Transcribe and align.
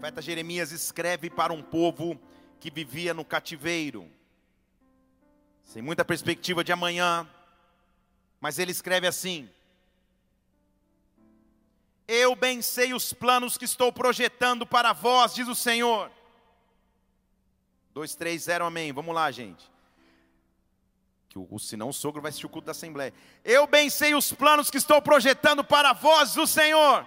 profeta 0.00 0.22
Jeremias 0.22 0.72
escreve 0.72 1.28
para 1.28 1.52
um 1.52 1.62
povo 1.62 2.18
que 2.58 2.70
vivia 2.70 3.12
no 3.12 3.22
cativeiro, 3.22 4.10
sem 5.62 5.82
muita 5.82 6.06
perspectiva 6.06 6.64
de 6.64 6.72
amanhã, 6.72 7.28
mas 8.40 8.58
ele 8.58 8.72
escreve 8.72 9.06
assim: 9.06 9.46
Eu 12.08 12.34
bem 12.34 12.62
sei 12.62 12.94
os 12.94 13.12
planos 13.12 13.58
que 13.58 13.66
estou 13.66 13.92
projetando 13.92 14.64
para 14.64 14.94
vós, 14.94 15.34
diz 15.34 15.46
o 15.48 15.54
Senhor. 15.54 16.10
2, 17.92 18.14
3, 18.14 18.42
0, 18.44 18.64
amém. 18.64 18.94
Vamos 18.94 19.14
lá, 19.14 19.30
gente. 19.30 19.70
Que 21.28 21.38
o, 21.38 21.58
senão 21.58 21.90
o 21.90 21.92
sogro 21.92 22.22
vai 22.22 22.30
assistir 22.30 22.46
o 22.46 22.48
culto 22.48 22.64
da 22.64 22.72
Assembleia. 22.72 23.12
Eu 23.44 23.66
bem 23.66 23.90
sei 23.90 24.14
os 24.14 24.32
planos 24.32 24.70
que 24.70 24.78
estou 24.78 25.02
projetando 25.02 25.62
para 25.62 25.92
vós, 25.92 26.38
o 26.38 26.46
Senhor. 26.46 27.06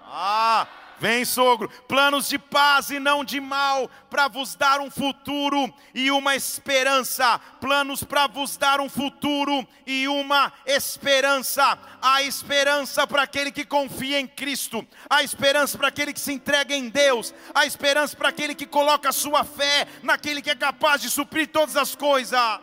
Ah, 0.00 0.66
Vem, 1.02 1.24
sogro, 1.24 1.68
planos 1.88 2.28
de 2.28 2.38
paz 2.38 2.90
e 2.90 3.00
não 3.00 3.24
de 3.24 3.40
mal, 3.40 3.90
para 4.08 4.28
vos 4.28 4.54
dar 4.54 4.78
um 4.78 4.88
futuro 4.88 5.74
e 5.92 6.12
uma 6.12 6.36
esperança. 6.36 7.40
Planos 7.60 8.04
para 8.04 8.28
vos 8.28 8.56
dar 8.56 8.80
um 8.80 8.88
futuro 8.88 9.66
e 9.84 10.06
uma 10.06 10.52
esperança. 10.64 11.76
A 12.00 12.22
esperança 12.22 13.04
para 13.04 13.22
aquele 13.24 13.50
que 13.50 13.64
confia 13.64 14.20
em 14.20 14.28
Cristo, 14.28 14.86
a 15.10 15.24
esperança 15.24 15.76
para 15.76 15.88
aquele 15.88 16.12
que 16.12 16.20
se 16.20 16.32
entrega 16.32 16.72
em 16.72 16.88
Deus, 16.88 17.34
a 17.52 17.66
esperança 17.66 18.16
para 18.16 18.28
aquele 18.28 18.54
que 18.54 18.64
coloca 18.64 19.08
a 19.08 19.12
sua 19.12 19.42
fé 19.42 19.88
naquele 20.04 20.40
que 20.40 20.50
é 20.50 20.54
capaz 20.54 21.02
de 21.02 21.10
suprir 21.10 21.48
todas 21.48 21.76
as 21.76 21.96
coisas. 21.96 22.60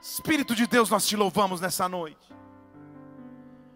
Espírito 0.00 0.54
de 0.54 0.68
Deus, 0.68 0.88
nós 0.88 1.04
te 1.04 1.16
louvamos 1.16 1.60
nessa 1.60 1.88
noite. 1.88 2.32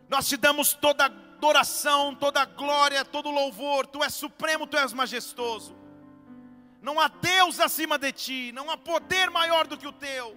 Nós 0.08 0.28
te 0.28 0.36
damos 0.36 0.74
toda 0.74 1.06
a 1.06 1.31
adoração, 1.42 2.14
toda 2.14 2.44
glória, 2.44 3.04
todo 3.04 3.28
louvor. 3.28 3.84
Tu 3.86 4.02
és 4.04 4.14
supremo, 4.14 4.64
tu 4.64 4.76
és 4.76 4.92
majestoso. 4.92 5.76
Não 6.80 7.00
há 7.00 7.08
Deus 7.08 7.58
acima 7.58 7.98
de 7.98 8.12
ti, 8.12 8.52
não 8.52 8.70
há 8.70 8.76
poder 8.76 9.28
maior 9.28 9.66
do 9.66 9.76
que 9.76 9.86
o 9.86 9.92
teu. 9.92 10.36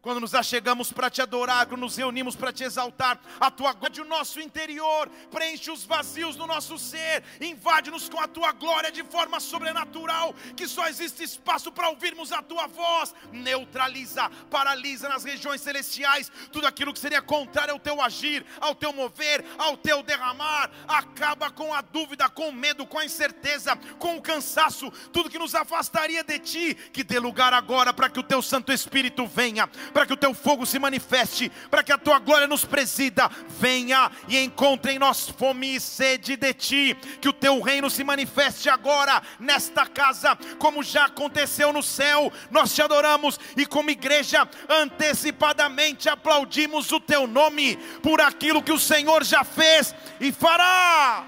Quando 0.00 0.20
nos 0.20 0.32
achegamos 0.32 0.92
para 0.92 1.10
te 1.10 1.20
adorar, 1.20 1.66
quando 1.66 1.80
nos 1.80 1.96
reunimos 1.96 2.36
para 2.36 2.52
te 2.52 2.62
exaltar, 2.62 3.20
a 3.40 3.50
tua 3.50 3.72
glória, 3.72 4.02
o 4.02 4.06
nosso 4.06 4.40
interior, 4.40 5.08
preenche 5.30 5.70
os 5.70 5.84
vazios 5.84 6.36
do 6.36 6.46
nosso 6.46 6.78
ser, 6.78 7.24
invade-nos 7.40 8.08
com 8.08 8.20
a 8.20 8.28
tua 8.28 8.52
glória 8.52 8.92
de 8.92 9.02
forma 9.02 9.40
sobrenatural, 9.40 10.34
que 10.56 10.68
só 10.68 10.86
existe 10.86 11.24
espaço 11.24 11.72
para 11.72 11.88
ouvirmos 11.88 12.30
a 12.30 12.42
tua 12.42 12.68
voz, 12.68 13.12
neutraliza, 13.32 14.30
paralisa 14.50 15.08
nas 15.08 15.24
regiões 15.24 15.60
celestiais 15.60 16.30
tudo 16.52 16.66
aquilo 16.66 16.92
que 16.92 16.98
seria 16.98 17.20
contrário 17.20 17.74
ao 17.74 17.80
teu 17.80 18.00
agir, 18.00 18.44
ao 18.60 18.74
teu 18.74 18.92
mover, 18.92 19.44
ao 19.58 19.76
teu 19.76 20.02
derramar, 20.02 20.70
acaba 20.86 21.50
com 21.50 21.74
a 21.74 21.80
dúvida, 21.80 22.28
com 22.28 22.50
o 22.50 22.52
medo, 22.52 22.86
com 22.86 22.98
a 22.98 23.04
incerteza, 23.04 23.74
com 23.98 24.16
o 24.16 24.22
cansaço, 24.22 24.90
tudo 25.12 25.30
que 25.30 25.38
nos 25.38 25.54
afastaria 25.54 26.22
de 26.22 26.38
ti, 26.38 26.74
que 26.92 27.02
dê 27.02 27.18
lugar 27.18 27.52
agora 27.52 27.92
para 27.92 28.08
que 28.08 28.20
o 28.20 28.22
teu 28.22 28.40
Santo 28.40 28.72
Espírito 28.72 29.26
venha 29.26 29.68
para 29.92 30.06
que 30.06 30.12
o 30.12 30.16
teu 30.16 30.34
fogo 30.34 30.66
se 30.66 30.78
manifeste, 30.78 31.50
para 31.70 31.82
que 31.82 31.92
a 31.92 31.98
tua 31.98 32.18
glória 32.18 32.46
nos 32.46 32.64
presida. 32.64 33.30
Venha 33.58 34.10
e 34.28 34.38
encontre 34.38 34.92
em 34.92 34.98
nós 34.98 35.28
fome 35.28 35.76
e 35.76 35.80
sede 35.80 36.36
de 36.36 36.54
ti, 36.54 36.96
que 37.20 37.28
o 37.28 37.32
teu 37.32 37.60
reino 37.60 37.90
se 37.90 38.04
manifeste 38.04 38.68
agora 38.68 39.22
nesta 39.38 39.86
casa, 39.86 40.36
como 40.58 40.82
já 40.82 41.06
aconteceu 41.06 41.72
no 41.72 41.82
céu. 41.82 42.32
Nós 42.50 42.74
te 42.74 42.82
adoramos 42.82 43.38
e, 43.56 43.66
como 43.66 43.90
igreja, 43.90 44.48
antecipadamente 44.68 46.08
aplaudimos 46.08 46.90
o 46.92 47.00
teu 47.00 47.26
nome 47.26 47.76
por 48.02 48.20
aquilo 48.20 48.62
que 48.62 48.72
o 48.72 48.78
Senhor 48.78 49.24
já 49.24 49.44
fez 49.44 49.94
e 50.20 50.32
fará. 50.32 51.24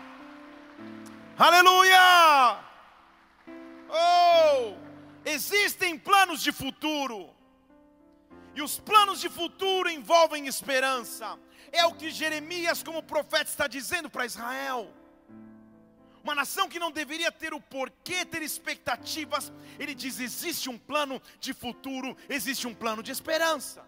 Aleluia! 1.38 2.58
Oh! 3.88 4.74
Existem 5.24 5.98
planos 5.98 6.42
de 6.42 6.52
futuro. 6.52 7.30
E 8.54 8.62
os 8.62 8.78
planos 8.78 9.20
de 9.20 9.28
futuro 9.28 9.88
envolvem 9.88 10.46
esperança. 10.46 11.38
É 11.72 11.84
o 11.86 11.94
que 11.94 12.10
Jeremias, 12.10 12.82
como 12.82 13.02
profeta, 13.02 13.50
está 13.50 13.66
dizendo 13.66 14.10
para 14.10 14.26
Israel. 14.26 14.92
Uma 16.22 16.34
nação 16.34 16.68
que 16.68 16.78
não 16.78 16.90
deveria 16.90 17.32
ter 17.32 17.54
o 17.54 17.60
porquê 17.60 18.24
ter 18.24 18.42
expectativas, 18.42 19.52
ele 19.78 19.94
diz: 19.94 20.20
existe 20.20 20.68
um 20.68 20.76
plano 20.76 21.20
de 21.38 21.54
futuro, 21.54 22.16
existe 22.28 22.66
um 22.66 22.74
plano 22.74 23.02
de 23.02 23.10
esperança. 23.10 23.84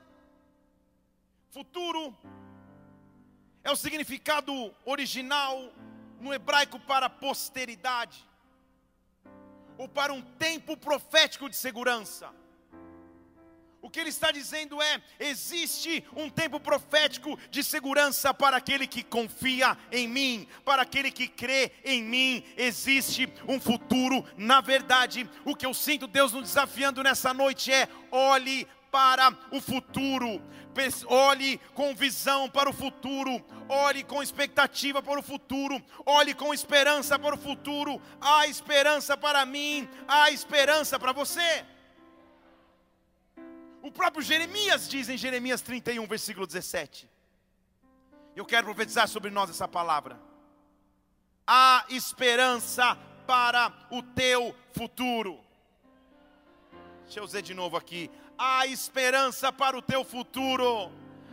Futuro 1.51 2.17
é 3.63 3.71
o 3.71 3.77
significado 3.77 4.75
original 4.85 5.73
no 6.21 6.33
hebraico 6.33 6.79
para 6.81 7.11
posteridade, 7.11 8.27
ou 9.77 9.87
para 9.89 10.13
um 10.13 10.23
tempo 10.23 10.77
profético 10.77 11.51
de 11.51 11.57
segurança. 11.57 12.33
Que 13.93 14.01
ele 14.01 14.09
está 14.09 14.33
dizendo 14.33 14.81
é: 14.81 15.03
existe 15.21 16.03
um 16.17 16.31
tempo 16.31 16.59
profético 16.59 17.39
de 17.51 17.63
segurança 17.63 18.33
para 18.33 18.57
aquele 18.57 18.87
que 18.87 19.03
confia 19.03 19.77
em 19.93 20.09
mim, 20.09 20.49
para 20.65 20.81
aquele 20.83 21.11
que 21.11 21.29
crê 21.29 21.71
em 21.85 22.03
mim, 22.03 22.43
existe 22.57 23.31
um 23.47 23.61
futuro. 23.61 24.25
Na 24.37 24.63
verdade, 24.63 25.29
o 25.45 25.55
que 25.55 25.67
eu 25.67 25.75
sinto 25.75 26.07
Deus 26.07 26.33
nos 26.33 26.45
desafiando 26.45 27.03
nessa 27.03 27.35
noite 27.35 27.71
é: 27.71 27.87
olhe 28.11 28.67
para 28.91 29.31
o 29.51 29.61
futuro, 29.61 30.41
olhe 31.07 31.59
com 31.75 31.95
visão 31.95 32.49
para 32.49 32.69
o 32.69 32.73
futuro, 32.73 33.43
olhe 33.69 34.03
com 34.05 34.23
expectativa 34.23 35.03
para 35.03 35.19
o 35.19 35.23
futuro, 35.23 35.83
olhe 36.05 36.35
com 36.35 36.53
esperança 36.53 37.19
para 37.19 37.35
o 37.35 37.39
futuro. 37.39 38.01
Há 38.21 38.47
esperança 38.47 39.17
para 39.17 39.45
mim, 39.47 39.89
há 40.09 40.31
esperança 40.31 40.99
para 40.99 41.13
você. 41.13 41.65
O 43.83 43.91
próprio 43.91 44.23
Jeremias 44.23 44.89
diz 44.89 45.09
em 45.09 45.19
Jeremias 45.19 45.61
31, 45.61 46.07
versículo 46.07 46.47
17. 46.47 47.11
Eu 48.37 48.47
quero 48.47 48.65
profetizar 48.65 49.09
sobre 49.09 49.29
nós 49.29 49.51
essa 49.51 49.67
palavra. 49.67 50.19
Há 51.45 51.85
esperança 51.89 52.97
para 53.27 53.73
o 53.91 54.01
teu 54.01 54.55
futuro. 54.73 55.41
Deixa 57.03 57.19
eu 57.19 57.27
dizer 57.27 57.43
de 57.43 57.55
novo 57.55 57.77
aqui. 57.77 58.09
Há 58.39 58.69
esperança 58.69 59.53
para 59.53 59.77
o 59.77 59.83
teu 59.83 60.05
futuro. 60.05 60.93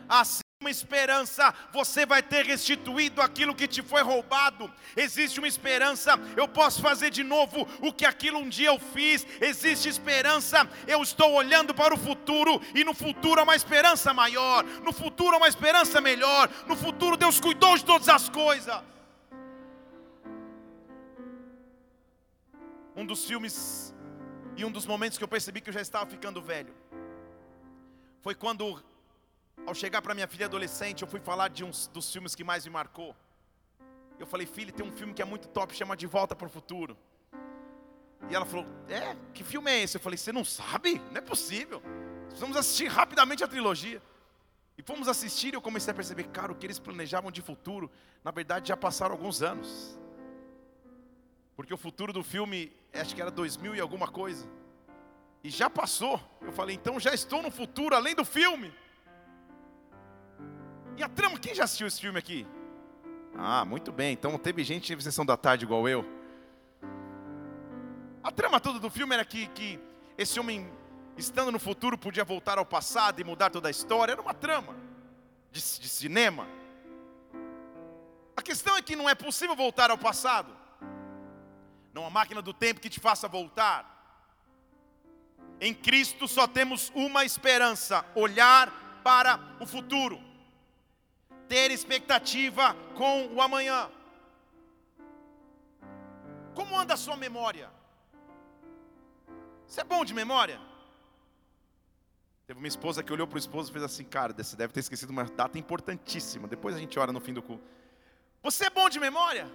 Assim 0.10 0.49
uma 0.62 0.70
esperança, 0.70 1.54
você 1.72 2.06
vai 2.06 2.22
ter 2.22 2.46
restituído 2.46 3.22
aquilo 3.22 3.56
que 3.56 3.66
te 3.66 3.82
foi 3.82 4.02
roubado. 4.02 4.70
Existe 4.94 5.40
uma 5.40 5.48
esperança, 5.48 6.20
eu 6.36 6.50
posso 6.50 6.82
fazer 6.82 7.10
de 7.10 7.24
novo 7.24 7.66
o 7.80 7.94
que 7.94 8.06
aquilo 8.06 8.40
um 8.40 8.50
dia 8.50 8.68
eu 8.68 8.78
fiz. 8.78 9.26
Existe 9.40 9.88
esperança, 9.88 10.70
eu 10.86 11.02
estou 11.02 11.32
olhando 11.32 11.74
para 11.74 11.94
o 11.94 11.98
futuro 11.98 12.62
e 12.76 12.84
no 12.84 12.94
futuro 12.94 13.40
há 13.40 13.44
uma 13.44 13.56
esperança 13.56 14.14
maior, 14.14 14.66
no 14.84 14.92
futuro 14.92 15.34
há 15.36 15.38
uma 15.38 15.48
esperança 15.48 16.02
melhor. 16.02 16.50
No 16.68 16.76
futuro 16.76 17.16
Deus 17.16 17.40
cuidou 17.40 17.78
de 17.78 17.86
todas 17.86 18.10
as 18.10 18.28
coisas. 18.28 18.84
Um 22.98 23.06
dos 23.06 23.24
filmes 23.24 23.96
e 24.58 24.66
um 24.66 24.72
dos 24.72 24.86
momentos 24.86 25.18
que 25.18 25.24
eu 25.24 25.28
percebi 25.30 25.62
que 25.62 25.70
eu 25.70 25.74
já 25.74 25.82
estava 25.82 26.06
ficando 26.06 26.42
velho 26.42 26.76
foi 28.22 28.36
quando 28.36 28.84
ao 29.66 29.74
chegar 29.74 30.02
para 30.02 30.14
minha 30.14 30.28
filha 30.28 30.46
adolescente, 30.46 31.02
eu 31.02 31.08
fui 31.08 31.20
falar 31.20 31.50
de 31.50 31.64
um 31.64 31.72
dos 31.94 32.12
filmes 32.12 32.36
que 32.36 32.44
mais 32.44 32.66
me 32.66 32.72
marcou. 32.72 33.16
Eu 34.18 34.28
falei, 34.28 34.46
filha, 34.46 34.72
tem 34.72 34.86
um 34.86 34.92
filme 34.92 35.14
que 35.14 35.22
é 35.22 35.26
muito 35.26 35.48
top, 35.48 35.74
chama 35.74 35.96
De 35.96 36.08
Volta 36.08 36.36
para 36.36 36.48
o 36.48 36.50
Futuro. 36.50 36.98
E 38.30 38.36
ela 38.36 38.46
falou, 38.46 38.66
é? 38.90 39.16
Que 39.34 39.44
filme 39.44 39.72
é 39.72 39.82
esse? 39.82 39.98
Eu 39.98 40.02
falei, 40.02 40.18
você 40.18 40.32
não 40.32 40.44
sabe? 40.44 41.00
Não 41.12 41.18
é 41.18 41.22
possível. 41.22 41.82
Vamos 42.38 42.58
assistir 42.58 42.88
rapidamente 42.88 43.44
a 43.44 43.48
trilogia. 43.48 44.02
E 44.78 44.82
fomos 44.82 45.08
assistir 45.08 45.54
e 45.54 45.58
eu 45.58 45.62
comecei 45.62 45.92
a 45.92 45.96
perceber, 45.96 46.26
cara, 46.26 46.52
o 46.52 46.56
que 46.56 46.66
eles 46.66 46.80
planejavam 46.80 47.32
de 47.32 47.42
futuro, 47.42 47.92
na 48.24 48.32
verdade 48.32 48.70
já 48.70 48.78
passaram 48.78 49.14
alguns 49.14 49.42
anos. 49.42 50.00
Porque 51.56 51.74
o 51.74 51.78
futuro 51.78 52.14
do 52.14 52.24
filme, 52.24 52.72
acho 52.94 53.14
que 53.14 53.22
era 53.22 53.30
2000 53.30 53.76
e 53.76 53.82
alguma 53.82 54.08
coisa. 54.08 54.48
E 55.44 55.50
já 55.50 55.70
passou. 55.70 56.20
Eu 56.42 56.54
falei, 56.54 56.76
então 56.76 57.00
já 57.00 57.14
estou 57.14 57.42
no 57.42 57.52
futuro, 57.52 57.96
além 57.96 58.16
do 58.16 58.24
filme. 58.24 58.74
E 61.00 61.04
a 61.04 61.08
trama, 61.08 61.40
quem 61.40 61.56
já 61.56 61.64
assistiu 61.64 61.88
esse 61.88 62.02
filme 62.02 62.20
aqui? 62.20 62.46
Ah, 63.34 63.64
muito 63.64 63.90
bem. 63.90 64.12
Então 64.12 64.38
teve 64.38 64.66
gente 64.66 64.94
em 64.94 65.00
sessão 65.00 65.26
da 65.26 65.38
tarde 65.38 65.64
igual 65.64 65.88
eu. 65.88 66.06
A 68.22 68.30
trama 68.30 68.60
toda 68.60 68.80
do 68.80 68.90
filme 68.90 69.14
era 69.14 69.24
que, 69.24 69.48
que 69.48 69.80
esse 70.18 70.38
homem, 70.38 70.70
estando 71.16 71.54
no 71.54 71.58
futuro, 71.58 71.98
podia 71.98 72.26
voltar 72.26 72.58
ao 72.58 72.66
passado 72.66 73.22
e 73.22 73.24
mudar 73.24 73.50
toda 73.50 73.70
a 73.70 73.72
história. 73.72 74.12
Era 74.12 74.22
uma 74.22 74.34
trama 74.34 74.76
de, 75.54 75.62
de 75.62 75.88
cinema. 75.88 76.46
A 78.36 78.42
questão 78.42 78.76
é 78.76 78.82
que 78.82 78.98
não 78.98 79.10
é 79.10 79.16
possível 79.16 79.56
voltar 79.56 79.90
ao 79.90 79.98
passado. 79.98 80.54
Não 81.94 82.06
há 82.06 82.10
máquina 82.10 82.42
do 82.42 82.54
tempo 82.54 82.82
que 82.82 82.90
te 82.90 83.00
faça 83.00 83.26
voltar. 83.26 83.88
Em 85.62 85.74
Cristo 85.74 86.28
só 86.28 86.46
temos 86.46 86.92
uma 86.94 87.24
esperança: 87.24 88.04
olhar 88.16 89.02
para 89.02 89.40
o 89.62 89.66
futuro 89.66 90.28
ter 91.50 91.72
expectativa 91.72 92.76
com 92.96 93.28
o 93.34 93.42
amanhã. 93.42 93.90
Como 96.54 96.78
anda 96.78 96.94
a 96.94 96.98
sua 96.98 97.18
memória? 97.18 97.70
Você 99.66 99.82
é 99.82 99.84
bom 99.84 100.06
de 100.06 100.14
memória? 100.14 100.60
Teve 102.46 102.60
uma 102.60 102.68
esposa 102.68 103.04
que 103.04 103.12
olhou 103.12 103.28
para 103.28 103.36
o 103.36 103.40
esposo 103.40 103.70
e 103.70 103.74
fez 103.74 103.84
assim, 103.84 104.04
cara, 104.04 104.34
você 104.34 104.56
deve 104.56 104.74
ter 104.74 104.80
esquecido 104.80 105.10
uma 105.10 105.24
data 105.24 105.58
importantíssima. 105.58 106.48
Depois 106.48 106.76
a 106.76 106.80
gente 106.80 106.98
ora 106.98 107.12
no 107.12 107.20
fim 107.20 107.34
do 107.34 107.42
culto. 107.42 107.64
Você 108.44 108.66
é 108.66 108.70
bom 108.70 108.88
de 108.90 109.00
memória? 109.00 109.46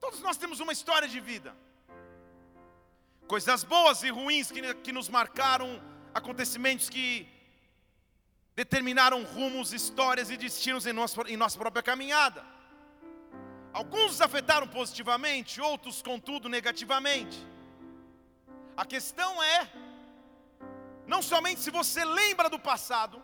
Todos 0.00 0.20
nós 0.20 0.36
temos 0.36 0.60
uma 0.60 0.72
história 0.72 1.08
de 1.08 1.20
vida. 1.20 1.54
Coisas 3.26 3.64
boas 3.64 4.02
e 4.02 4.10
ruins 4.10 4.50
que, 4.50 4.74
que 4.76 4.92
nos 4.92 5.08
marcaram, 5.08 5.82
acontecimentos 6.14 6.88
que 6.88 7.28
determinaram 8.54 9.22
rumos, 9.24 9.72
histórias 9.72 10.30
e 10.30 10.36
destinos 10.36 10.86
em 10.86 10.92
nossa, 10.92 11.22
em 11.22 11.36
nossa 11.36 11.58
própria 11.58 11.82
caminhada. 11.82 12.44
Alguns 13.72 14.20
afetaram 14.20 14.68
positivamente, 14.68 15.60
outros, 15.60 16.02
contudo, 16.02 16.48
negativamente. 16.48 17.38
A 18.76 18.84
questão 18.84 19.42
é, 19.42 19.70
não 21.06 21.22
somente 21.22 21.60
se 21.60 21.70
você 21.70 22.04
lembra 22.04 22.50
do 22.50 22.58
passado, 22.58 23.22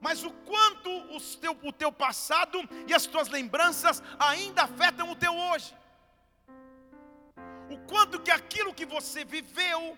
mas 0.00 0.22
o 0.24 0.30
quanto 0.30 0.90
o 1.16 1.20
teu, 1.40 1.58
o 1.62 1.72
teu 1.72 1.90
passado 1.90 2.58
e 2.86 2.92
as 2.92 3.06
tuas 3.06 3.28
lembranças 3.28 4.02
ainda 4.18 4.62
afetam 4.62 5.10
o 5.10 5.16
teu 5.16 5.34
hoje. 5.34 5.74
O 7.70 7.78
quanto 7.86 8.20
que 8.20 8.30
aquilo 8.30 8.74
que 8.74 8.84
você 8.84 9.24
viveu, 9.24 9.96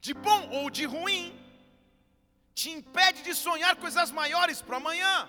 de 0.00 0.14
bom 0.14 0.50
ou 0.50 0.70
de 0.70 0.84
ruim, 0.84 1.43
te 2.54 2.70
impede 2.70 3.22
de 3.22 3.34
sonhar 3.34 3.74
coisas 3.76 4.10
maiores 4.10 4.62
para 4.62 4.76
amanhã. 4.76 5.28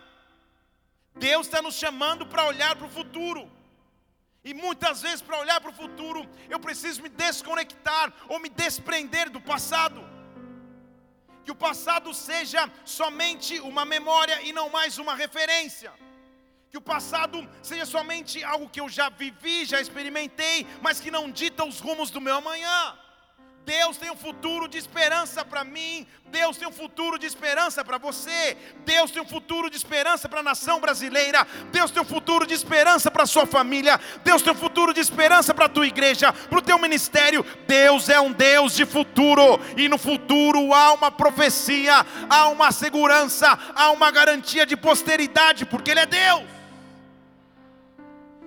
Deus 1.16 1.48
está 1.48 1.62
nos 1.62 1.76
chamando 1.76 2.26
para 2.26 2.46
olhar 2.46 2.76
para 2.76 2.88
o 2.88 2.96
futuro. 3.00 3.44
E 4.44 4.54
muitas 4.54 5.02
vezes, 5.02 5.22
para 5.22 5.40
olhar 5.40 5.60
para 5.60 5.72
o 5.72 5.80
futuro, 5.84 6.28
eu 6.50 6.60
preciso 6.60 7.02
me 7.02 7.10
desconectar 7.10 8.14
ou 8.28 8.38
me 8.40 8.50
desprender 8.50 9.30
do 9.30 9.42
passado. 9.42 10.02
Que 11.44 11.52
o 11.52 11.56
passado 11.56 12.14
seja 12.14 12.70
somente 12.84 13.60
uma 13.60 13.86
memória 13.86 14.42
e 14.44 14.52
não 14.54 14.70
mais 14.70 15.00
uma 15.00 15.16
referência. 15.16 15.92
Que 16.70 16.78
o 16.78 16.82
passado 16.82 17.38
seja 17.64 17.86
somente 17.86 18.44
algo 18.44 18.70
que 18.70 18.82
eu 18.82 18.90
já 18.90 19.10
vivi, 19.10 19.66
já 19.66 19.80
experimentei, 19.82 20.68
mas 20.82 21.00
que 21.00 21.10
não 21.10 21.32
dita 21.32 21.66
os 21.66 21.80
rumos 21.80 22.12
do 22.12 22.22
meu 22.22 22.36
amanhã. 22.36 22.96
Deus 23.66 23.98
tem 23.98 24.12
um 24.12 24.16
futuro 24.16 24.68
de 24.68 24.78
esperança 24.78 25.44
para 25.44 25.64
mim, 25.64 26.06
Deus 26.28 26.56
tem 26.56 26.68
um 26.68 26.72
futuro 26.72 27.18
de 27.18 27.26
esperança 27.26 27.84
para 27.84 27.98
você, 27.98 28.56
Deus 28.86 29.10
tem 29.10 29.22
um 29.22 29.28
futuro 29.28 29.72
de 29.72 29.76
esperança 29.76 30.30
para 30.30 30.42
a 30.42 30.44
nação 30.44 30.80
brasileira, 30.80 31.48
Deus 31.72 31.90
tem 31.90 32.00
um 32.00 32.06
futuro 32.06 32.46
de 32.46 32.54
esperança 32.54 33.10
para 33.10 33.24
a 33.24 33.26
sua 33.26 33.48
família, 33.48 34.00
Deus 34.24 34.44
tem 34.44 34.54
um 34.54 34.56
futuro 34.56 34.94
de 34.94 35.00
esperança 35.00 35.52
para 35.52 35.66
a 35.66 35.70
tua 35.70 35.88
igreja, 35.88 36.32
para 36.32 36.60
o 36.60 36.62
teu 36.62 36.78
ministério. 36.78 37.44
Deus 37.66 38.08
é 38.08 38.20
um 38.20 38.32
Deus 38.32 38.76
de 38.76 38.86
futuro, 38.86 39.60
e 39.76 39.90
no 39.90 39.98
futuro 39.98 40.72
há 40.72 40.94
uma 40.94 41.10
profecia, 41.10 42.06
há 42.30 42.48
uma 42.50 42.72
segurança, 42.72 43.58
há 43.74 43.90
uma 43.90 44.12
garantia 44.12 44.64
de 44.66 44.78
posteridade, 44.78 45.66
porque 45.66 45.90
Ele 45.90 46.02
é 46.02 46.06
Deus. 46.06 46.44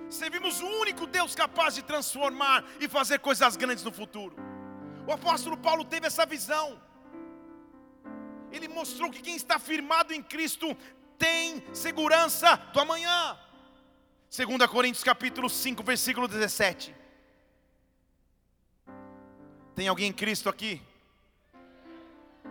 Servimos 0.09 0.61
o 0.61 0.67
único 0.67 1.05
Deus 1.05 1.35
capaz 1.35 1.75
de 1.75 1.83
transformar 1.83 2.63
e 2.79 2.87
fazer 2.87 3.19
coisas 3.19 3.57
grandes 3.57 3.83
no 3.83 3.91
futuro. 3.91 4.48
O 5.09 5.11
apóstolo 5.11 5.57
Paulo 5.57 5.83
teve 5.83 6.05
essa 6.05 6.23
visão. 6.23 6.79
Ele 8.51 8.67
mostrou 8.67 9.09
que 9.09 9.23
quem 9.23 9.35
está 9.35 9.57
firmado 9.57 10.13
em 10.13 10.21
Cristo 10.21 10.77
tem 11.17 11.63
segurança 11.73 12.55
do 12.71 12.79
amanhã. 12.79 13.35
2 14.29 14.69
Coríntios 14.69 15.03
capítulo 15.03 15.49
5, 15.49 15.81
versículo 15.81 16.27
17. 16.27 16.95
Tem 19.73 19.87
alguém 19.87 20.09
em 20.09 20.13
Cristo 20.13 20.47
aqui? 20.47 20.79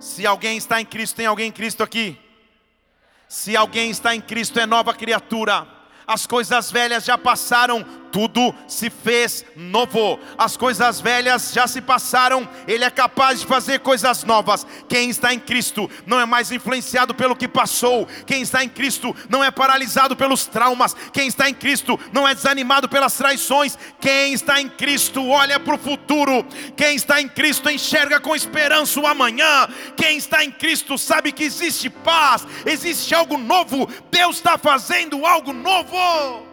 Se 0.00 0.26
alguém 0.26 0.56
está 0.56 0.80
em 0.80 0.84
Cristo, 0.84 1.14
tem 1.14 1.26
alguém 1.26 1.50
em 1.50 1.52
Cristo 1.52 1.84
aqui? 1.84 2.20
Se 3.28 3.56
alguém 3.56 3.88
está 3.88 4.16
em 4.16 4.20
Cristo, 4.20 4.58
é 4.58 4.66
nova 4.66 4.92
criatura. 4.92 5.64
As 6.04 6.26
coisas 6.26 6.72
velhas 6.72 7.04
já 7.04 7.16
passaram, 7.16 7.84
tudo 8.12 8.54
se 8.66 8.90
fez 8.90 9.44
novo. 9.56 10.18
As 10.36 10.56
coisas 10.56 11.00
velhas 11.00 11.52
já 11.52 11.66
se 11.66 11.80
passaram, 11.80 12.48
Ele 12.66 12.84
é 12.84 12.90
capaz 12.90 13.40
de 13.40 13.46
fazer 13.46 13.80
coisas 13.80 14.24
novas. 14.24 14.66
Quem 14.88 15.10
está 15.10 15.32
em 15.32 15.38
Cristo 15.38 15.90
não 16.06 16.20
é 16.20 16.26
mais 16.26 16.50
influenciado 16.50 17.14
pelo 17.14 17.36
que 17.36 17.48
passou. 17.48 18.06
Quem 18.26 18.42
está 18.42 18.64
em 18.64 18.68
Cristo 18.68 19.14
não 19.28 19.42
é 19.42 19.50
paralisado 19.50 20.16
pelos 20.16 20.46
traumas. 20.46 20.94
Quem 21.12 21.28
está 21.28 21.48
em 21.48 21.54
Cristo 21.54 21.98
não 22.12 22.26
é 22.26 22.34
desanimado 22.34 22.88
pelas 22.88 23.14
traições. 23.14 23.78
Quem 24.00 24.32
está 24.32 24.60
em 24.60 24.68
Cristo 24.68 25.26
olha 25.28 25.58
para 25.60 25.74
o 25.74 25.78
futuro. 25.78 26.44
Quem 26.76 26.96
está 26.96 27.20
em 27.20 27.28
Cristo 27.28 27.70
enxerga 27.70 28.20
com 28.20 28.34
esperança 28.34 29.00
o 29.00 29.06
amanhã. 29.06 29.68
Quem 29.96 30.16
está 30.16 30.44
em 30.44 30.50
Cristo 30.50 30.96
sabe 30.98 31.32
que 31.32 31.44
existe 31.44 31.90
paz, 31.90 32.46
existe 32.64 33.14
algo 33.14 33.36
novo. 33.36 33.88
Deus 34.10 34.36
está 34.36 34.56
fazendo 34.58 35.24
algo 35.26 35.52
novo. 35.52 36.47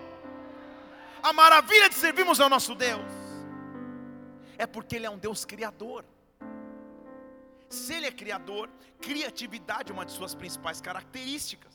A 1.27 1.33
maravilha 1.33 1.89
de 1.89 1.95
servirmos 1.95 2.39
ao 2.39 2.47
nosso 2.53 2.73
Deus 2.75 3.11
é 4.63 4.67
porque 4.67 4.95
Ele 4.95 5.07
é 5.07 5.09
um 5.09 5.17
Deus 5.17 5.43
criador. 5.43 6.05
Se 7.67 7.95
Ele 7.95 8.05
é 8.05 8.11
criador, 8.11 8.69
criatividade 9.01 9.91
é 9.91 9.93
uma 9.95 10.05
de 10.05 10.11
suas 10.11 10.35
principais 10.41 10.79
características. 10.87 11.73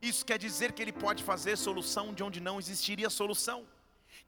Isso 0.00 0.24
quer 0.24 0.38
dizer 0.38 0.70
que 0.72 0.80
Ele 0.84 0.92
pode 0.92 1.24
fazer 1.30 1.56
solução 1.56 2.14
de 2.14 2.22
onde 2.22 2.40
não 2.48 2.60
existiria 2.60 3.10
solução. 3.10 3.66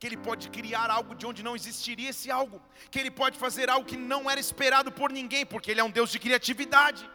Que 0.00 0.08
Ele 0.08 0.16
pode 0.16 0.50
criar 0.50 0.90
algo 0.90 1.14
de 1.14 1.24
onde 1.24 1.44
não 1.48 1.54
existiria 1.54 2.10
esse 2.10 2.28
algo. 2.28 2.60
Que 2.90 2.98
Ele 2.98 3.12
pode 3.12 3.38
fazer 3.38 3.70
algo 3.70 3.86
que 3.86 3.96
não 3.96 4.28
era 4.28 4.40
esperado 4.40 4.90
por 4.90 5.12
ninguém, 5.12 5.46
porque 5.46 5.70
Ele 5.70 5.82
é 5.82 5.84
um 5.84 5.96
Deus 6.00 6.10
de 6.10 6.18
criatividade. 6.18 7.08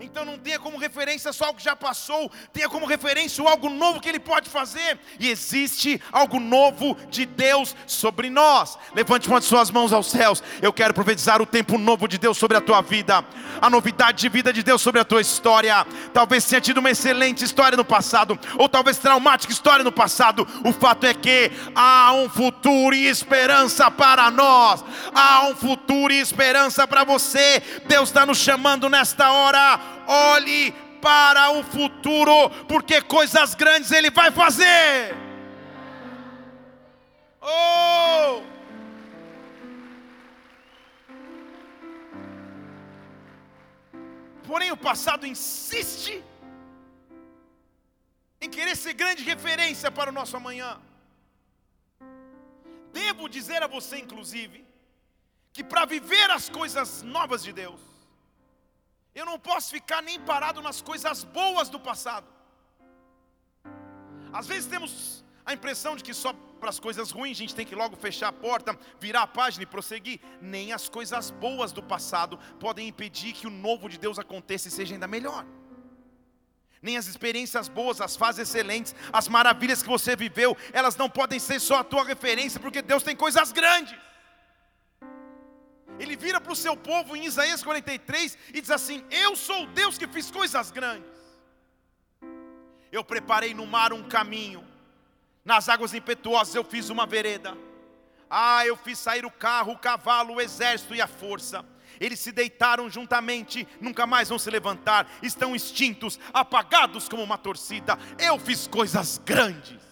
Então 0.00 0.24
não 0.24 0.38
tenha 0.38 0.58
como 0.58 0.78
referência 0.78 1.30
só 1.32 1.46
algo 1.46 1.58
que 1.58 1.64
já 1.64 1.76
passou, 1.76 2.30
tenha 2.52 2.68
como 2.68 2.86
referência 2.86 3.46
algo 3.46 3.68
novo 3.68 4.00
que 4.00 4.08
Ele 4.08 4.18
pode 4.18 4.48
fazer. 4.48 4.98
E 5.18 5.28
existe 5.28 6.00
algo 6.10 6.40
novo 6.40 6.96
de 7.10 7.26
Deus 7.26 7.76
sobre 7.86 8.30
nós. 8.30 8.78
Levante 8.94 9.28
uma 9.28 9.40
de 9.40 9.46
suas 9.46 9.70
mãos 9.70 9.92
aos 9.92 10.10
céus. 10.10 10.42
Eu 10.62 10.72
quero 10.72 10.94
profetizar 10.94 11.42
o 11.42 11.46
tempo 11.46 11.76
novo 11.76 12.08
de 12.08 12.16
Deus 12.16 12.38
sobre 12.38 12.56
a 12.56 12.60
tua 12.60 12.80
vida, 12.80 13.24
a 13.60 13.68
novidade 13.68 14.18
de 14.20 14.28
vida 14.28 14.52
de 14.52 14.62
Deus 14.62 14.80
sobre 14.80 15.00
a 15.00 15.04
tua 15.04 15.20
história. 15.20 15.86
Talvez 16.14 16.44
tenha 16.46 16.60
tido 16.60 16.78
uma 16.78 16.90
excelente 16.90 17.44
história 17.44 17.76
no 17.76 17.84
passado, 17.84 18.38
ou 18.56 18.68
talvez 18.68 18.98
traumática 18.98 19.52
história 19.52 19.84
no 19.84 19.92
passado. 19.92 20.46
O 20.64 20.72
fato 20.72 21.04
é 21.04 21.12
que 21.12 21.50
há 21.74 22.12
um 22.12 22.28
futuro 22.28 22.94
e 22.94 23.06
esperança 23.06 23.90
para 23.90 24.30
nós. 24.30 24.84
Há 25.14 25.46
um 25.48 25.54
futuro 25.54 26.12
e 26.12 26.20
esperança 26.20 26.86
para 26.86 27.04
você. 27.04 27.62
Deus 27.86 28.08
está 28.08 28.24
nos 28.24 28.38
chamando 28.38 28.88
nesta 28.88 29.32
hora 29.32 29.89
olhe 30.06 30.72
para 31.00 31.52
o 31.52 31.62
futuro, 31.62 32.50
porque 32.68 33.00
coisas 33.02 33.54
grandes 33.54 33.90
Ele 33.90 34.10
vai 34.10 34.30
fazer. 34.30 35.14
Oh! 37.40 38.42
Porém, 44.46 44.72
o 44.72 44.76
passado 44.76 45.26
insiste 45.26 46.22
em 48.40 48.50
querer 48.50 48.76
ser 48.76 48.94
grande 48.94 49.22
referência 49.22 49.90
para 49.90 50.10
o 50.10 50.12
nosso 50.12 50.36
amanhã. 50.36 50.80
Devo 52.92 53.28
dizer 53.28 53.62
a 53.62 53.66
você, 53.66 53.98
inclusive, 53.98 54.66
que 55.52 55.62
para 55.62 55.84
viver 55.84 56.30
as 56.30 56.48
coisas 56.48 57.02
novas 57.02 57.42
de 57.42 57.52
Deus, 57.52 57.80
eu 59.14 59.26
não 59.26 59.38
posso 59.38 59.70
ficar 59.70 60.02
nem 60.02 60.20
parado 60.20 60.62
nas 60.62 60.80
coisas 60.80 61.24
boas 61.24 61.68
do 61.68 61.80
passado. 61.80 62.26
Às 64.32 64.46
vezes 64.46 64.68
temos 64.68 65.24
a 65.44 65.52
impressão 65.52 65.96
de 65.96 66.04
que 66.04 66.14
só 66.14 66.32
para 66.60 66.70
as 66.70 66.78
coisas 66.78 67.10
ruins 67.10 67.36
a 67.36 67.40
gente 67.40 67.54
tem 67.54 67.66
que 67.66 67.74
logo 67.74 67.96
fechar 67.96 68.28
a 68.28 68.32
porta, 68.32 68.78
virar 69.00 69.22
a 69.22 69.26
página 69.26 69.64
e 69.64 69.66
prosseguir. 69.66 70.20
Nem 70.40 70.72
as 70.72 70.88
coisas 70.88 71.30
boas 71.30 71.72
do 71.72 71.82
passado 71.82 72.38
podem 72.60 72.86
impedir 72.86 73.32
que 73.32 73.46
o 73.46 73.50
novo 73.50 73.88
de 73.88 73.98
Deus 73.98 74.18
aconteça 74.18 74.68
e 74.68 74.70
seja 74.70 74.94
ainda 74.94 75.08
melhor. 75.08 75.44
Nem 76.82 76.96
as 76.96 77.06
experiências 77.06 77.68
boas, 77.68 78.00
as 78.00 78.16
fases 78.16 78.48
excelentes, 78.48 78.94
as 79.12 79.28
maravilhas 79.28 79.82
que 79.82 79.88
você 79.88 80.14
viveu, 80.14 80.56
elas 80.72 80.96
não 80.96 81.10
podem 81.10 81.38
ser 81.38 81.60
só 81.60 81.80
a 81.80 81.84
tua 81.84 82.04
referência, 82.04 82.60
porque 82.60 82.80
Deus 82.80 83.02
tem 83.02 83.14
coisas 83.14 83.52
grandes 83.52 83.94
ele 86.00 86.16
vira 86.16 86.40
para 86.40 86.52
o 86.52 86.56
seu 86.56 86.74
povo 86.74 87.14
em 87.14 87.26
Isaías 87.26 87.62
43 87.62 88.38
e 88.54 88.60
diz 88.60 88.70
assim: 88.70 89.04
Eu 89.10 89.36
sou 89.36 89.64
o 89.64 89.66
Deus 89.66 89.98
que 89.98 90.08
fiz 90.08 90.30
coisas 90.30 90.70
grandes. 90.70 91.10
Eu 92.90 93.04
preparei 93.04 93.52
no 93.52 93.66
mar 93.66 93.92
um 93.92 94.02
caminho, 94.02 94.66
nas 95.44 95.68
águas 95.68 95.92
impetuosas 95.92 96.54
eu 96.54 96.64
fiz 96.64 96.88
uma 96.88 97.06
vereda. 97.06 97.56
Ah, 98.30 98.64
eu 98.64 98.76
fiz 98.76 98.98
sair 98.98 99.26
o 99.26 99.30
carro, 99.30 99.72
o 99.72 99.78
cavalo, 99.78 100.34
o 100.34 100.40
exército 100.40 100.94
e 100.94 101.02
a 101.02 101.06
força. 101.06 101.64
Eles 101.98 102.18
se 102.18 102.32
deitaram 102.32 102.88
juntamente, 102.88 103.68
nunca 103.80 104.06
mais 104.06 104.30
vão 104.30 104.38
se 104.38 104.48
levantar, 104.48 105.06
estão 105.22 105.54
extintos, 105.54 106.18
apagados 106.32 107.08
como 107.08 107.22
uma 107.22 107.36
torcida. 107.36 107.98
Eu 108.18 108.38
fiz 108.38 108.66
coisas 108.66 109.18
grandes. 109.18 109.82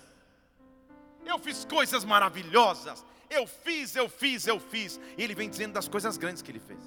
Eu 1.26 1.38
fiz 1.38 1.66
coisas 1.66 2.04
maravilhosas. 2.04 3.04
Eu 3.30 3.46
fiz, 3.46 3.94
eu 3.94 4.08
fiz, 4.08 4.46
eu 4.46 4.58
fiz. 4.58 5.00
E 5.16 5.22
ele 5.22 5.34
vem 5.34 5.48
dizendo 5.50 5.72
das 5.72 5.88
coisas 5.88 6.16
grandes 6.16 6.42
que 6.42 6.50
ele 6.50 6.60
fez. 6.60 6.80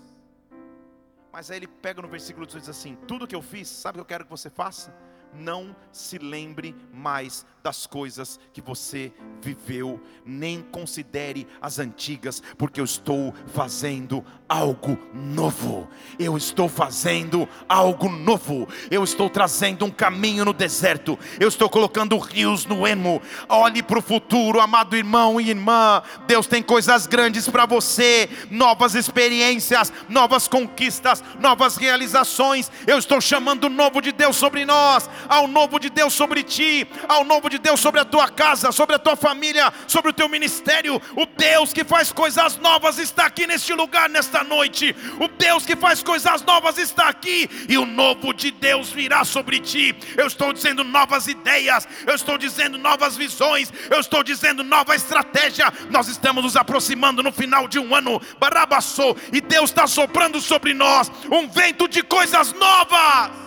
Mas 1.31 1.49
aí 1.49 1.57
ele 1.57 1.67
pega 1.67 2.01
no 2.01 2.07
versículo 2.07 2.45
18 2.45 2.61
e 2.63 2.67
diz 2.67 2.69
assim: 2.69 2.95
Tudo 3.07 3.27
que 3.27 3.35
eu 3.35 3.41
fiz, 3.41 3.67
sabe 3.67 3.97
o 3.97 3.99
que 3.99 4.01
eu 4.01 4.05
quero 4.05 4.25
que 4.25 4.31
você 4.31 4.49
faça? 4.49 4.93
Não 5.33 5.75
se 5.91 6.17
lembre 6.17 6.75
mais 6.93 7.45
das 7.63 7.85
coisas 7.85 8.39
que 8.51 8.61
você 8.61 9.11
viveu, 9.41 10.01
nem 10.25 10.61
considere 10.61 11.47
as 11.61 11.79
antigas, 11.79 12.41
porque 12.57 12.79
eu 12.79 12.85
estou 12.85 13.33
fazendo 13.53 14.25
algo 14.49 14.97
novo. 15.13 15.87
Eu 16.19 16.35
estou 16.35 16.67
fazendo 16.67 17.47
algo 17.69 18.09
novo. 18.09 18.67
Eu 18.89 19.03
estou 19.03 19.29
trazendo 19.29 19.85
um 19.85 19.91
caminho 19.91 20.43
no 20.43 20.53
deserto. 20.53 21.17
Eu 21.39 21.47
estou 21.47 21.69
colocando 21.69 22.17
rios 22.17 22.65
no 22.65 22.87
emo. 22.87 23.21
Olhe 23.47 23.81
para 23.81 23.99
o 23.99 24.01
futuro, 24.01 24.59
amado 24.59 24.97
irmão 24.97 25.39
e 25.39 25.49
irmã. 25.49 26.01
Deus 26.27 26.47
tem 26.47 26.61
coisas 26.61 27.07
grandes 27.07 27.47
para 27.47 27.65
você, 27.65 28.29
novas 28.49 28.95
experiências, 28.95 29.93
novas 30.09 30.47
conquistas, 30.47 31.23
novas 31.39 31.77
realizações. 31.77 32.71
Eu 32.85 32.97
estou 32.97 33.21
chamando 33.21 33.65
o 33.65 33.69
novo 33.69 34.01
de 34.01 34.11
Deus 34.11 34.35
sobre 34.35 34.65
nós, 34.65 35.09
ao 35.27 35.47
novo 35.47 35.79
de 35.79 35.89
Deus 35.89 36.13
sobre 36.13 36.43
ti, 36.43 36.87
ao 37.07 37.23
novo 37.23 37.49
de 37.49 37.57
Deus 37.57 37.79
sobre 37.79 37.99
a 37.99 38.05
tua 38.05 38.29
casa, 38.29 38.71
sobre 38.71 38.95
a 38.95 38.99
tua 38.99 39.15
família, 39.15 39.71
sobre 39.87 40.11
o 40.11 40.13
teu 40.13 40.27
ministério. 40.29 41.01
O 41.15 41.25
Deus 41.25 41.73
que 41.73 41.83
faz 41.83 42.11
coisas 42.11 42.57
novas 42.57 42.97
está 42.97 43.25
aqui 43.25 43.47
neste 43.47 43.73
lugar, 43.73 44.09
nesta 44.09 44.43
noite. 44.43 44.95
O 45.19 45.27
Deus 45.27 45.65
que 45.65 45.75
faz 45.75 46.03
coisas 46.03 46.41
novas 46.43 46.77
está 46.77 47.09
aqui, 47.09 47.49
e 47.67 47.77
o 47.77 47.85
novo 47.85 48.33
de 48.33 48.51
Deus 48.51 48.89
virá 48.89 49.23
sobre 49.23 49.59
ti. 49.59 49.95
Eu 50.17 50.27
estou 50.27 50.53
dizendo 50.53 50.83
novas 50.83 51.27
ideias, 51.27 51.87
eu 52.05 52.15
estou 52.15 52.37
dizendo 52.37 52.77
novas 52.77 53.17
visões, 53.17 53.71
eu 53.89 53.99
estou 53.99 54.23
dizendo 54.23 54.63
nova 54.63 54.95
estratégia. 54.95 55.71
Nós 55.89 56.07
estamos 56.07 56.43
nos 56.43 56.55
aproximando 56.55 57.23
no 57.23 57.31
final 57.31 57.67
de 57.67 57.79
um 57.79 57.95
ano, 57.95 58.21
barabassou, 58.39 59.15
e 59.31 59.41
Deus 59.41 59.69
está 59.69 59.87
soprando 59.87 60.39
sobre 60.41 60.73
nós 60.73 61.11
um 61.31 61.47
vento 61.47 61.87
de 61.87 62.03
coisas 62.03 62.53
novas. 62.53 63.40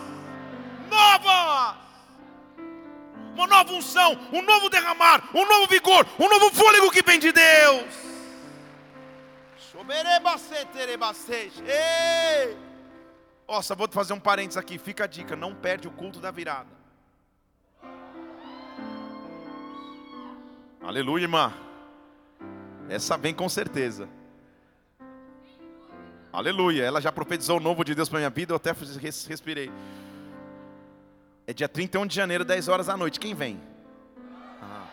Novas! 0.94 1.84
uma 3.34 3.46
nova 3.46 3.72
unção, 3.72 4.16
um 4.32 4.42
novo 4.42 4.70
derramar, 4.70 5.28
um 5.34 5.44
novo 5.44 5.66
vigor, 5.66 6.06
um 6.18 6.28
novo 6.28 6.54
fôlego 6.54 6.90
que 6.90 7.02
vem 7.02 7.18
de 7.18 7.32
Deus. 7.32 7.84
Ei! 11.66 12.56
Nossa, 13.46 13.74
vou 13.74 13.88
fazer 13.90 14.12
um 14.12 14.20
parênteses 14.20 14.56
aqui, 14.56 14.78
fica 14.78 15.04
a 15.04 15.06
dica, 15.06 15.36
não 15.36 15.54
perde 15.54 15.88
o 15.88 15.90
culto 15.90 16.20
da 16.20 16.30
virada. 16.30 16.70
Aleluia, 20.80 21.24
irmã. 21.24 21.52
Essa 22.88 23.16
vem 23.16 23.34
com 23.34 23.48
certeza. 23.48 24.08
Aleluia. 26.32 26.84
Ela 26.84 27.00
já 27.00 27.10
profetizou 27.10 27.58
o 27.58 27.60
novo 27.60 27.84
de 27.84 27.94
Deus 27.94 28.08
para 28.08 28.18
minha 28.18 28.30
vida, 28.30 28.52
eu 28.52 28.56
até 28.56 28.72
respirei. 29.28 29.70
É 31.46 31.52
dia 31.52 31.68
31 31.68 32.06
de 32.06 32.14
janeiro, 32.14 32.44
10 32.44 32.68
horas 32.68 32.86
da 32.86 32.96
noite. 32.96 33.20
Quem 33.20 33.34
vem? 33.34 33.60
Ah. 34.62 34.86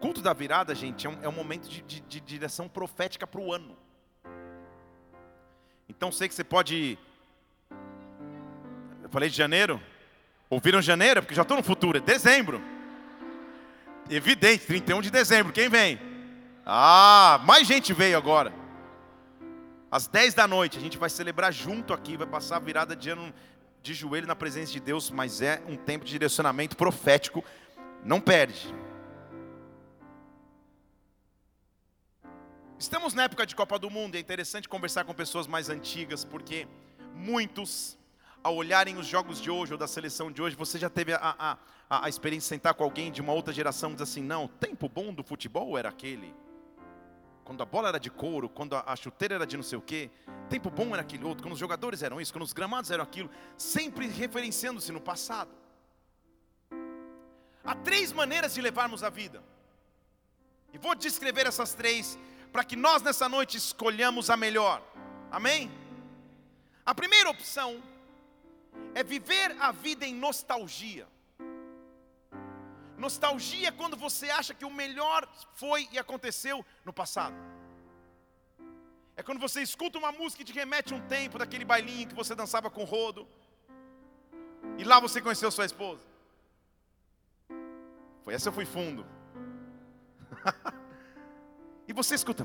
Culto 0.00 0.20
da 0.20 0.32
virada, 0.32 0.74
gente, 0.74 1.06
é 1.06 1.10
um, 1.10 1.18
é 1.22 1.28
um 1.28 1.32
momento 1.32 1.68
de, 1.68 1.82
de, 1.82 2.00
de 2.00 2.20
direção 2.20 2.68
profética 2.68 3.26
para 3.26 3.40
o 3.40 3.52
ano. 3.52 3.76
Então 5.88 6.10
sei 6.10 6.28
que 6.28 6.34
você 6.34 6.42
pode. 6.42 6.98
Eu 9.02 9.08
falei 9.08 9.30
de 9.30 9.36
janeiro? 9.36 9.80
Ouviram 10.50 10.82
janeiro? 10.82 11.22
Porque 11.22 11.34
já 11.34 11.42
estou 11.42 11.56
no 11.56 11.62
futuro, 11.62 11.98
é 11.98 12.00
dezembro. 12.00 12.60
Evidente, 14.10 14.66
31 14.66 15.00
de 15.00 15.10
dezembro. 15.10 15.52
Quem 15.52 15.68
vem? 15.68 15.98
Ah, 16.66 17.40
mais 17.44 17.66
gente 17.66 17.92
veio 17.92 18.16
agora. 18.16 18.52
Às 19.90 20.08
10 20.08 20.34
da 20.34 20.48
noite, 20.48 20.76
a 20.76 20.80
gente 20.80 20.98
vai 20.98 21.08
celebrar 21.08 21.52
junto 21.52 21.94
aqui, 21.94 22.16
vai 22.16 22.26
passar 22.26 22.56
a 22.56 22.58
virada 22.60 22.96
de 22.96 23.10
ano 23.10 23.32
de 23.84 23.92
joelho 23.92 24.26
na 24.26 24.34
presença 24.34 24.72
de 24.72 24.80
Deus, 24.80 25.10
mas 25.10 25.42
é 25.42 25.62
um 25.68 25.76
tempo 25.76 26.06
de 26.06 26.10
direcionamento 26.10 26.74
profético. 26.74 27.44
Não 28.02 28.18
perde. 28.18 28.74
Estamos 32.78 33.12
na 33.12 33.24
época 33.24 33.44
de 33.44 33.54
Copa 33.54 33.78
do 33.78 33.90
Mundo, 33.90 34.14
é 34.14 34.18
interessante 34.18 34.70
conversar 34.70 35.04
com 35.04 35.12
pessoas 35.12 35.46
mais 35.46 35.68
antigas, 35.68 36.24
porque 36.24 36.66
muitos, 37.14 37.98
ao 38.42 38.56
olharem 38.56 38.96
os 38.96 39.06
jogos 39.06 39.38
de 39.38 39.50
hoje 39.50 39.72
ou 39.74 39.78
da 39.78 39.86
seleção 39.86 40.32
de 40.32 40.40
hoje, 40.40 40.56
você 40.56 40.78
já 40.78 40.88
teve 40.88 41.12
a, 41.12 41.18
a, 41.20 41.58
a, 41.90 42.06
a 42.06 42.08
experiência 42.08 42.46
de 42.46 42.54
sentar 42.56 42.72
com 42.72 42.84
alguém 42.84 43.12
de 43.12 43.20
uma 43.20 43.34
outra 43.34 43.52
geração 43.52 43.90
e 43.90 43.92
dizer 43.92 44.04
assim: 44.04 44.22
não, 44.22 44.46
o 44.46 44.48
tempo 44.48 44.88
bom 44.88 45.12
do 45.12 45.22
futebol 45.22 45.76
era 45.76 45.90
aquele 45.90 46.34
quando 47.44 47.62
a 47.62 47.66
bola 47.66 47.88
era 47.88 48.00
de 48.00 48.10
couro, 48.10 48.48
quando 48.48 48.74
a 48.74 48.96
chuteira 48.96 49.34
era 49.34 49.46
de 49.46 49.56
não 49.56 49.62
sei 49.62 49.78
o 49.78 49.82
quê, 49.82 50.10
tempo 50.48 50.70
bom 50.70 50.92
era 50.94 51.02
aquele 51.02 51.24
outro, 51.24 51.42
quando 51.42 51.52
os 51.52 51.58
jogadores 51.58 52.02
eram 52.02 52.20
isso, 52.20 52.32
quando 52.32 52.42
os 52.42 52.54
gramados 52.54 52.90
eram 52.90 53.04
aquilo, 53.04 53.30
sempre 53.56 54.06
referenciando-se 54.06 54.90
no 54.90 55.00
passado. 55.00 55.50
Há 57.62 57.74
três 57.74 58.12
maneiras 58.12 58.54
de 58.54 58.60
levarmos 58.60 59.04
a 59.04 59.10
vida, 59.10 59.42
e 60.72 60.78
vou 60.78 60.94
descrever 60.94 61.46
essas 61.46 61.74
três, 61.74 62.18
para 62.50 62.64
que 62.64 62.76
nós 62.76 63.02
nessa 63.02 63.28
noite 63.28 63.56
escolhamos 63.56 64.30
a 64.30 64.36
melhor, 64.36 64.82
amém? 65.30 65.70
A 66.84 66.94
primeira 66.94 67.28
opção 67.30 67.82
é 68.94 69.04
viver 69.04 69.56
a 69.60 69.70
vida 69.70 70.06
em 70.06 70.14
nostalgia. 70.14 71.06
Nostalgia 73.04 73.68
é 73.68 73.70
quando 73.70 73.96
você 73.98 74.30
acha 74.30 74.54
que 74.54 74.64
o 74.64 74.70
melhor 74.70 75.28
foi 75.54 75.86
e 75.92 75.98
aconteceu 75.98 76.64
no 76.86 76.92
passado. 76.92 77.36
É 79.14 79.22
quando 79.22 79.38
você 79.38 79.60
escuta 79.60 79.98
uma 79.98 80.10
música 80.10 80.42
que 80.42 80.50
te 80.50 80.58
remete 80.58 80.94
um 80.94 81.00
tempo 81.06 81.38
daquele 81.38 81.66
bailinho 81.66 82.08
que 82.08 82.14
você 82.14 82.34
dançava 82.34 82.70
com 82.70 82.82
rodo. 82.84 83.28
E 84.78 84.84
lá 84.84 84.98
você 84.98 85.20
conheceu 85.20 85.50
sua 85.50 85.66
esposa. 85.66 86.02
Foi 88.22 88.32
essa 88.32 88.48
eu 88.48 88.54
fui 88.54 88.64
fundo. 88.64 89.06
e 91.86 91.92
você 91.92 92.14
escuta, 92.14 92.42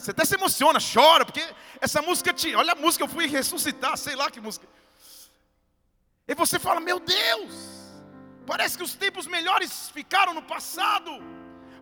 Você 0.00 0.12
até 0.12 0.24
se 0.24 0.36
emociona, 0.36 0.78
chora, 0.80 1.26
porque 1.26 1.44
essa 1.82 2.00
música 2.00 2.32
te. 2.32 2.54
Olha 2.54 2.72
a 2.72 2.76
música, 2.76 3.04
eu 3.04 3.08
fui 3.08 3.26
ressuscitar, 3.26 3.98
sei 3.98 4.16
lá 4.16 4.30
que 4.30 4.40
música. 4.40 4.66
E 6.32 6.34
você 6.34 6.58
fala: 6.58 6.80
Meu 6.80 6.98
Deus, 6.98 7.54
parece 8.46 8.76
que 8.78 8.86
os 8.88 8.94
tempos 8.94 9.26
melhores 9.26 9.90
ficaram 9.90 10.32
no 10.32 10.44
passado. 10.54 11.12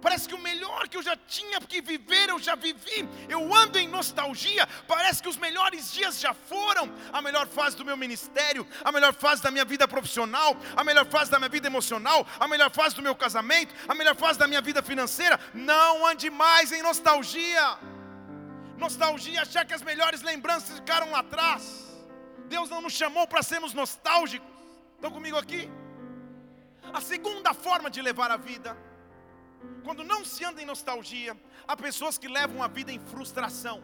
Parece 0.04 0.26
que 0.28 0.34
o 0.34 0.38
melhor 0.38 0.88
que 0.88 0.96
eu 0.96 1.02
já 1.08 1.14
tinha 1.34 1.60
que 1.60 1.80
viver, 1.80 2.30
eu 2.30 2.38
já 2.46 2.54
vivi. 2.56 3.00
Eu 3.28 3.54
ando 3.54 3.78
em 3.78 3.86
nostalgia. 3.86 4.66
Parece 4.88 5.22
que 5.22 5.28
os 5.28 5.36
melhores 5.36 5.92
dias 5.92 6.18
já 6.18 6.32
foram. 6.34 6.84
A 7.12 7.20
melhor 7.26 7.46
fase 7.46 7.76
do 7.76 7.84
meu 7.84 7.96
ministério, 7.96 8.66
a 8.82 8.90
melhor 8.90 9.12
fase 9.14 9.42
da 9.42 9.50
minha 9.50 9.64
vida 9.64 9.86
profissional, 9.86 10.56
a 10.74 10.82
melhor 10.82 11.06
fase 11.06 11.30
da 11.30 11.38
minha 11.38 11.50
vida 11.50 11.68
emocional, 11.68 12.26
a 12.40 12.48
melhor 12.48 12.70
fase 12.70 12.96
do 12.96 13.02
meu 13.02 13.14
casamento, 13.14 13.72
a 13.86 13.94
melhor 13.94 14.16
fase 14.16 14.38
da 14.38 14.48
minha 14.48 14.62
vida 14.62 14.82
financeira. 14.82 15.38
Não 15.54 16.06
ande 16.06 16.30
mais 16.30 16.72
em 16.72 16.82
nostalgia. 16.82 17.78
Nostalgia, 18.78 19.42
achar 19.42 19.64
que 19.66 19.74
as 19.74 19.82
melhores 19.82 20.22
lembranças 20.22 20.76
ficaram 20.80 21.10
lá 21.12 21.20
atrás. 21.20 21.89
Deus 22.54 22.68
não 22.68 22.80
nos 22.82 22.94
chamou 23.00 23.26
para 23.26 23.42
sermos 23.42 23.72
nostálgicos. 23.72 24.48
Estão 24.96 25.10
comigo 25.10 25.38
aqui? 25.38 25.62
A 26.92 27.00
segunda 27.00 27.54
forma 27.54 27.88
de 27.88 28.02
levar 28.02 28.30
a 28.30 28.36
vida, 28.36 28.76
quando 29.84 30.02
não 30.02 30.24
se 30.24 30.44
anda 30.44 30.60
em 30.60 30.66
nostalgia, 30.66 31.32
há 31.68 31.76
pessoas 31.76 32.18
que 32.18 32.28
levam 32.28 32.62
a 32.62 32.68
vida 32.68 32.90
em 32.90 32.98
frustração 32.98 33.76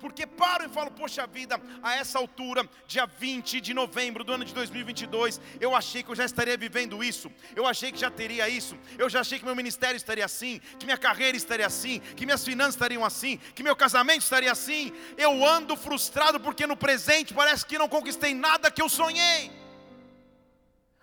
porque 0.00 0.26
paro 0.26 0.64
e 0.64 0.68
falo, 0.68 0.90
poxa 0.90 1.26
vida, 1.26 1.60
a 1.82 1.94
essa 1.94 2.18
altura, 2.18 2.68
dia 2.86 3.06
20 3.06 3.60
de 3.60 3.74
novembro 3.74 4.24
do 4.24 4.32
ano 4.32 4.44
de 4.44 4.54
2022, 4.54 5.40
eu 5.60 5.76
achei 5.76 6.02
que 6.02 6.10
eu 6.10 6.16
já 6.16 6.24
estaria 6.24 6.56
vivendo 6.56 7.04
isso, 7.04 7.30
eu 7.54 7.66
achei 7.66 7.92
que 7.92 7.98
já 7.98 8.10
teria 8.10 8.48
isso, 8.48 8.76
eu 8.98 9.08
já 9.08 9.20
achei 9.20 9.38
que 9.38 9.44
meu 9.44 9.54
ministério 9.54 9.96
estaria 9.96 10.24
assim, 10.24 10.60
que 10.78 10.86
minha 10.86 10.98
carreira 10.98 11.36
estaria 11.36 11.66
assim, 11.66 12.00
que 12.16 12.24
minhas 12.24 12.44
finanças 12.44 12.74
estariam 12.74 13.04
assim, 13.04 13.38
que 13.54 13.62
meu 13.62 13.76
casamento 13.76 14.22
estaria 14.22 14.50
assim. 14.50 14.92
Eu 15.16 15.44
ando 15.44 15.76
frustrado 15.76 16.40
porque 16.40 16.66
no 16.66 16.76
presente 16.76 17.34
parece 17.34 17.66
que 17.66 17.78
não 17.78 17.88
conquistei 17.88 18.34
nada 18.34 18.70
que 18.70 18.80
eu 18.80 18.88
sonhei. 18.88 19.52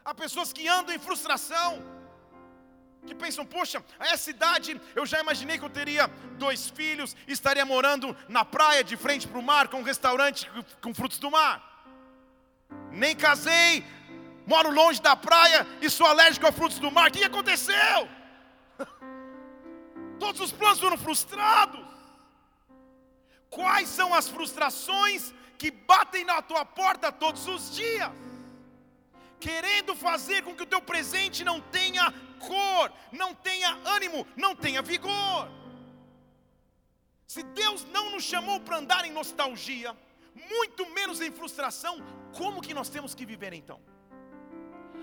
Há 0.04 0.16
pessoas 0.16 0.52
que 0.52 0.68
andam 0.68 0.96
em 0.96 1.00
frustração 1.00 1.97
que 3.06 3.16
pensam, 3.16 3.46
poxa, 3.46 3.84
a 4.00 4.08
essa 4.08 4.30
idade 4.30 4.80
eu 4.96 5.06
já 5.06 5.20
imaginei 5.20 5.58
que 5.58 5.64
eu 5.64 5.70
teria 5.70 6.08
dois 6.38 6.70
filhos, 6.70 7.16
estaria 7.28 7.66
morando 7.66 8.16
na 8.28 8.44
praia 8.44 8.84
de 8.84 8.98
frente 8.98 9.28
para 9.28 9.40
o 9.40 9.44
mar, 9.44 9.68
com 9.68 9.80
um 9.80 9.84
restaurante 9.84 10.50
com 10.82 10.94
frutos 10.94 11.20
do 11.20 11.32
mar. 11.32 11.86
Nem 12.92 13.16
casei, 13.16 13.86
moro 14.46 14.70
longe 14.72 15.02
da 15.02 15.16
praia 15.16 15.66
e 15.82 15.90
sou 15.90 16.08
alérgico 16.08 16.48
a 16.48 16.52
frutos 16.52 16.80
do 16.80 16.92
mar. 16.92 17.10
O 17.10 17.12
que 17.12 17.24
aconteceu? 17.24 18.10
Todos 20.20 20.42
os 20.42 20.52
planos 20.52 20.80
foram 20.80 20.98
frustrados. 20.98 21.86
Quais 23.50 23.88
são 23.88 24.14
as 24.14 24.28
frustrações 24.28 25.34
que 25.58 25.72
batem 25.72 26.26
na 26.26 26.42
tua 26.42 26.66
porta 26.66 27.12
todos 27.12 27.48
os 27.48 27.74
dias? 27.74 28.12
querendo 29.40 29.96
fazer 29.96 30.44
com 30.44 30.56
que 30.56 30.64
o 30.64 30.72
teu 30.74 30.82
presente 30.82 31.44
não 31.44 31.60
tenha 31.60 32.14
cor, 32.38 32.92
não 33.12 33.34
tenha 33.34 33.78
ânimo, 33.86 34.26
não 34.36 34.56
tenha 34.56 34.82
vigor. 34.82 35.50
Se 37.28 37.44
Deus 37.44 37.86
não 37.92 38.12
nos 38.12 38.24
chamou 38.24 38.60
para 38.60 38.78
andar 38.78 39.06
em 39.06 39.12
nostalgia, 39.12 39.96
muito 40.50 40.90
menos 40.92 41.20
em 41.20 41.32
frustração, 41.32 42.02
como 42.34 42.62
que 42.62 42.74
nós 42.74 42.90
temos 42.90 43.14
que 43.14 43.26
viver 43.26 43.54
então? 43.54 43.80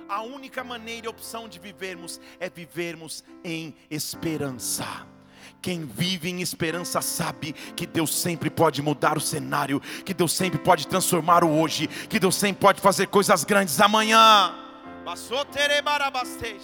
A 0.09 0.23
única 0.23 0.63
maneira 0.63 1.07
e 1.07 1.09
opção 1.09 1.49
de 1.49 1.59
vivermos 1.59 2.21
é 2.39 2.49
vivermos 2.49 3.25
em 3.43 3.75
esperança. 3.91 5.07
Quem 5.61 5.85
vive 5.85 6.31
em 6.31 6.41
esperança 6.41 7.01
sabe 7.01 7.53
que 7.75 7.87
Deus 7.87 8.15
sempre 8.15 8.51
pode 8.51 8.83
mudar 8.83 9.17
o 9.17 9.21
cenário, 9.21 9.81
que 10.05 10.13
Deus 10.13 10.33
sempre 10.33 10.59
pode 10.59 10.87
transformar 10.87 11.43
o 11.43 11.59
hoje, 11.59 11.87
que 11.87 12.19
Deus 12.19 12.35
sempre 12.35 12.61
pode 12.61 12.81
fazer 12.81 13.07
coisas 13.09 13.45
grandes 13.45 13.81
amanhã. 13.81 14.55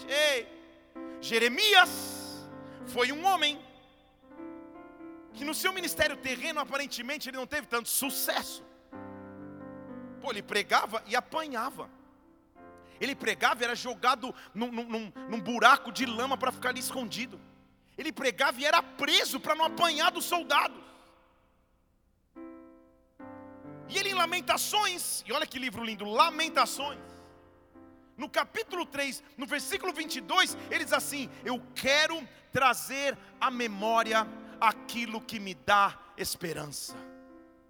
Ei, 0.08 0.46
Jeremias 1.20 2.48
foi 2.86 3.12
um 3.12 3.24
homem 3.24 3.60
que 5.34 5.44
no 5.44 5.54
seu 5.54 5.72
ministério 5.72 6.16
terreno 6.16 6.60
aparentemente 6.60 7.28
ele 7.28 7.36
não 7.36 7.46
teve 7.46 7.66
tanto 7.66 7.88
sucesso. 7.88 8.64
Pô, 10.20 10.30
ele 10.30 10.42
pregava 10.42 11.02
e 11.06 11.14
apanhava. 11.14 11.90
Ele 13.00 13.14
pregava 13.14 13.62
e 13.62 13.64
era 13.64 13.74
jogado 13.74 14.34
num, 14.54 14.70
num, 14.70 15.12
num 15.28 15.40
buraco 15.40 15.90
de 15.90 16.04
lama 16.04 16.36
para 16.36 16.52
ficar 16.52 16.70
ali 16.70 16.80
escondido. 16.80 17.40
Ele 17.96 18.12
pregava 18.12 18.60
e 18.60 18.64
era 18.64 18.82
preso 18.82 19.38
para 19.38 19.54
não 19.54 19.66
apanhar 19.66 20.10
dos 20.10 20.24
soldados. 20.24 20.82
E 23.88 23.98
ele 23.98 24.10
em 24.10 24.14
Lamentações, 24.14 25.24
e 25.26 25.32
olha 25.32 25.46
que 25.46 25.58
livro 25.58 25.84
lindo, 25.84 26.04
Lamentações. 26.04 27.09
No 28.20 28.28
capítulo 28.28 28.84
3, 28.84 29.22
no 29.38 29.46
versículo 29.46 29.94
22, 29.94 30.54
ele 30.70 30.84
diz 30.84 30.92
assim: 30.92 31.30
Eu 31.42 31.58
quero 31.74 32.16
trazer 32.52 33.16
à 33.40 33.50
memória 33.50 34.26
aquilo 34.60 35.22
que 35.22 35.40
me 35.40 35.54
dá 35.54 35.98
esperança. 36.18 36.94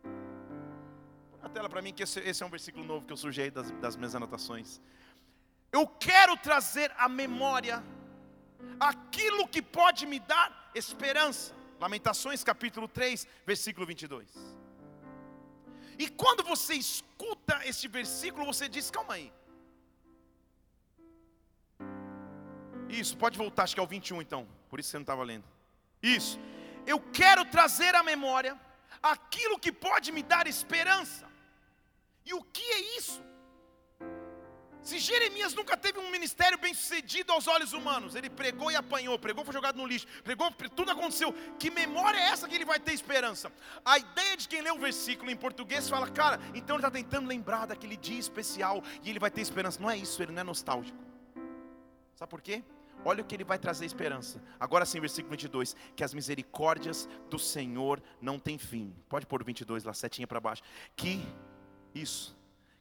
Põe 0.02 1.40
na 1.40 1.48
tela 1.48 1.68
para 1.68 1.80
mim 1.80 1.92
que 1.92 2.02
esse, 2.02 2.18
esse, 2.18 2.42
é 2.42 2.46
um 2.46 2.50
versículo 2.50 2.84
novo 2.84 3.06
que 3.06 3.12
eu 3.12 3.16
surgi 3.16 3.48
das, 3.48 3.70
das 3.84 3.94
minhas 3.94 4.12
anotações. 4.16 4.80
Eu 5.70 5.86
quero 5.86 6.36
trazer 6.36 6.92
à 6.98 7.08
memória 7.08 7.80
aquilo 8.80 9.46
que 9.46 9.62
pode 9.62 10.04
me 10.04 10.18
dar 10.18 10.72
esperança. 10.74 11.54
Lamentações 11.78 12.42
capítulo 12.42 12.88
3, 12.88 13.24
versículo 13.46 13.86
22. 13.86 14.28
E 15.96 16.08
quando 16.08 16.42
você 16.42 16.74
escuta 16.74 17.60
esse 17.64 17.86
versículo, 17.86 18.44
você 18.44 18.68
diz: 18.68 18.90
calma 18.90 19.14
aí. 19.14 19.32
Isso, 22.90 23.16
pode 23.16 23.38
voltar, 23.38 23.62
acho 23.62 23.74
que 23.74 23.80
é 23.80 23.82
o 23.82 23.86
21 23.86 24.20
então. 24.20 24.46
Por 24.68 24.80
isso 24.80 24.90
você 24.90 24.96
não 24.96 25.02
estava 25.02 25.22
lendo. 25.22 25.44
Isso. 26.02 26.38
Eu 26.86 27.00
quero 27.12 27.44
trazer 27.44 27.94
à 27.94 28.02
memória 28.02 28.58
aquilo 29.02 29.58
que 29.58 29.70
pode 29.70 30.10
me 30.12 30.22
dar 30.22 30.46
esperança. 30.46 31.26
E 32.24 32.34
o 32.34 32.42
que 32.42 32.62
é 32.62 32.98
isso? 32.98 33.22
Se 34.82 34.98
Jeremias 34.98 35.52
nunca 35.54 35.76
teve 35.76 35.98
um 35.98 36.10
ministério 36.10 36.58
bem 36.58 36.72
sucedido 36.72 37.32
aos 37.32 37.46
olhos 37.46 37.74
humanos, 37.74 38.14
ele 38.14 38.30
pregou 38.30 38.70
e 38.70 38.76
apanhou, 38.76 39.18
pregou, 39.18 39.44
foi 39.44 39.52
jogado 39.52 39.76
no 39.76 39.86
lixo, 39.86 40.06
pregou, 40.24 40.50
tudo 40.74 40.90
aconteceu. 40.90 41.34
Que 41.58 41.70
memória 41.70 42.18
é 42.18 42.28
essa 42.28 42.48
que 42.48 42.54
ele 42.54 42.64
vai 42.64 42.80
ter 42.80 42.94
esperança? 42.94 43.52
A 43.84 43.98
ideia 43.98 44.36
de 44.38 44.48
quem 44.48 44.62
lê 44.62 44.70
o 44.70 44.78
versículo 44.78 45.30
em 45.30 45.36
português 45.36 45.88
fala, 45.88 46.08
cara, 46.10 46.40
então 46.54 46.76
ele 46.76 46.86
está 46.86 46.90
tentando 46.90 47.28
lembrar 47.28 47.66
daquele 47.66 47.96
dia 47.96 48.18
especial 48.18 48.82
e 49.02 49.10
ele 49.10 49.18
vai 49.18 49.30
ter 49.30 49.42
esperança. 49.42 49.80
Não 49.80 49.90
é 49.90 49.98
isso, 49.98 50.22
ele 50.22 50.32
não 50.32 50.40
é 50.40 50.44
nostálgico. 50.44 50.98
Sabe 52.14 52.30
por 52.30 52.40
quê? 52.40 52.62
Olha 53.04 53.22
o 53.22 53.24
que 53.24 53.34
ele 53.34 53.44
vai 53.44 53.58
trazer 53.58 53.86
esperança. 53.86 54.42
Agora 54.58 54.84
sim, 54.84 55.00
versículo 55.00 55.30
22. 55.30 55.74
Que 55.96 56.04
as 56.04 56.12
misericórdias 56.12 57.08
do 57.30 57.38
Senhor 57.38 58.02
não 58.20 58.38
têm 58.38 58.58
fim. 58.58 58.94
Pode 59.08 59.26
pôr 59.26 59.40
o 59.42 59.44
22 59.44 59.84
lá, 59.84 59.94
setinha 59.94 60.26
para 60.26 60.40
baixo. 60.40 60.62
Que, 60.94 61.24
isso 61.94 62.38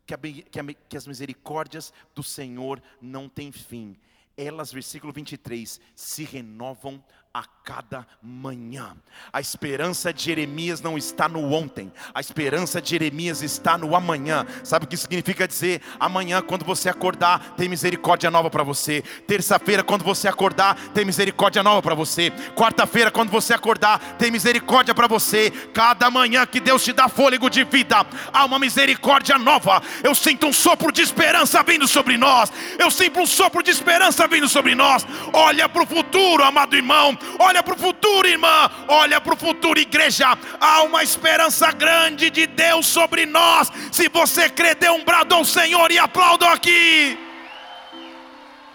que, 0.09 0.13
a, 0.13 0.17
que, 0.17 0.59
a, 0.59 0.63
que 0.73 0.97
as 0.97 1.05
misericórdias 1.05 1.93
do 2.15 2.23
Senhor 2.23 2.81
não 2.99 3.29
têm 3.29 3.51
fim. 3.51 3.95
Elas, 4.35 4.71
versículo 4.71 5.13
23, 5.13 5.79
se 5.95 6.23
renovam 6.23 7.03
a 7.31 7.43
cada 7.63 8.07
manhã. 8.23 8.95
A 9.31 9.39
esperança 9.39 10.11
de 10.11 10.23
Jeremias 10.23 10.81
não 10.81 10.97
está 10.97 11.29
no 11.29 11.53
ontem, 11.53 11.91
a 12.11 12.19
esperança 12.19 12.81
de 12.81 12.89
Jeremias 12.89 13.43
está 13.43 13.77
no 13.77 13.95
amanhã. 13.95 14.47
Sabe 14.63 14.85
o 14.85 14.87
que 14.87 14.97
significa 14.97 15.47
dizer? 15.47 15.79
Amanhã, 15.99 16.41
quando 16.41 16.65
você 16.65 16.89
acordar, 16.89 17.53
tem 17.55 17.69
misericórdia 17.69 18.31
nova 18.31 18.49
para 18.49 18.63
você. 18.63 19.03
Terça-feira, 19.27 19.83
quando 19.83 20.03
você 20.03 20.27
acordar, 20.27 20.75
tem 20.91 21.05
misericórdia 21.05 21.61
nova 21.61 21.83
para 21.83 21.93
você. 21.93 22.31
Quarta-feira, 22.55 23.11
quando 23.11 23.29
você 23.29 23.53
acordar, 23.53 23.99
tem 24.17 24.31
misericórdia 24.31 24.95
para 24.95 25.07
você. 25.07 25.51
Cada 25.71 26.09
manhã 26.09 26.47
que 26.47 26.59
Deus 26.59 26.83
te 26.83 26.93
dá 26.93 27.07
fôlego 27.07 27.47
de 27.47 27.63
vida, 27.63 28.07
há 28.33 28.45
uma 28.45 28.57
misericórdia 28.57 29.37
nova. 29.37 29.83
Eu 30.03 30.15
sinto 30.15 30.47
um 30.47 30.53
sopro 30.53 30.91
de 30.91 31.03
esperança 31.03 31.61
vindo 31.61 31.87
sobre 31.87 32.17
nós. 32.17 32.51
Eu 32.79 32.89
sinto 32.89 33.19
um 33.19 33.27
sopro 33.27 33.61
de 33.61 33.69
esperança 33.69 34.27
vindo 34.27 34.49
sobre 34.49 34.73
nós. 34.73 35.05
Olha 35.31 35.69
para 35.69 35.83
o 35.83 35.87
futuro, 35.87 36.43
amado 36.43 36.75
irmão 36.75 37.18
Olha 37.39 37.63
para 37.63 37.73
o 37.73 37.77
futuro, 37.77 38.27
irmã. 38.27 38.69
Olha 38.87 39.19
para 39.21 39.33
o 39.33 39.37
futuro, 39.37 39.79
igreja. 39.79 40.37
Há 40.59 40.83
uma 40.83 41.03
esperança 41.03 41.71
grande 41.71 42.29
de 42.29 42.47
Deus 42.47 42.85
sobre 42.85 43.25
nós. 43.25 43.71
Se 43.91 44.09
você 44.09 44.49
crê, 44.49 44.75
dê 44.75 44.89
um 44.89 45.03
brado 45.03 45.35
ao 45.35 45.45
Senhor 45.45 45.91
e 45.91 45.97
aplaudam 45.97 46.49
aqui. 46.49 47.17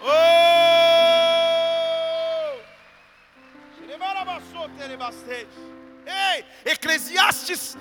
Oh! 0.01 0.85
Ei, 6.05 6.45
Eclesiastes, 6.65 7.77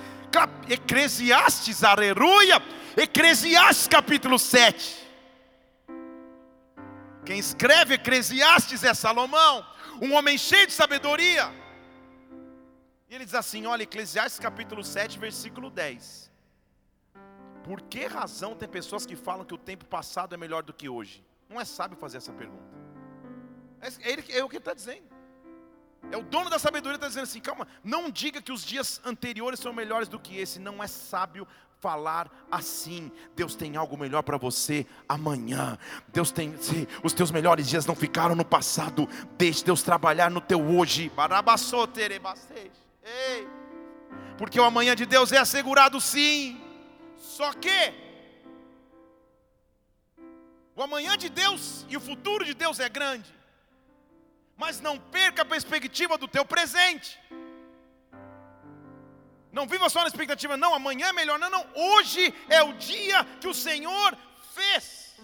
Eclesiastes, 0.69 1.85
aleluia. 1.85 2.63
Eclesiastes 2.97 3.89
capítulo 3.89 4.39
7. 4.39 5.05
Quem 7.25 7.39
escreve 7.39 7.95
Eclesiastes 7.95 8.85
é 8.85 8.95
Salomão 8.95 9.65
um 10.01 10.15
homem 10.15 10.37
cheio 10.37 10.67
de 10.67 10.73
sabedoria. 10.73 11.53
E 13.09 13.15
ele 13.15 13.25
diz 13.25 13.35
assim: 13.35 13.67
olha, 13.67 13.83
Eclesiastes 13.83 14.39
capítulo 14.39 14.83
7, 14.83 15.19
versículo 15.19 15.71
10. 15.71 16.33
Por 17.63 17.81
que 17.81 18.07
razão 18.07 18.55
tem 18.55 18.69
pessoas 18.69 19.07
que 19.07 19.17
falam 19.17 19.45
que 19.45 19.55
o 19.55 19.59
tempo 19.59 19.87
passado 19.87 20.35
é 20.35 20.39
melhor 20.39 20.63
do 20.63 20.73
que 20.73 20.89
hoje? 20.89 21.25
Não 21.49 21.61
é 21.61 21.65
sábio 21.65 21.97
fazer 21.97 22.19
essa 22.19 22.33
pergunta. 22.33 22.63
É, 23.81 24.11
ele, 24.11 24.25
é 24.31 24.45
o 24.45 24.49
que 24.49 24.57
ele 24.57 24.61
está 24.61 24.75
dizendo. 24.75 25.15
É 26.11 26.17
o 26.17 26.23
dono 26.23 26.51
da 26.51 26.59
sabedoria 26.59 26.97
está 26.97 27.09
dizendo 27.09 27.25
assim: 27.25 27.41
calma, 27.41 27.67
não 27.83 28.11
diga 28.11 28.43
que 28.43 28.53
os 28.53 28.65
dias 28.65 29.01
anteriores 29.05 29.61
são 29.61 29.73
melhores 29.73 30.09
do 30.09 30.19
que 30.19 30.39
esse. 30.39 30.59
Não 30.59 30.83
é 30.83 30.87
sábio 30.87 31.47
falar 31.85 32.31
assim. 32.51 33.13
Deus 33.37 33.55
tem 33.55 33.77
algo 33.77 33.95
melhor 33.99 34.23
para 34.23 34.39
você 34.39 34.87
amanhã. 35.07 35.79
Deus 36.09 36.33
tem, 36.33 36.57
se 36.57 36.89
os 37.03 37.13
teus 37.13 37.31
melhores 37.31 37.69
dias 37.69 37.85
não 37.85 37.95
ficaram 37.95 38.35
no 38.35 38.45
passado, 38.45 39.07
deixe 39.37 39.63
Deus 39.63 39.83
trabalhar 39.83 40.31
no 40.31 40.41
teu 40.41 40.67
hoje. 40.67 41.13
Porque 44.39 44.59
o 44.59 44.65
amanhã 44.65 44.97
de 44.97 45.05
Deus 45.05 45.31
é 45.31 45.37
assegurado 45.37 46.01
sim. 46.01 46.59
Só 47.19 47.53
que 47.53 47.93
o 50.75 50.83
amanhã 50.83 51.19
de 51.19 51.29
Deus 51.29 51.85
e 51.91 51.99
o 51.99 52.01
futuro 52.01 52.47
de 52.47 52.55
Deus 52.55 52.81
é 52.81 52.89
grande. 52.89 53.31
Mas 54.57 54.81
não 54.81 54.99
perca 54.99 55.43
a 55.43 55.45
perspectiva 55.45 56.17
do 56.17 56.27
teu 56.27 56.47
presente. 56.47 57.21
Não 59.55 59.69
viva 59.69 59.89
só 59.89 60.01
na 60.01 60.09
expectativa, 60.09 60.57
não, 60.57 60.75
amanhã 60.75 61.07
é 61.09 61.13
melhor. 61.13 61.39
Não, 61.39 61.49
não, 61.49 61.65
hoje 61.75 62.35
é 62.49 62.61
o 62.63 62.73
dia 62.73 63.25
que 63.41 63.47
o 63.47 63.55
Senhor 63.55 64.17
fez. 64.53 65.15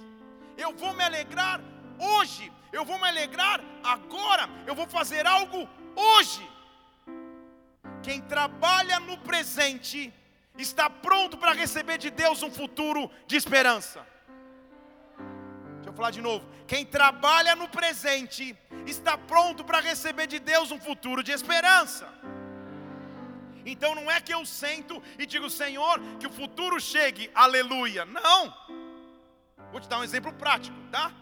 Eu 0.56 0.72
vou 0.72 0.94
me 0.94 1.02
alegrar 1.02 1.60
hoje. 1.98 2.50
Eu 2.72 2.84
vou 2.84 2.96
me 2.96 3.08
alegrar 3.08 3.60
agora. 3.82 4.48
Eu 4.68 4.74
vou 4.76 4.86
fazer 4.86 5.26
algo 5.26 5.68
hoje. 5.96 6.48
Quem 8.04 8.20
trabalha 8.20 9.00
no 9.00 9.18
presente 9.18 10.14
está 10.56 10.88
pronto 10.88 11.36
para 11.36 11.52
receber 11.52 11.98
de 11.98 12.10
Deus 12.10 12.40
um 12.40 12.52
futuro 12.52 13.10
de 13.26 13.36
esperança. 13.36 14.06
Deixa 15.74 15.90
eu 15.90 15.92
falar 15.92 16.12
de 16.12 16.22
novo. 16.22 16.46
Quem 16.68 16.86
trabalha 16.86 17.56
no 17.56 17.68
presente 17.68 18.56
está 18.86 19.18
pronto 19.18 19.64
para 19.64 19.80
receber 19.80 20.28
de 20.28 20.38
Deus 20.38 20.70
um 20.70 20.78
futuro 20.78 21.20
de 21.20 21.32
esperança. 21.32 22.06
Então 23.72 23.94
não 23.94 24.10
é 24.10 24.20
que 24.20 24.34
eu 24.34 24.44
sento 24.44 25.02
e 25.18 25.24
digo, 25.24 25.48
Senhor, 25.48 26.00
que 26.18 26.26
o 26.26 26.32
futuro 26.32 26.80
chegue, 26.80 27.30
aleluia. 27.34 28.04
Não. 28.04 28.54
Vou 29.70 29.80
te 29.80 29.88
dar 29.88 29.98
um 29.98 30.04
exemplo 30.04 30.32
prático, 30.32 30.76
tá? 30.90 31.12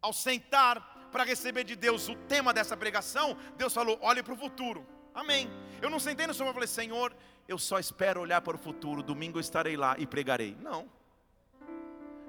Ao 0.00 0.12
sentar 0.12 1.08
para 1.10 1.24
receber 1.24 1.64
de 1.64 1.76
Deus 1.76 2.08
o 2.08 2.14
tema 2.14 2.54
dessa 2.54 2.76
pregação, 2.76 3.36
Deus 3.56 3.74
falou: 3.74 3.98
olhe 4.00 4.22
para 4.22 4.32
o 4.32 4.36
futuro. 4.36 4.86
Amém. 5.14 5.50
Eu 5.80 5.90
não 5.90 5.98
sentei 5.98 6.26
no 6.26 6.32
Senhor 6.32 6.50
e 6.50 6.54
falei, 6.54 6.68
Senhor, 6.68 7.14
eu 7.46 7.58
só 7.58 7.78
espero 7.78 8.20
olhar 8.20 8.40
para 8.40 8.56
o 8.56 8.58
futuro. 8.58 9.02
Domingo 9.02 9.38
eu 9.38 9.40
estarei 9.40 9.76
lá 9.76 9.96
e 9.98 10.06
pregarei. 10.06 10.56
Não. 10.60 10.88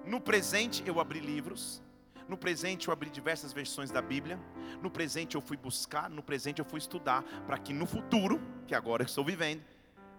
No 0.06 0.20
presente 0.20 0.84
eu 0.86 1.00
abri 1.00 1.20
livros, 1.20 1.82
no 2.28 2.38
presente 2.38 2.88
eu 2.88 2.94
abri 2.94 3.10
diversas 3.10 3.54
versões 3.54 3.92
da 3.92 4.02
Bíblia, 4.02 4.40
no 4.82 4.90
presente 4.90 5.36
eu 5.36 5.42
fui 5.42 5.58
buscar, 5.58 6.10
no 6.10 6.24
presente 6.24 6.60
eu 6.60 6.66
fui 6.66 6.80
estudar, 6.80 7.24
para 7.46 7.58
que 7.58 7.74
no 7.74 7.86
futuro, 7.86 8.42
que 8.68 8.76
agora 8.76 9.04
eu 9.04 9.08
estou 9.08 9.24
vivendo, 9.24 9.64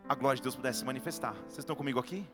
a 0.08 0.14
glória 0.14 0.36
de 0.36 0.42
Deus 0.42 0.54
pudesse 0.54 0.80
se 0.80 0.84
manifestar. 0.84 1.34
Vocês 1.34 1.58
estão 1.58 1.74
comigo 1.74 1.98
aqui? 1.98 2.26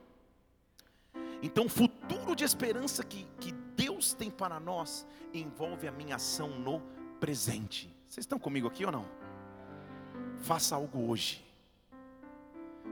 Então, 1.42 1.66
o 1.66 1.68
futuro 1.68 2.34
de 2.36 2.44
esperança 2.44 3.02
que, 3.02 3.26
que 3.38 3.52
Deus 3.52 4.12
tem 4.12 4.30
para 4.30 4.60
nós 4.60 5.06
envolve 5.32 5.88
a 5.88 5.92
minha 5.92 6.16
ação 6.16 6.50
no 6.50 6.80
presente. 7.18 7.88
Vocês 8.06 8.24
estão 8.24 8.38
comigo 8.38 8.68
aqui 8.68 8.84
ou 8.84 8.92
não? 8.92 9.06
Faça 10.42 10.74
algo 10.74 11.10
hoje. 11.10 11.44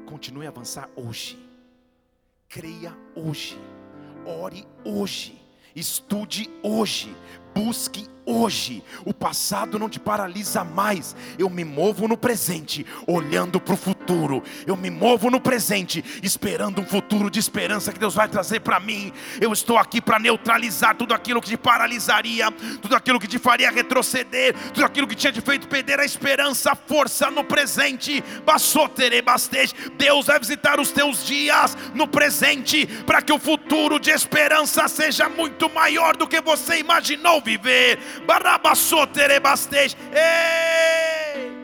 Continue 0.07 0.47
a 0.47 0.51
avançar 0.51 0.89
hoje. 0.97 1.39
Creia 2.49 2.97
hoje. 3.15 3.59
Ore 4.25 4.67
hoje. 4.85 5.41
Estude 5.79 6.51
hoje. 6.61 7.15
Busque 7.59 8.07
hoje. 8.29 8.85
O 9.05 9.15
passado 9.15 9.79
não 9.79 9.89
te 9.89 9.99
paralisa 9.99 10.63
mais. 10.63 11.17
Eu 11.39 11.49
me 11.49 11.65
movo 11.65 12.07
no 12.07 12.17
presente, 12.17 12.85
olhando 13.07 13.59
para 13.59 13.75
o 13.75 13.77
futuro. 13.77 14.43
Eu 14.67 14.77
me 14.77 14.91
movo 14.91 15.31
no 15.31 15.41
presente, 15.41 16.05
esperando 16.23 16.83
um 16.83 16.87
futuro 16.87 17.31
de 17.31 17.39
esperança 17.39 17.93
que 17.93 17.99
Deus 17.99 18.15
vai 18.15 18.29
trazer 18.29 18.61
para 18.61 18.79
mim. 18.79 19.13
Eu 19.41 19.53
estou 19.53 19.79
aqui 19.79 20.01
para 20.01 20.19
neutralizar 20.19 20.95
tudo 20.95 21.15
aquilo 21.15 21.41
que 21.41 21.49
te 21.49 21.57
paralisaria, 21.57 22.51
tudo 22.83 22.95
aquilo 22.95 23.19
que 23.19 23.27
te 23.27 23.39
faria 23.39 23.71
retroceder, 23.71 24.55
tudo 24.73 24.85
aquilo 24.85 25.07
que 25.07 25.15
tinha 25.15 25.33
te 25.33 25.41
feito 25.41 25.67
perder 25.67 25.99
a 25.99 26.05
esperança, 26.05 26.73
a 26.73 26.77
força 26.77 27.31
no 27.31 27.45
presente. 27.45 28.23
Deus 29.97 30.27
vai 30.27 30.39
visitar 30.39 30.79
os 30.79 30.91
teus 30.91 31.25
dias 31.25 31.77
no 31.95 32.07
presente, 32.07 32.87
para 33.07 33.23
que 33.23 33.33
o 33.33 33.39
futuro 33.39 33.99
de 33.99 34.11
esperança 34.11 34.87
seja 34.87 35.29
muito 35.29 35.71
maior 35.71 36.17
do 36.17 36.27
que 36.27 36.41
você 36.41 36.79
imaginou 36.79 37.41
viver. 37.49 37.99
Ei! 40.13 41.59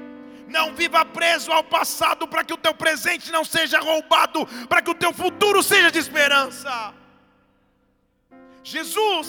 Não 0.56 0.66
viva 0.80 1.04
preso 1.04 1.50
ao 1.52 1.64
passado 1.76 2.28
para 2.32 2.44
que 2.44 2.54
o 2.56 2.62
teu 2.64 2.74
presente 2.82 3.32
não 3.36 3.44
seja 3.44 3.78
roubado, 3.80 4.46
para 4.68 4.80
que 4.82 4.90
o 4.90 5.00
teu 5.02 5.12
futuro 5.12 5.62
seja 5.62 5.90
de 5.90 5.98
esperança. 5.98 6.74
Jesus 8.62 9.28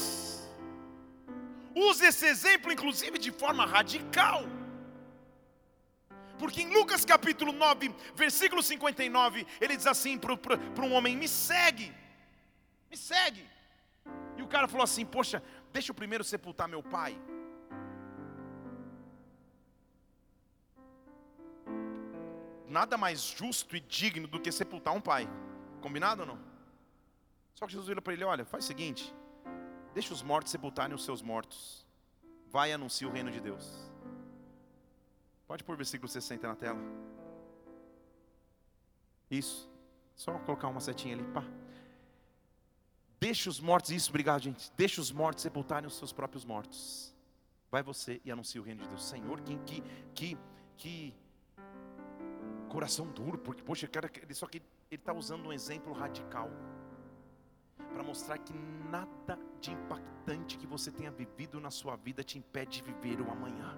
usa 1.73 2.07
esse 2.09 2.25
exemplo, 2.33 2.71
inclusive, 2.71 3.17
de 3.17 3.31
forma 3.31 3.65
radical. 3.65 4.39
Porque 6.37 6.61
em 6.61 6.69
Lucas 6.77 7.03
capítulo 7.13 7.51
9, 7.51 7.93
versículo 8.13 8.61
59, 8.61 9.45
ele 9.59 9.75
diz 9.75 9.87
assim 9.87 10.17
para 10.17 10.85
um 10.85 10.93
homem: 10.93 11.15
Me 11.17 11.27
segue, 11.27 11.87
me 12.91 12.97
segue. 12.97 13.43
E 14.37 14.41
o 14.41 14.47
cara 14.47 14.67
falou 14.67 14.83
assim: 14.83 15.05
Poxa, 15.05 15.41
deixa 15.75 15.91
eu 15.91 15.95
primeiro 15.95 16.23
sepultar 16.23 16.69
meu 16.69 16.81
pai. 16.81 17.13
Nada 22.65 22.97
mais 22.97 23.21
justo 23.21 23.75
e 23.75 23.81
digno 23.81 24.25
do 24.25 24.39
que 24.39 24.51
sepultar 24.51 24.93
um 24.93 25.01
pai. 25.01 25.27
Combinado 25.81 26.21
ou 26.21 26.27
não? 26.27 26.39
Só 27.53 27.65
que 27.65 27.73
Jesus 27.73 27.89
vira 27.89 28.01
para 28.01 28.13
ele: 28.13 28.23
Olha, 28.23 28.45
faz 28.45 28.63
o 28.63 28.67
seguinte, 28.67 29.13
deixa 29.93 30.13
os 30.13 30.23
mortos 30.23 30.51
sepultarem 30.51 30.95
os 30.95 31.03
seus 31.03 31.21
mortos. 31.21 31.85
Vai 32.47 32.71
e 32.71 33.05
o 33.05 33.11
reino 33.11 33.29
de 33.29 33.41
Deus. 33.41 33.65
Pode 35.45 35.63
pôr 35.65 35.73
o 35.73 35.77
versículo 35.77 36.07
60 36.07 36.47
na 36.47 36.55
tela. 36.55 36.79
Isso. 39.29 39.69
Só 40.15 40.31
colocar 40.39 40.69
uma 40.69 40.79
setinha 40.79 41.15
ali. 41.15 41.25
Pá. 41.33 41.43
Deixa 43.25 43.49
os 43.49 43.59
mortos, 43.59 43.89
isso, 43.89 44.11
obrigado, 44.11 44.43
gente. 44.43 44.71
Deixa 44.77 45.01
os 45.01 45.11
mortos 45.11 45.41
sepultarem 45.41 45.87
os 45.87 45.97
seus 45.97 46.13
próprios 46.13 46.45
mortos. 46.45 47.11
Vai 47.71 47.81
você 47.81 48.21
e 48.23 48.31
anuncia 48.31 48.61
o 48.61 48.63
reino 48.63 48.83
de 48.83 48.87
Deus. 48.87 49.03
Senhor, 49.03 49.41
que, 49.41 49.57
que, 49.65 49.83
que, 50.13 50.37
que 50.77 51.15
coração 52.69 53.07
duro, 53.07 53.39
porque, 53.39 53.63
poxa, 53.63 53.87
cara, 53.87 54.11
ele, 54.21 54.35
só 54.35 54.45
que 54.45 54.61
ele 54.91 55.01
está 55.01 55.11
usando 55.11 55.47
um 55.47 55.51
exemplo 55.51 55.91
radical 55.91 56.51
para 57.91 58.03
mostrar 58.03 58.37
que 58.37 58.53
nada 58.91 59.39
de 59.59 59.71
impactante 59.71 60.55
que 60.59 60.67
você 60.67 60.91
tenha 60.91 61.09
vivido 61.09 61.59
na 61.59 61.71
sua 61.71 61.95
vida 61.95 62.23
te 62.23 62.37
impede 62.37 62.83
de 62.83 62.83
viver 62.83 63.19
o 63.21 63.31
amanhã. 63.31 63.75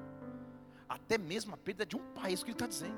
Até 0.90 1.18
mesmo 1.18 1.54
a 1.54 1.58
perda 1.58 1.86
de 1.86 1.96
um 1.96 2.04
pai, 2.12 2.32
é 2.32 2.34
isso 2.34 2.44
que 2.44 2.52
ele 2.52 2.56
está 2.56 2.68
dizendo 2.68 2.98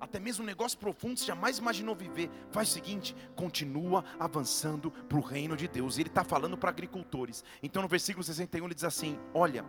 até 0.00 0.18
mesmo 0.18 0.42
um 0.42 0.46
negócio 0.46 0.78
profundo 0.78 1.18
você 1.18 1.26
jamais 1.26 1.58
imaginou 1.58 1.94
viver, 1.94 2.30
faz 2.50 2.68
o 2.68 2.72
seguinte: 2.72 3.16
continua 3.34 4.04
avançando 4.18 4.90
para 4.90 5.18
o 5.18 5.20
reino 5.20 5.56
de 5.56 5.68
Deus. 5.68 5.98
Ele 5.98 6.08
está 6.08 6.24
falando 6.24 6.56
para 6.56 6.70
agricultores. 6.70 7.44
Então 7.62 7.82
no 7.82 7.88
versículo 7.88 8.22
61 8.22 8.64
ele 8.64 8.74
diz 8.74 8.84
assim: 8.84 9.18
Olha, 9.32 9.64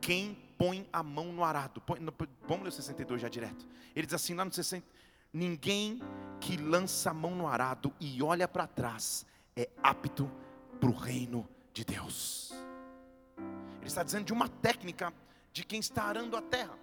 quem 0.00 0.38
põe 0.56 0.88
a 0.92 1.02
mão 1.02 1.32
no 1.32 1.44
arado, 1.44 1.80
põe, 1.80 1.98
no, 2.00 2.12
vamos 2.46 2.64
ler 2.64 2.68
o 2.68 2.72
62 2.72 3.20
já 3.20 3.28
direto. 3.28 3.66
Ele 3.94 4.06
diz 4.06 4.14
assim 4.14 4.34
lá 4.34 4.44
no 4.44 4.52
60, 4.52 4.86
ninguém 5.32 6.00
que 6.40 6.56
lança 6.56 7.10
a 7.10 7.14
mão 7.14 7.34
no 7.34 7.46
arado 7.46 7.92
e 8.00 8.22
olha 8.22 8.46
para 8.46 8.66
trás 8.66 9.26
é 9.56 9.68
apto 9.82 10.30
para 10.80 10.90
o 10.90 10.94
reino 10.94 11.48
de 11.72 11.84
Deus. 11.84 12.52
Ele 13.78 13.88
está 13.88 14.02
dizendo 14.02 14.24
de 14.24 14.32
uma 14.32 14.48
técnica 14.48 15.12
de 15.52 15.64
quem 15.64 15.80
está 15.80 16.04
arando 16.04 16.36
a 16.36 16.42
terra 16.42 16.81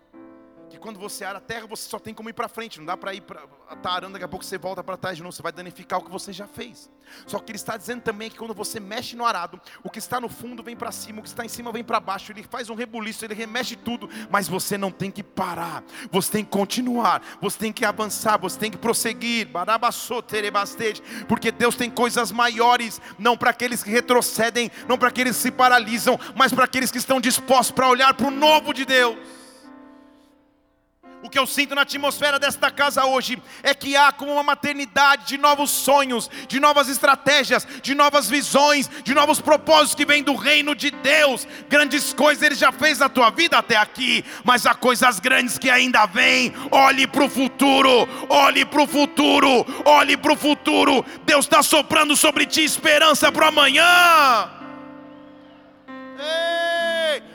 que 0.69 0.77
quando 0.77 0.99
você 0.99 1.25
ara 1.25 1.39
a 1.39 1.41
terra, 1.41 1.65
você 1.67 1.89
só 1.89 1.99
tem 1.99 2.13
como 2.13 2.29
ir 2.29 2.33
para 2.33 2.47
frente, 2.47 2.79
não 2.79 2.85
dá 2.85 2.95
para 2.95 3.13
ir 3.13 3.21
para 3.21 3.41
tá 3.81 3.91
arando, 3.91 4.13
daqui 4.13 4.25
a 4.25 4.27
pouco 4.27 4.43
você 4.45 4.57
volta 4.57 4.83
para 4.83 4.97
trás 4.97 5.17
de 5.17 5.23
novo, 5.23 5.33
você 5.33 5.41
vai 5.41 5.51
danificar 5.51 5.99
o 5.99 6.03
que 6.03 6.11
você 6.11 6.33
já 6.33 6.47
fez. 6.47 6.89
Só 7.25 7.39
que 7.39 7.51
ele 7.51 7.57
está 7.57 7.77
dizendo 7.77 8.01
também 8.01 8.29
que 8.29 8.37
quando 8.37 8.53
você 8.53 8.79
mexe 8.79 9.15
no 9.15 9.25
arado, 9.25 9.59
o 9.83 9.89
que 9.89 9.99
está 9.99 10.19
no 10.19 10.29
fundo 10.29 10.61
vem 10.61 10.75
para 10.75 10.91
cima, 10.91 11.19
o 11.19 11.23
que 11.23 11.29
está 11.29 11.45
em 11.45 11.49
cima 11.49 11.71
vem 11.71 11.83
para 11.83 11.99
baixo, 11.99 12.31
ele 12.31 12.43
faz 12.43 12.69
um 12.69 12.75
rebuliço, 12.75 13.25
ele 13.25 13.33
remexe 13.33 13.75
tudo, 13.75 14.09
mas 14.29 14.47
você 14.47 14.77
não 14.77 14.91
tem 14.91 15.09
que 15.09 15.23
parar, 15.23 15.83
você 16.11 16.31
tem 16.31 16.45
que 16.45 16.51
continuar, 16.51 17.21
você 17.41 17.57
tem 17.57 17.73
que 17.73 17.85
avançar, 17.85 18.37
você 18.37 18.59
tem 18.59 18.71
que 18.71 18.77
prosseguir, 18.77 19.49
porque 21.27 21.51
Deus 21.51 21.75
tem 21.75 21.89
coisas 21.89 22.31
maiores, 22.31 23.01
não 23.17 23.37
para 23.37 23.51
aqueles 23.51 23.83
que 23.83 23.89
retrocedem, 23.89 24.71
não 24.87 24.97
para 24.97 25.09
aqueles 25.09 25.35
que 25.35 25.41
se 25.43 25.51
paralisam, 25.51 26.19
mas 26.35 26.53
para 26.53 26.65
aqueles 26.65 26.91
que 26.91 26.97
estão 26.97 27.19
dispostos 27.19 27.71
para 27.71 27.89
olhar 27.89 28.13
para 28.13 28.27
o 28.27 28.31
novo 28.31 28.73
de 28.73 28.85
Deus. 28.85 29.38
O 31.21 31.29
que 31.29 31.37
eu 31.37 31.45
sinto 31.45 31.75
na 31.75 31.81
atmosfera 31.81 32.39
desta 32.39 32.71
casa 32.71 33.05
hoje 33.05 33.41
é 33.61 33.73
que 33.73 33.95
há 33.95 34.09
como 34.09 34.31
uma 34.31 34.43
maternidade 34.43 35.27
de 35.27 35.37
novos 35.37 35.69
sonhos, 35.69 36.29
de 36.47 36.61
novas 36.61 36.87
estratégias, 36.87 37.67
de 37.81 37.93
novas 37.93 38.29
visões, 38.29 38.89
de 39.03 39.13
novos 39.13 39.41
propósitos 39.41 39.95
que 39.95 40.05
vêm 40.05 40.23
do 40.23 40.33
reino 40.33 40.73
de 40.73 40.91
Deus. 40.91 41.45
Grandes 41.67 42.13
coisas 42.13 42.41
Ele 42.41 42.55
já 42.55 42.71
fez 42.71 42.99
na 42.99 43.09
tua 43.09 43.31
vida 43.31 43.57
até 43.57 43.75
aqui, 43.75 44.23
mas 44.45 44.65
há 44.65 44.73
coisas 44.73 45.19
grandes 45.19 45.57
que 45.57 45.69
ainda 45.69 46.05
vêm. 46.05 46.53
Olhe 46.71 47.05
para 47.05 47.25
o 47.25 47.29
futuro, 47.29 48.07
olhe 48.29 48.63
para 48.63 48.81
o 48.81 48.87
futuro, 48.87 49.65
olhe 49.83 50.15
para 50.15 50.31
o 50.31 50.37
futuro. 50.37 51.05
Deus 51.25 51.45
está 51.45 51.61
soprando 51.61 52.15
sobre 52.15 52.45
ti 52.45 52.63
esperança 52.63 53.29
para 53.29 53.47
amanhã. 53.47 54.49
Ei! 56.17 56.58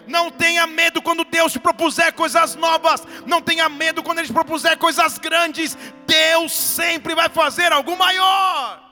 Não 0.07 0.31
tenha 0.31 0.67
medo 0.67 1.03
quando 1.03 1.25
Deus 1.25 1.53
te 1.53 1.59
propuser 1.59 2.13
coisas 2.13 2.55
novas. 2.55 3.05
Não 3.27 3.41
tenha 3.41 3.69
medo 3.69 4.03
quando 4.03 4.19
Ele 4.19 4.29
te 4.29 4.33
propuser 4.33 4.79
coisas 4.79 5.19
grandes. 5.19 5.77
Deus 6.07 6.53
sempre 6.53 7.15
vai 7.15 7.29
fazer 7.29 7.73
algo 7.73 7.97
maior. 7.97 8.83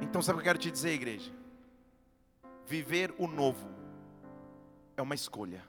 Então, 0.00 0.22
sabe 0.22 0.38
o 0.38 0.42
que 0.42 0.48
eu 0.48 0.52
quero 0.52 0.58
te 0.58 0.70
dizer, 0.70 0.92
igreja? 0.92 1.30
Viver 2.66 3.14
o 3.18 3.26
novo 3.26 3.68
é 4.96 5.02
uma 5.02 5.14
escolha. 5.14 5.62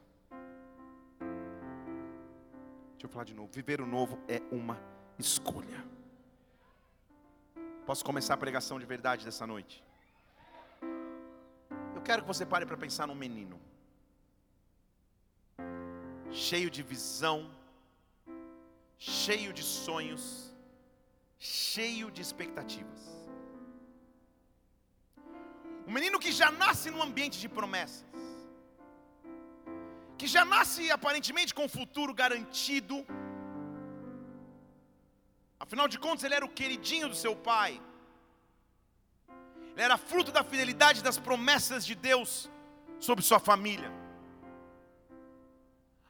Deixa 2.91 3.06
eu 3.06 3.10
falar 3.10 3.26
de 3.26 3.34
novo. 3.34 3.50
Viver 3.54 3.80
o 3.82 3.86
novo 3.86 4.19
é 4.28 4.41
uma 4.52 4.78
escolha. 5.17 5.86
Posso 7.86 8.04
começar 8.04 8.34
a 8.34 8.38
pregação 8.38 8.80
de 8.80 8.86
verdade 8.86 9.24
dessa 9.26 9.48
noite? 9.48 9.84
Quero 12.10 12.24
que 12.24 12.32
você 12.34 12.45
pare 12.52 12.65
para 12.69 12.78
pensar 12.84 13.06
num 13.10 13.17
menino, 13.24 13.56
cheio 16.45 16.69
de 16.76 16.82
visão, 16.91 17.38
cheio 18.98 19.52
de 19.58 19.63
sonhos, 19.63 20.24
cheio 21.38 22.08
de 22.15 22.22
expectativas. 22.26 23.02
Um 25.88 25.93
menino 25.98 26.22
que 26.24 26.32
já 26.39 26.50
nasce 26.63 26.89
num 26.95 27.04
ambiente 27.08 27.38
de 27.43 27.50
promessas, 27.58 28.24
que 30.17 30.30
já 30.36 30.43
nasce 30.56 30.89
aparentemente 30.98 31.54
com 31.54 31.65
um 31.65 31.76
futuro 31.80 32.15
garantido. 32.24 32.98
Afinal 35.67 35.88
de 35.88 36.00
contas, 36.08 36.24
ele 36.24 36.39
era 36.39 36.50
o 36.50 36.56
queridinho 36.62 37.10
do 37.13 37.19
seu 37.26 37.36
pai. 37.52 37.72
Era 39.79 39.97
fruto 39.97 40.29
da 40.29 40.43
fidelidade 40.43 41.01
das 41.01 41.17
promessas 41.17 41.85
de 41.85 41.95
Deus 41.95 42.49
sobre 42.99 43.23
sua 43.23 43.39
família. 43.39 43.89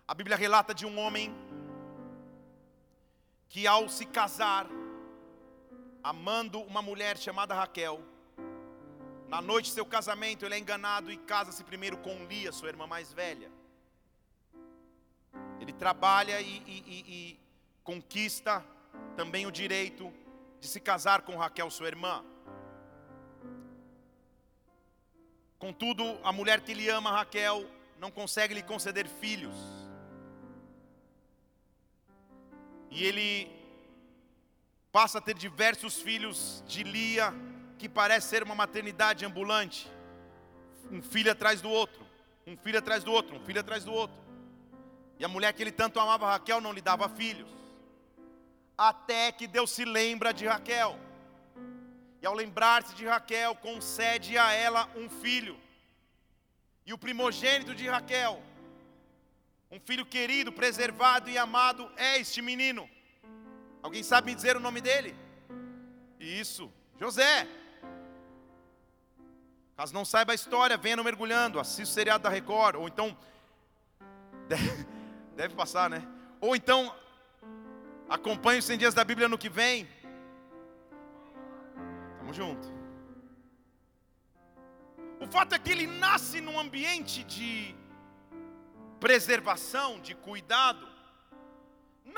A 0.08 0.13
Bíblia 0.15 0.36
relata 0.36 0.73
de 0.73 0.88
um 0.88 0.97
homem 0.97 1.32
que, 3.47 3.67
ao 3.67 3.88
se 3.88 4.08
casar, 4.08 4.65
amando 6.03 6.60
uma 6.62 6.82
mulher 6.82 7.15
chamada 7.15 7.53
Raquel. 7.53 8.01
Na 9.27 9.39
noite 9.39 9.65
de 9.65 9.73
seu 9.73 9.86
casamento, 9.86 10.45
ele 10.45 10.55
é 10.55 10.58
enganado 10.58 11.12
e 11.12 11.17
casa-se 11.17 11.63
primeiro 11.63 11.97
com 11.97 12.25
Lia, 12.25 12.51
sua 12.51 12.69
irmã 12.69 12.88
mais 12.88 13.13
velha. 13.13 13.51
Ele 15.60 15.73
trabalha 15.73 16.41
e, 16.41 16.63
e, 16.65 16.84
e, 16.88 16.99
e 17.08 17.39
conquista 17.84 18.65
também 19.15 19.45
o 19.45 19.51
direito 19.51 20.12
de 20.60 20.67
se 20.67 20.79
casar 20.79 21.21
com 21.21 21.38
Raquel, 21.38 21.69
sua 21.69 21.88
irmã. 21.88 22.25
Contudo, 25.60 26.17
a 26.24 26.32
mulher 26.32 26.62
que 26.62 26.74
lhe 26.74 26.89
ama, 26.89 27.12
Raquel, 27.12 27.69
não 28.00 28.10
consegue 28.10 28.54
lhe 28.54 28.63
conceder 28.63 29.06
filhos. 29.08 29.56
E 32.89 33.04
ele 33.04 33.52
passa 34.89 35.17
a 35.17 35.22
ter 35.22 35.36
diversos 35.36 36.02
filhos 36.02 36.63
de 36.65 36.82
Lia, 36.82 37.34
que 37.78 37.89
parece 37.89 38.30
ser 38.30 38.41
uma 38.41 38.56
maternidade 38.56 39.26
ambulante. 39.26 39.91
Um 40.89 41.02
filho 41.02 41.32
atrás 41.32 41.60
do 41.62 41.69
outro, 41.69 42.08
um 42.48 42.58
filho 42.58 42.80
atrás 42.80 43.04
do 43.04 43.12
outro, 43.12 43.36
um 43.36 43.41
filho 43.41 43.60
atrás 43.60 43.84
do 43.84 43.93
outro. 43.93 44.17
E 45.19 45.26
a 45.26 45.28
mulher 45.28 45.52
que 45.54 45.62
ele 45.62 45.74
tanto 45.74 46.00
amava, 46.00 46.32
Raquel, 46.32 46.62
não 46.62 46.72
lhe 46.72 46.82
dava 46.82 47.10
filhos. 47.10 47.50
Até 48.78 49.34
que 49.34 49.45
Deus 49.45 49.72
se 49.72 49.84
lembra 49.84 50.34
de 50.34 50.48
Raquel. 50.48 50.98
E 52.21 52.25
ao 52.25 52.34
lembrar-se 52.34 52.93
de 52.95 53.05
Raquel, 53.05 53.55
concede 53.55 54.38
a 54.38 54.51
ela 54.51 54.89
um 54.95 55.10
filho. 55.10 55.58
E 56.86 56.93
o 56.93 56.97
primogênito 56.97 57.73
de 57.73 57.88
Raquel, 57.88 58.41
um 59.71 59.79
filho 59.79 60.05
querido, 60.05 60.51
preservado 60.51 61.29
e 61.29 61.38
amado, 61.38 61.89
é 61.95 62.17
este 62.17 62.41
menino. 62.41 62.89
Alguém 63.82 64.03
sabe 64.03 64.27
me 64.27 64.36
dizer 64.36 64.58
o 64.58 64.60
nome 64.60 64.82
dele? 64.82 65.15
Isso, 66.19 66.71
José. 66.99 67.47
Caso 69.77 69.93
não 69.93 70.03
saiba 70.03 70.34
a 70.34 70.36
história, 70.36 70.75
venha 70.75 70.97
no 70.97 71.03
mergulhando, 71.05 71.60
assista 71.60 71.84
o 71.84 71.93
seriado 71.93 72.23
da 72.23 72.29
Record, 72.29 72.75
ou 72.75 72.88
então. 72.88 73.17
Deve, 74.49 74.88
deve 75.36 75.53
passar, 75.53 75.91
né? 75.91 76.01
Ou 76.41 76.55
então, 76.55 76.93
acompanhe 78.10 78.58
os 78.58 78.65
100 78.65 78.79
dias 78.79 78.93
da 78.95 79.03
Bíblia 79.03 79.29
no 79.29 79.38
que 79.38 79.47
vem. 79.47 79.88
Tamo 82.30 82.34
junto. 82.34 82.68
O 85.20 85.28
fato 85.36 85.56
é 85.56 85.60
que 85.60 85.72
ele 85.72 85.88
nasce 85.88 86.39
num 86.39 86.60
ambiente 86.60 87.24
de 87.24 87.76
preservação, 89.00 90.00
de 90.00 90.13
cuidado. 90.28 90.88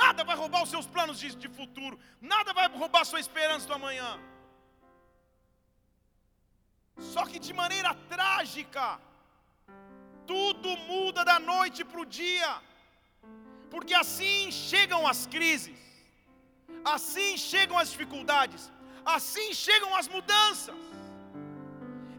Nada 0.01 0.23
vai 0.23 0.35
roubar 0.35 0.63
os 0.63 0.69
seus 0.69 0.85
planos 0.85 1.17
de, 1.19 1.35
de 1.43 1.49
futuro, 1.59 1.97
nada 2.19 2.51
vai 2.53 2.67
roubar 2.81 3.01
a 3.01 3.09
sua 3.11 3.21
esperança 3.25 3.67
do 3.67 3.73
amanhã. 3.73 4.11
Só 7.13 7.25
que 7.25 7.39
de 7.39 7.53
maneira 7.53 7.93
trágica, 8.13 8.99
tudo 10.27 10.69
muda 10.91 11.23
da 11.23 11.39
noite 11.39 11.85
para 11.85 12.01
o 12.01 12.05
dia, 12.05 12.51
porque 13.69 13.93
assim 13.93 14.51
chegam 14.51 15.01
as 15.07 15.25
crises, 15.25 15.79
assim 16.83 17.37
chegam 17.37 17.77
as 17.77 17.89
dificuldades, 17.91 18.71
assim 19.05 19.53
chegam 19.53 19.91
as 19.95 20.07
mudanças. 20.07 20.75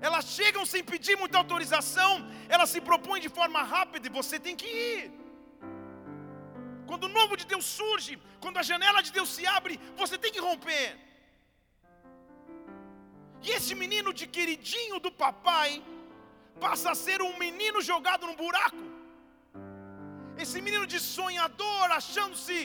Elas 0.06 0.24
chegam 0.36 0.64
sem 0.66 0.82
pedir 0.92 1.16
muita 1.16 1.38
autorização, 1.38 2.12
elas 2.48 2.70
se 2.70 2.80
propõem 2.80 3.20
de 3.26 3.28
forma 3.38 3.62
rápida 3.74 4.06
e 4.08 4.16
você 4.20 4.36
tem 4.46 4.56
que 4.62 4.66
ir. 4.66 5.02
Quando 6.88 7.04
o 7.04 7.14
novo 7.18 7.36
de 7.40 7.46
Deus 7.52 7.64
surge, 7.64 8.14
quando 8.40 8.58
a 8.58 8.66
janela 8.70 9.00
de 9.06 9.12
Deus 9.18 9.28
se 9.36 9.46
abre, 9.46 9.80
você 10.00 10.16
tem 10.18 10.32
que 10.34 10.44
romper. 10.48 10.86
E 13.44 13.50
esse 13.56 13.74
menino 13.82 14.10
de 14.18 14.26
queridinho 14.36 14.98
do 15.04 15.10
papai 15.24 15.70
passa 16.64 16.90
a 16.90 16.98
ser 17.06 17.18
um 17.28 17.34
menino 17.44 17.80
jogado 17.90 18.26
num 18.26 18.36
buraco. 18.44 18.84
Esse 20.42 20.60
menino 20.66 20.86
de 20.92 20.98
sonhador, 21.00 21.86
achando-se 22.00 22.58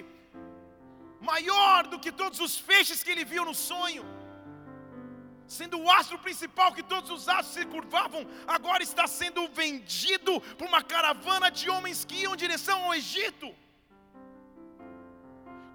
maior 1.19 1.88
do 1.88 1.99
que 1.99 2.12
todos 2.12 2.39
os 2.39 2.58
feixes 2.58 3.03
que 3.03 3.12
ele 3.12 3.25
viu 3.25 3.43
no 3.45 3.53
sonho, 3.53 4.06
sendo 5.47 5.80
o 5.80 5.89
astro 5.89 6.19
principal 6.19 6.73
que 6.73 6.84
todos 6.84 7.10
os 7.10 7.30
astros 7.30 7.53
se 7.53 7.65
curvavam, 7.65 8.27
agora 8.45 8.84
está 8.84 9.08
sendo 9.08 9.47
vendido 9.47 10.41
por 10.58 10.67
uma 10.67 10.84
caravana 10.84 11.49
de 11.49 11.69
homens 11.69 12.03
que 12.03 12.15
iam 12.15 12.34
em 12.34 12.38
direção 12.38 12.84
ao 12.84 12.93
Egito. 12.93 13.56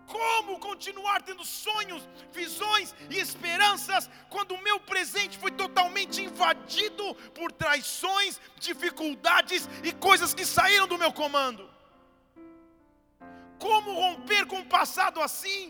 Como 0.07 0.59
continuar 0.59 1.23
tendo 1.23 1.43
sonhos, 1.43 2.07
visões 2.33 2.95
e 3.09 3.19
esperanças 3.19 4.11
quando 4.29 4.55
o 4.55 4.63
meu 4.63 4.79
presente 4.79 5.39
foi 5.39 5.51
totalmente 5.51 6.21
invadido 6.21 7.15
por 7.35 7.51
traições, 7.51 8.39
dificuldades 8.61 9.67
e 9.83 9.91
coisas 9.91 10.35
que 10.35 10.45
saíram 10.45 10.87
do 10.87 10.99
meu 10.99 11.15
comando? 11.15 11.72
Como 13.65 13.99
romper 14.05 14.45
com 14.51 14.61
o 14.61 14.71
passado 14.77 15.19
assim? 15.27 15.63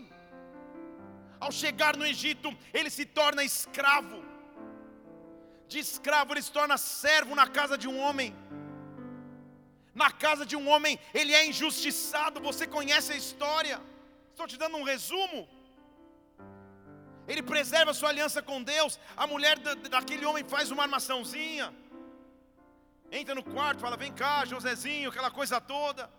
Ao 1.45 1.51
chegar 1.61 1.95
no 2.01 2.07
Egito, 2.13 2.49
ele 2.79 2.91
se 2.97 3.05
torna 3.19 3.49
escravo. 3.53 4.19
De 5.73 5.79
escravo, 5.87 6.33
ele 6.33 6.45
se 6.47 6.53
torna 6.59 6.77
servo 6.79 7.35
na 7.41 7.47
casa 7.59 7.77
de 7.83 7.89
um 7.93 7.99
homem. 8.05 8.31
Na 10.03 10.11
casa 10.25 10.45
de 10.51 10.57
um 10.61 10.67
homem, 10.73 10.95
ele 11.21 11.35
é 11.39 11.43
injustiçado. 11.51 12.41
Você 12.49 12.67
conhece 12.77 13.11
a 13.13 13.21
história. 13.23 13.77
Estou 14.31 14.47
te 14.53 14.57
dando 14.63 14.79
um 14.79 14.89
resumo. 14.93 15.41
Ele 17.31 17.43
preserva 17.53 17.99
sua 17.99 18.11
aliança 18.13 18.41
com 18.51 18.63
Deus. 18.75 18.99
A 19.23 19.27
mulher 19.33 19.59
daquele 19.97 20.25
homem 20.29 20.45
faz 20.55 20.71
uma 20.71 20.85
armaçãozinha. 20.89 21.69
Entra 23.21 23.35
no 23.35 23.45
quarto, 23.55 23.85
fala: 23.87 24.03
Vem 24.05 24.13
cá, 24.23 24.37
Josézinho, 24.53 25.11
aquela 25.11 25.31
coisa 25.31 25.61
toda. 25.75 26.11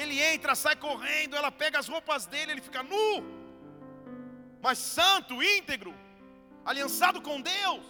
Ele 0.00 0.16
entra, 0.32 0.54
sai 0.62 0.76
correndo, 0.86 1.36
ela 1.40 1.50
pega 1.62 1.76
as 1.82 1.88
roupas 1.94 2.22
dele, 2.32 2.52
ele 2.52 2.64
fica 2.68 2.82
nu, 2.92 3.10
mas 4.64 4.78
santo, 4.96 5.42
íntegro, 5.56 5.92
aliançado 6.70 7.18
com 7.28 7.36
Deus. 7.40 7.84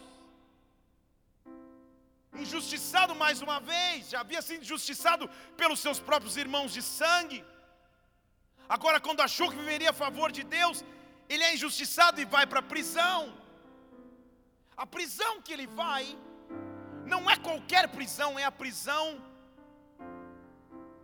Injustiçado 2.44 3.12
mais 3.24 3.38
uma 3.46 3.58
vez, 3.72 4.10
já 4.12 4.20
havia 4.20 4.42
sido 4.48 4.62
injustiçado 4.66 5.24
pelos 5.60 5.80
seus 5.84 5.98
próprios 6.08 6.36
irmãos 6.44 6.72
de 6.76 6.82
sangue. 6.98 7.40
Agora, 8.76 9.00
quando 9.06 9.24
achou 9.28 9.48
que 9.50 9.62
viveria 9.64 9.90
a 9.90 10.00
favor 10.04 10.30
de 10.38 10.44
Deus, 10.58 10.84
ele 11.32 11.44
é 11.48 11.54
injustiçado 11.56 12.20
e 12.20 12.30
vai 12.36 12.46
para 12.50 12.60
a 12.60 12.70
prisão. 12.74 13.20
A 14.76 14.86
prisão 14.96 15.34
que 15.44 15.52
ele 15.54 15.68
vai, 15.82 16.04
não 17.12 17.22
é 17.34 17.36
qualquer 17.48 17.84
prisão, 17.98 18.30
é 18.38 18.44
a 18.44 18.58
prisão 18.62 19.04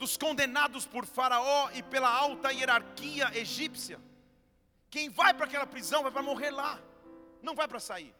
dos 0.02 0.16
condenados 0.16 0.84
por 0.84 1.06
Faraó 1.06 1.70
e 1.72 1.82
pela 1.82 2.10
alta 2.10 2.52
hierarquia 2.52 3.30
egípcia. 3.38 3.98
Quem 4.90 5.08
vai 5.08 5.32
para 5.32 5.46
aquela 5.46 5.66
prisão 5.66 6.02
vai 6.02 6.12
para 6.12 6.22
morrer 6.22 6.50
lá, 6.50 6.78
não 7.40 7.54
vai 7.54 7.66
para 7.66 7.80
sair. 7.80 8.14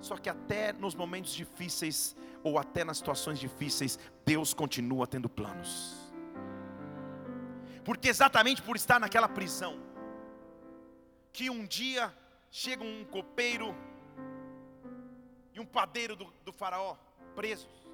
Só 0.00 0.16
que 0.16 0.30
até 0.30 0.72
nos 0.72 0.94
momentos 0.94 1.34
difíceis, 1.34 2.16
ou 2.42 2.58
até 2.58 2.84
nas 2.84 2.98
situações 2.98 3.38
difíceis, 3.38 3.98
Deus 4.24 4.54
continua 4.54 5.06
tendo 5.06 5.28
planos 5.28 6.06
porque 7.86 8.08
exatamente 8.08 8.60
por 8.60 8.74
estar 8.74 8.98
naquela 8.98 9.28
prisão, 9.28 9.80
que 11.32 11.48
um 11.48 11.64
dia 11.64 12.12
chega 12.50 12.82
um 12.82 13.04
copeiro 13.04 13.72
e 15.54 15.60
um 15.60 15.64
padeiro 15.64 16.16
do, 16.16 16.24
do 16.44 16.52
faraó 16.52 16.96
presos. 17.36 17.85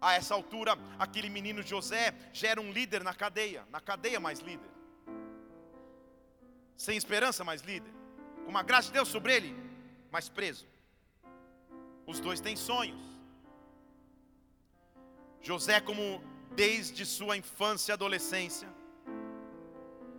A 0.00 0.14
essa 0.14 0.34
altura, 0.34 0.78
aquele 0.98 1.28
menino 1.28 1.62
José 1.62 2.14
já 2.32 2.48
era 2.48 2.60
um 2.60 2.70
líder 2.70 3.02
na 3.02 3.14
cadeia, 3.14 3.66
na 3.70 3.80
cadeia 3.80 4.20
mais 4.20 4.40
líder, 4.40 4.70
sem 6.76 6.96
esperança 6.96 7.42
mais 7.42 7.62
líder, 7.62 7.92
com 8.44 8.50
uma 8.50 8.62
graça 8.62 8.88
de 8.88 8.94
Deus 8.94 9.08
sobre 9.08 9.34
ele, 9.34 9.56
mas 10.10 10.28
preso. 10.28 10.66
Os 12.06 12.20
dois 12.20 12.40
têm 12.40 12.54
sonhos. 12.54 13.00
José, 15.40 15.80
como 15.80 16.22
desde 16.56 17.04
sua 17.04 17.36
infância 17.36 17.92
e 17.92 17.94
adolescência. 17.94 18.68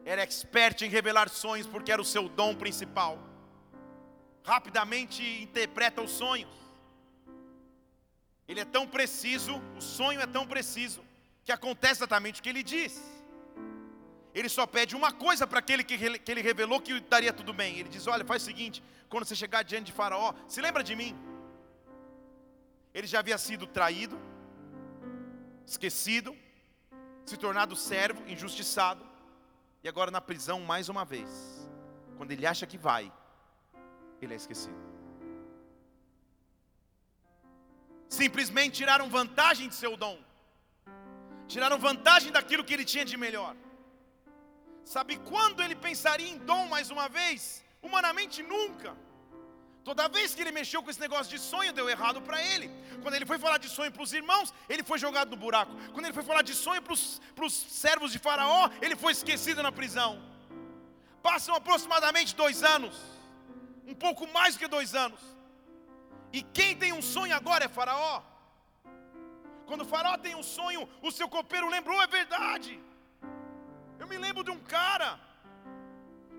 Era 0.06 0.22
expert 0.22 0.82
em 0.84 0.90
revelar 0.90 1.28
sonhos 1.30 1.68
porque 1.68 1.92
era 1.92 2.02
o 2.02 2.06
seu 2.06 2.30
dom 2.30 2.56
principal. 2.56 3.20
Rapidamente 4.44 5.22
interpreta 5.42 6.02
os 6.02 6.12
sonhos. 6.12 6.66
Ele 8.48 8.60
é 8.62 8.66
tão 8.66 8.88
preciso, 8.88 9.62
o 9.76 9.82
sonho 9.82 10.22
é 10.22 10.26
tão 10.26 10.48
preciso, 10.48 11.04
que 11.44 11.52
acontece 11.52 12.00
exatamente 12.00 12.40
o 12.40 12.44
que 12.44 12.50
ele 12.50 12.64
diz. 12.64 13.02
Ele 14.34 14.50
só 14.50 14.66
pede 14.68 14.96
uma 14.96 15.12
coisa 15.12 15.48
para 15.48 15.60
aquele 15.60 15.84
que 15.84 15.96
ele 16.32 16.42
revelou 16.42 16.80
que 16.80 17.00
daria 17.00 17.34
tudo 17.34 17.54
bem. 17.54 17.80
Ele 17.80 17.90
diz: 17.90 18.06
Olha, 18.08 18.24
faz 18.24 18.44
o 18.44 18.46
seguinte: 18.46 18.84
quando 19.10 19.26
você 19.26 19.36
chegar 19.36 19.64
diante 19.64 19.86
de 19.86 19.92
Faraó, 19.92 20.34
se 20.48 20.62
lembra 20.62 20.84
de 20.84 20.96
mim. 20.96 21.18
Ele 22.94 23.08
já 23.08 23.20
havia 23.20 23.38
sido 23.38 23.66
traído, 23.68 24.20
esquecido, 25.66 26.36
se 27.26 27.36
tornado 27.38 27.76
servo, 27.76 28.24
injustiçado. 28.28 29.04
E 29.84 29.88
E 29.88 29.90
agora 29.90 30.12
na 30.12 30.22
prisão 30.22 30.62
mais 30.62 30.90
uma 30.90 31.04
vez. 31.06 31.30
Quando 32.18 32.32
ele 32.32 32.46
acha 32.46 32.66
que 32.66 32.78
vai, 32.78 33.12
ele 34.22 34.34
é 34.34 34.38
esquecido. 34.38 34.87
Simplesmente 38.10 38.78
tiraram 38.78 39.10
vantagem 39.10 39.67
de 39.67 39.76
seu 39.76 39.98
dom. 39.98 40.17
Tiraram 41.48 41.78
vantagem 41.78 42.32
daquilo 42.32 42.63
que 42.63 42.74
ele 42.74 42.86
tinha 42.86 43.06
de 43.06 43.17
melhor. 43.17 43.56
Sabe 44.84 45.17
quando 45.17 45.62
ele 45.62 45.76
pensaria 45.76 46.30
em 46.30 46.38
dom 46.38 46.67
mais 46.67 46.89
uma 46.89 47.10
vez? 47.10 47.63
Humanamente 47.82 48.41
nunca. 48.41 48.96
Toda 49.84 50.10
vez 50.10 50.36
que 50.36 50.41
ele 50.41 50.52
mexeu 50.52 50.84
com 50.84 50.89
esse 50.89 51.00
negócio 51.00 51.30
de 51.34 51.39
sonho, 51.39 51.72
deu 51.72 51.89
errado 51.89 52.22
para 52.22 52.43
ele. 52.43 52.70
Quando 53.02 53.15
ele 53.15 53.26
foi 53.26 53.38
falar 53.39 53.58
de 53.58 53.70
sonho 53.70 53.91
para 53.91 54.04
os 54.04 54.12
irmãos, 54.12 54.54
ele 54.67 54.84
foi 54.84 54.98
jogado 55.00 55.30
no 55.30 55.38
buraco. 55.38 55.74
Quando 55.93 56.06
ele 56.06 56.13
foi 56.13 56.24
falar 56.24 56.41
de 56.41 56.54
sonho 56.54 56.82
para 56.82 57.46
os 57.46 57.54
servos 57.54 58.12
de 58.12 58.20
Faraó, 58.20 58.70
ele 58.82 58.98
foi 58.98 59.13
esquecido 59.13 59.63
na 59.63 59.72
prisão. 59.72 60.22
Passam 61.22 61.56
aproximadamente 61.56 62.36
dois 62.36 62.63
anos, 62.63 62.96
um 63.86 63.96
pouco 63.96 64.28
mais 64.28 64.56
do 64.56 64.60
que 64.60 64.67
dois 64.67 64.93
anos. 64.93 65.20
E 66.34 66.42
quem 66.42 66.76
tem 66.76 66.94
um 66.94 67.02
sonho 67.02 67.36
agora 67.36 67.66
é 67.66 67.70
Faraó. 67.70 68.22
Quando 69.66 69.86
Faraó 69.86 70.18
tem 70.18 70.36
um 70.36 70.44
sonho, 70.44 70.88
o 71.02 71.12
seu 71.12 71.28
copeiro 71.28 71.70
lembrou, 71.70 72.02
é 72.02 72.08
verdade. 72.08 72.80
Eu 74.00 74.08
me 74.08 74.18
lembro 74.18 74.44
de 74.44 74.52
um 74.52 74.60
cara 74.60 75.20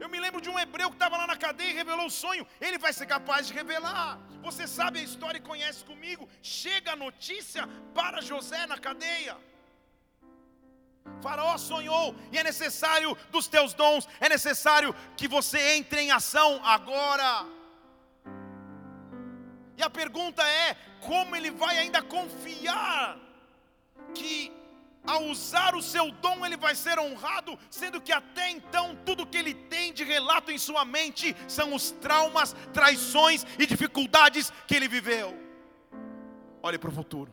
eu 0.01 0.09
me 0.09 0.19
lembro 0.25 0.41
de 0.41 0.49
um 0.49 0.59
hebreu 0.59 0.89
que 0.91 0.97
estava 0.97 1.17
lá 1.17 1.27
na 1.27 1.37
cadeia 1.37 1.71
e 1.71 1.75
revelou 1.75 2.07
o 2.07 2.11
sonho. 2.11 2.47
Ele 2.61 2.79
vai 2.79 2.93
ser 2.93 3.07
capaz 3.07 3.49
de 3.49 3.53
revelar. 3.53 4.19
Você 4.43 4.67
sabe 4.67 5.01
a 5.01 5.03
história 5.03 5.39
e 5.39 5.49
conhece 5.53 5.85
comigo. 5.85 6.29
Chega 6.41 6.93
a 6.93 6.97
notícia 6.97 7.69
para 7.95 8.21
José 8.21 8.65
na 8.67 8.79
cadeia. 8.79 9.37
Faraó 11.21 11.57
sonhou 11.59 12.15
e 12.31 12.39
é 12.39 12.45
necessário 12.45 13.17
dos 13.31 13.49
teus 13.49 13.73
dons, 13.73 14.07
é 14.21 14.29
necessário 14.29 14.95
que 15.17 15.27
você 15.27 15.59
entre 15.77 16.03
em 16.03 16.11
ação 16.13 16.61
agora. 16.65 17.47
E 19.79 19.83
a 19.83 19.89
pergunta 19.89 20.43
é: 20.43 20.77
como 21.01 21.37
ele 21.37 21.51
vai 21.51 21.79
ainda 21.79 22.03
confiar 22.03 23.17
que 24.13 24.53
ao 25.07 25.25
usar 25.25 25.75
o 25.75 25.81
seu 25.81 26.11
dom, 26.11 26.45
ele 26.45 26.57
vai 26.57 26.75
ser 26.75 26.99
honrado, 26.99 27.59
sendo 27.71 28.01
que 28.01 28.13
até 28.13 28.51
então 28.51 28.95
tudo 29.07 29.27
que 29.27 29.39
ele 29.39 29.55
tem 29.55 29.93
de 29.93 30.05
relato 30.05 30.51
em 30.51 30.59
sua 30.59 30.85
mente 30.85 31.35
são 31.47 31.75
os 31.75 31.93
traumas, 31.93 32.55
traições 32.75 33.47
e 33.59 33.65
dificuldades 33.65 34.53
que 34.67 34.75
ele 34.75 34.89
viveu. 34.89 35.35
Olhe 36.63 36.77
para 36.77 36.91
o 36.91 36.93
futuro. 36.93 37.33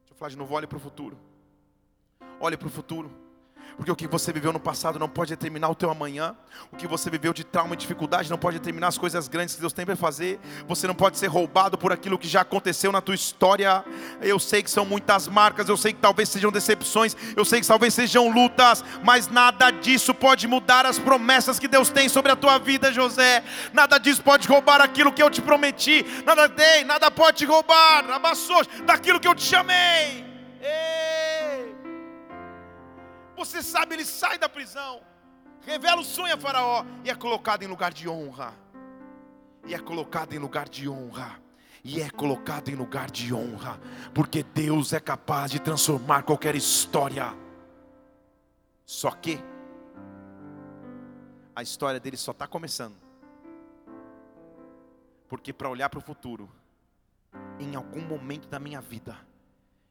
Deixa 0.00 0.12
eu 0.12 0.16
falar 0.16 0.30
de 0.30 0.36
novo: 0.36 0.54
olhe 0.54 0.66
para 0.66 0.76
o 0.76 0.80
futuro. 0.80 1.18
Olhe 2.38 2.56
para 2.56 2.68
o 2.68 2.70
futuro. 2.70 3.29
Porque 3.76 3.90
o 3.90 3.96
que 3.96 4.06
você 4.06 4.32
viveu 4.32 4.52
no 4.52 4.60
passado 4.60 4.98
não 4.98 5.08
pode 5.08 5.30
determinar 5.30 5.68
o 5.68 5.74
teu 5.74 5.90
amanhã. 5.90 6.34
O 6.72 6.76
que 6.76 6.86
você 6.86 7.08
viveu 7.10 7.32
de 7.32 7.44
trauma 7.44 7.74
e 7.74 7.76
dificuldade 7.76 8.30
não 8.30 8.38
pode 8.38 8.58
determinar 8.58 8.88
as 8.88 8.98
coisas 8.98 9.28
grandes 9.28 9.54
que 9.54 9.60
Deus 9.60 9.72
tem 9.72 9.86
para 9.86 9.96
fazer. 9.96 10.38
Você 10.68 10.86
não 10.86 10.94
pode 10.94 11.18
ser 11.18 11.28
roubado 11.28 11.78
por 11.78 11.92
aquilo 11.92 12.18
que 12.18 12.28
já 12.28 12.42
aconteceu 12.42 12.92
na 12.92 13.00
tua 13.00 13.14
história. 13.14 13.84
Eu 14.20 14.38
sei 14.38 14.62
que 14.62 14.70
são 14.70 14.84
muitas 14.84 15.28
marcas, 15.28 15.68
eu 15.68 15.76
sei 15.76 15.92
que 15.92 16.00
talvez 16.00 16.28
sejam 16.28 16.52
decepções, 16.52 17.16
eu 17.36 17.44
sei 17.44 17.60
que 17.60 17.66
talvez 17.66 17.94
sejam 17.94 18.30
lutas, 18.30 18.84
mas 19.02 19.28
nada 19.28 19.70
disso 19.70 20.14
pode 20.14 20.46
mudar 20.46 20.86
as 20.86 20.98
promessas 20.98 21.58
que 21.58 21.68
Deus 21.68 21.90
tem 21.90 22.08
sobre 22.08 22.32
a 22.32 22.36
tua 22.36 22.58
vida, 22.58 22.92
José. 22.92 23.42
Nada 23.72 23.98
disso 23.98 24.22
pode 24.22 24.46
roubar 24.46 24.80
aquilo 24.80 25.12
que 25.12 25.22
eu 25.22 25.30
te 25.30 25.40
prometi. 25.40 26.04
Nada 26.24 26.48
tem, 26.48 26.84
nada 26.84 27.10
pode 27.10 27.38
te 27.38 27.44
roubar, 27.44 28.08
abaçou 28.10 28.64
daquilo 28.84 29.20
que 29.20 29.28
eu 29.28 29.34
te 29.34 29.44
chamei. 29.44 30.24
Ei. 30.60 31.09
Você 33.40 33.62
sabe, 33.62 33.94
ele 33.94 34.04
sai 34.04 34.36
da 34.36 34.50
prisão, 34.50 35.00
revela 35.62 36.02
o 36.02 36.04
sonho 36.04 36.34
a 36.34 36.36
Faraó 36.36 36.84
e 37.02 37.08
é 37.08 37.14
colocado 37.14 37.62
em 37.62 37.66
lugar 37.66 37.90
de 37.90 38.06
honra. 38.06 38.52
E 39.66 39.72
é 39.72 39.78
colocado 39.78 40.34
em 40.34 40.38
lugar 40.38 40.68
de 40.68 40.86
honra. 40.86 41.40
E 41.82 42.02
é 42.02 42.10
colocado 42.10 42.68
em 42.68 42.74
lugar 42.74 43.10
de 43.10 43.32
honra, 43.32 43.80
porque 44.12 44.42
Deus 44.42 44.92
é 44.92 45.00
capaz 45.00 45.50
de 45.50 45.58
transformar 45.58 46.22
qualquer 46.22 46.54
história. 46.54 47.34
Só 48.84 49.10
que 49.10 49.42
a 51.56 51.62
história 51.62 51.98
dele 51.98 52.18
só 52.18 52.32
está 52.32 52.46
começando. 52.46 52.96
Porque 55.26 55.50
para 55.50 55.70
olhar 55.70 55.88
para 55.88 55.98
o 55.98 56.02
futuro, 56.02 56.46
em 57.58 57.74
algum 57.74 58.02
momento 58.02 58.46
da 58.48 58.58
minha 58.58 58.82
vida, 58.82 59.16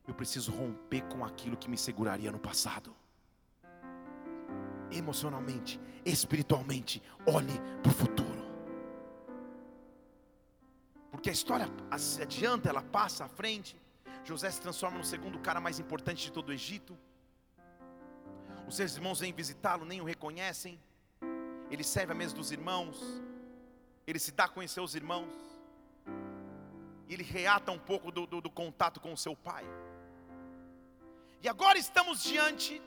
eu 0.08 0.14
preciso 0.14 0.52
romper 0.52 1.02
com 1.06 1.26
aquilo 1.26 1.58
que 1.58 1.68
me 1.68 1.80
seguraria 1.80 2.32
no 2.32 2.38
passado 2.38 2.99
emocionalmente, 4.92 5.80
espiritualmente, 6.06 7.02
olhe 7.26 7.54
para 7.82 7.92
o 7.92 7.94
futuro. 7.94 8.40
Porque 11.12 11.30
a 11.30 11.34
história 11.34 11.68
se 11.98 12.22
adianta, 12.22 12.70
ela 12.70 12.82
passa 12.82 13.26
à 13.26 13.28
frente. 13.28 13.76
José 14.24 14.50
se 14.52 14.62
transforma 14.62 14.98
no 14.98 15.04
segundo 15.04 15.40
cara 15.40 15.60
mais 15.60 15.80
importante 15.80 16.24
de 16.24 16.32
todo 16.32 16.50
o 16.50 16.54
Egito. 16.54 16.98
Os 18.68 18.76
seus 18.76 18.96
irmãos 18.96 19.20
vêm 19.20 19.34
visitá-lo, 19.34 19.86
nem 19.86 20.00
o 20.00 20.04
reconhecem. 20.04 20.80
Ele 21.72 21.84
serve 21.84 22.12
a 22.12 22.16
mesa 22.16 22.36
dos 22.36 22.52
irmãos. 22.52 23.02
Ele 24.06 24.20
se 24.20 24.32
dá 24.32 24.46
a 24.46 24.50
conhecer 24.50 24.80
os 24.80 24.96
irmãos. 24.96 25.34
E 27.08 27.14
ele 27.14 27.24
reata 27.24 27.72
um 27.72 27.80
pouco 27.80 28.12
do, 28.12 28.28
do, 28.28 28.40
do 28.40 28.50
contato 28.50 29.00
com 29.00 29.12
o 29.12 29.18
seu 29.18 29.36
pai. 29.36 29.66
E 31.42 31.50
agora 31.50 31.78
estamos 31.78 32.22
diante 32.22 32.82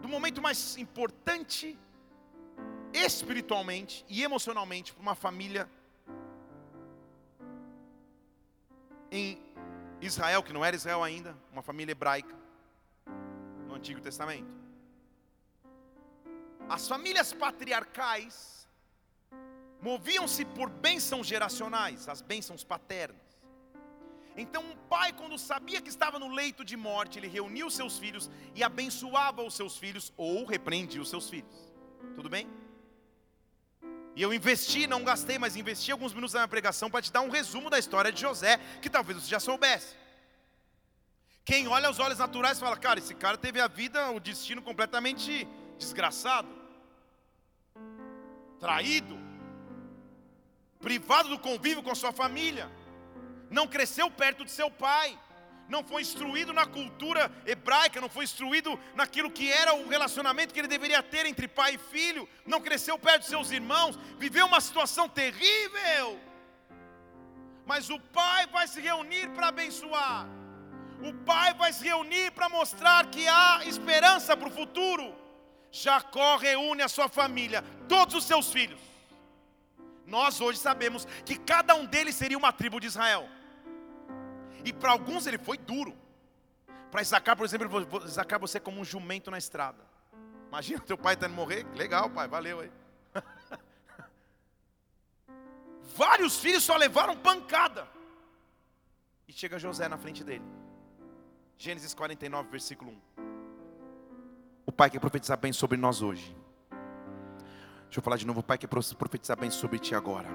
do 0.00 0.08
momento 0.08 0.40
mais 0.40 0.76
importante 0.76 1.78
espiritualmente 2.92 4.04
e 4.08 4.22
emocionalmente 4.22 4.92
para 4.92 5.02
uma 5.02 5.14
família 5.14 5.68
em 9.10 9.38
Israel, 10.00 10.42
que 10.42 10.52
não 10.52 10.64
era 10.64 10.76
Israel 10.76 11.02
ainda, 11.02 11.36
uma 11.52 11.62
família 11.62 11.92
hebraica 11.92 12.34
no 13.66 13.74
Antigo 13.74 14.00
Testamento. 14.00 14.52
As 16.68 16.86
famílias 16.86 17.32
patriarcais 17.32 18.68
moviam-se 19.80 20.44
por 20.44 20.68
bênçãos 20.68 21.26
geracionais, 21.26 22.08
as 22.08 22.20
bênçãos 22.20 22.64
paternas. 22.64 23.27
Então, 24.40 24.62
um 24.62 24.76
pai, 24.88 25.12
quando 25.12 25.36
sabia 25.36 25.80
que 25.82 25.88
estava 25.88 26.16
no 26.16 26.28
leito 26.28 26.64
de 26.64 26.76
morte, 26.76 27.18
ele 27.18 27.26
reunia 27.26 27.66
os 27.66 27.74
seus 27.74 27.98
filhos 27.98 28.30
e 28.54 28.62
abençoava 28.62 29.42
os 29.42 29.54
seus 29.54 29.76
filhos 29.76 30.12
ou 30.16 30.44
repreendia 30.44 31.02
os 31.02 31.10
seus 31.10 31.28
filhos. 31.28 31.56
Tudo 32.14 32.28
bem? 32.28 32.48
E 34.14 34.22
eu 34.22 34.32
investi, 34.32 34.86
não 34.86 35.02
gastei, 35.02 35.38
mas 35.38 35.56
investi 35.56 35.90
alguns 35.90 36.14
minutos 36.14 36.34
na 36.34 36.40
minha 36.40 36.48
pregação 36.48 36.88
para 36.88 37.02
te 37.02 37.12
dar 37.12 37.20
um 37.20 37.30
resumo 37.30 37.68
da 37.68 37.80
história 37.80 38.12
de 38.12 38.20
José, 38.20 38.58
que 38.80 38.88
talvez 38.88 39.20
você 39.20 39.28
já 39.28 39.40
soubesse. 39.40 39.96
Quem 41.44 41.66
olha 41.66 41.88
aos 41.88 41.98
olhos 41.98 42.18
naturais 42.18 42.60
fala, 42.60 42.76
cara, 42.76 43.00
esse 43.00 43.14
cara 43.14 43.36
teve 43.36 43.60
a 43.60 43.66
vida, 43.66 44.12
o 44.12 44.20
destino 44.20 44.62
completamente 44.62 45.48
desgraçado, 45.78 46.48
traído, 48.60 49.18
privado 50.78 51.28
do 51.28 51.38
convívio 51.40 51.82
com 51.82 51.90
a 51.90 51.96
sua 51.96 52.12
família 52.12 52.77
não 53.50 53.66
cresceu 53.66 54.10
perto 54.10 54.44
de 54.44 54.50
seu 54.50 54.70
pai, 54.70 55.18
não 55.68 55.84
foi 55.84 56.00
instruído 56.02 56.52
na 56.52 56.64
cultura 56.64 57.30
hebraica, 57.46 58.00
não 58.00 58.08
foi 58.08 58.24
instruído 58.24 58.78
naquilo 58.94 59.30
que 59.30 59.52
era 59.52 59.74
o 59.74 59.86
relacionamento 59.86 60.52
que 60.54 60.60
ele 60.60 60.68
deveria 60.68 61.02
ter 61.02 61.26
entre 61.26 61.46
pai 61.46 61.74
e 61.74 61.78
filho, 61.78 62.26
não 62.46 62.60
cresceu 62.60 62.98
perto 62.98 63.22
de 63.22 63.28
seus 63.28 63.50
irmãos, 63.50 63.98
viveu 64.18 64.46
uma 64.46 64.60
situação 64.60 65.08
terrível. 65.08 66.18
Mas 67.66 67.90
o 67.90 68.00
pai 68.00 68.46
vai 68.46 68.66
se 68.66 68.80
reunir 68.80 69.28
para 69.30 69.48
abençoar, 69.48 70.26
o 71.02 71.12
pai 71.24 71.52
vai 71.52 71.72
se 71.72 71.84
reunir 71.84 72.30
para 72.32 72.48
mostrar 72.48 73.06
que 73.06 73.28
há 73.28 73.60
esperança 73.66 74.36
para 74.36 74.48
o 74.48 74.50
futuro. 74.50 75.14
Jacó 75.70 76.38
reúne 76.38 76.82
a 76.82 76.88
sua 76.88 77.08
família, 77.10 77.62
todos 77.86 78.14
os 78.14 78.24
seus 78.24 78.50
filhos. 78.50 78.80
Nós 80.06 80.40
hoje 80.40 80.58
sabemos 80.58 81.06
que 81.26 81.36
cada 81.36 81.74
um 81.74 81.84
deles 81.84 82.14
seria 82.14 82.38
uma 82.38 82.50
tribo 82.50 82.80
de 82.80 82.86
Israel. 82.86 83.28
E 84.68 84.72
para 84.72 84.92
alguns 84.92 85.26
ele 85.26 85.38
foi 85.38 85.56
duro. 85.56 85.96
Para 86.90 87.00
Isaacar, 87.00 87.34
por 87.34 87.46
exemplo, 87.46 88.04
Isaacar 88.04 88.38
você 88.38 88.58
é 88.58 88.60
como 88.60 88.78
um 88.78 88.84
jumento 88.84 89.30
na 89.30 89.38
estrada. 89.38 89.82
Imagina 90.48 90.78
teu 90.80 90.98
pai 90.98 91.16
tendo 91.16 91.34
morrer. 91.34 91.64
Legal, 91.74 92.10
pai, 92.10 92.28
valeu 92.28 92.60
aí. 92.60 92.70
Vários 95.96 96.38
filhos 96.38 96.62
só 96.62 96.76
levaram 96.76 97.16
pancada. 97.16 97.88
E 99.26 99.32
chega 99.32 99.58
José 99.58 99.88
na 99.88 99.96
frente 99.96 100.22
dele. 100.22 100.44
Gênesis 101.56 101.94
49, 101.94 102.50
versículo 102.50 102.90
1. 102.90 103.00
O 104.66 104.72
pai 104.72 104.90
quer 104.90 105.00
profetizar 105.00 105.38
bem 105.38 105.52
sobre 105.52 105.78
nós 105.78 106.02
hoje. 106.02 106.36
Deixa 107.88 108.00
eu 108.00 108.02
falar 108.02 108.16
de 108.16 108.26
novo, 108.26 108.42
Pai, 108.42 108.58
que 108.58 108.66
profetizar 108.66 109.38
bem 109.38 109.50
sobre 109.50 109.78
ti 109.78 109.94
agora. 109.94 110.28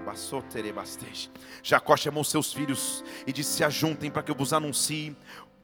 Jacó 1.61 1.95
chamou 1.95 2.23
seus 2.23 2.51
filhos 2.51 3.03
e 3.27 3.31
disse: 3.31 3.57
Se 3.57 3.63
ajuntem 3.63 4.09
para 4.09 4.23
que 4.23 4.31
eu 4.31 4.35
vos 4.35 4.53
anuncie 4.53 5.15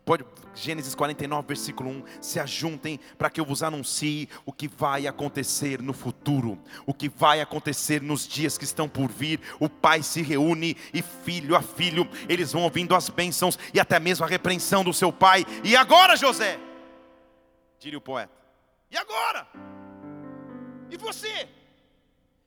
Pode, 0.09 0.25
Gênesis 0.55 0.95
49, 0.95 1.47
versículo 1.47 1.91
1: 1.91 2.03
Se 2.19 2.39
ajuntem 2.39 2.99
para 3.15 3.29
que 3.29 3.39
eu 3.39 3.45
vos 3.45 3.61
anuncie 3.61 4.27
o 4.43 4.51
que 4.51 4.67
vai 4.67 5.05
acontecer 5.05 5.83
no 5.83 5.93
futuro, 5.93 6.57
o 6.83 6.95
que 6.95 7.07
vai 7.07 7.41
acontecer 7.41 8.01
nos 8.01 8.27
dias 8.27 8.57
que 8.57 8.63
estão 8.63 8.89
por 8.89 9.07
vir. 9.07 9.39
O 9.59 9.69
pai 9.69 10.01
se 10.01 10.23
reúne 10.23 10.75
e 10.91 11.03
filho 11.03 11.55
a 11.55 11.61
filho, 11.61 12.09
eles 12.27 12.51
vão 12.51 12.63
ouvindo 12.63 12.95
as 12.95 13.07
bênçãos 13.07 13.59
e 13.71 13.79
até 13.79 13.99
mesmo 13.99 14.25
a 14.25 14.27
repreensão 14.27 14.83
do 14.83 14.93
seu 14.93 15.13
pai. 15.13 15.45
E 15.63 15.75
agora, 15.75 16.15
José? 16.15 16.59
Diria 17.79 17.99
o 17.99 18.01
poeta. 18.01 18.33
E 18.89 18.97
agora? 18.97 19.47
E 20.89 20.97
você, 20.97 21.47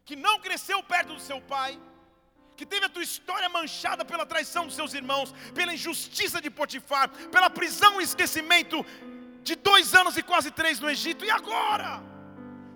que 0.04 0.16
não 0.16 0.38
cresceu 0.40 0.82
perto 0.82 1.14
do 1.14 1.20
seu 1.20 1.40
pai, 1.40 1.78
que 2.56 2.66
teve 2.66 2.86
a 2.86 2.88
tua 2.88 3.02
história 3.02 3.48
manchada 3.48 4.04
pela 4.04 4.26
traição 4.26 4.66
dos 4.66 4.74
seus 4.74 4.94
irmãos, 4.94 5.32
pela 5.54 5.74
injustiça 5.74 6.40
de 6.40 6.50
Potifar, 6.50 7.08
pela 7.30 7.48
prisão 7.48 8.00
e 8.00 8.04
esquecimento 8.04 8.84
de 9.42 9.54
dois 9.56 9.94
anos 9.94 10.16
e 10.16 10.22
quase 10.22 10.50
três 10.50 10.78
no 10.78 10.90
Egito, 10.90 11.24
e 11.24 11.30
agora? 11.30 12.02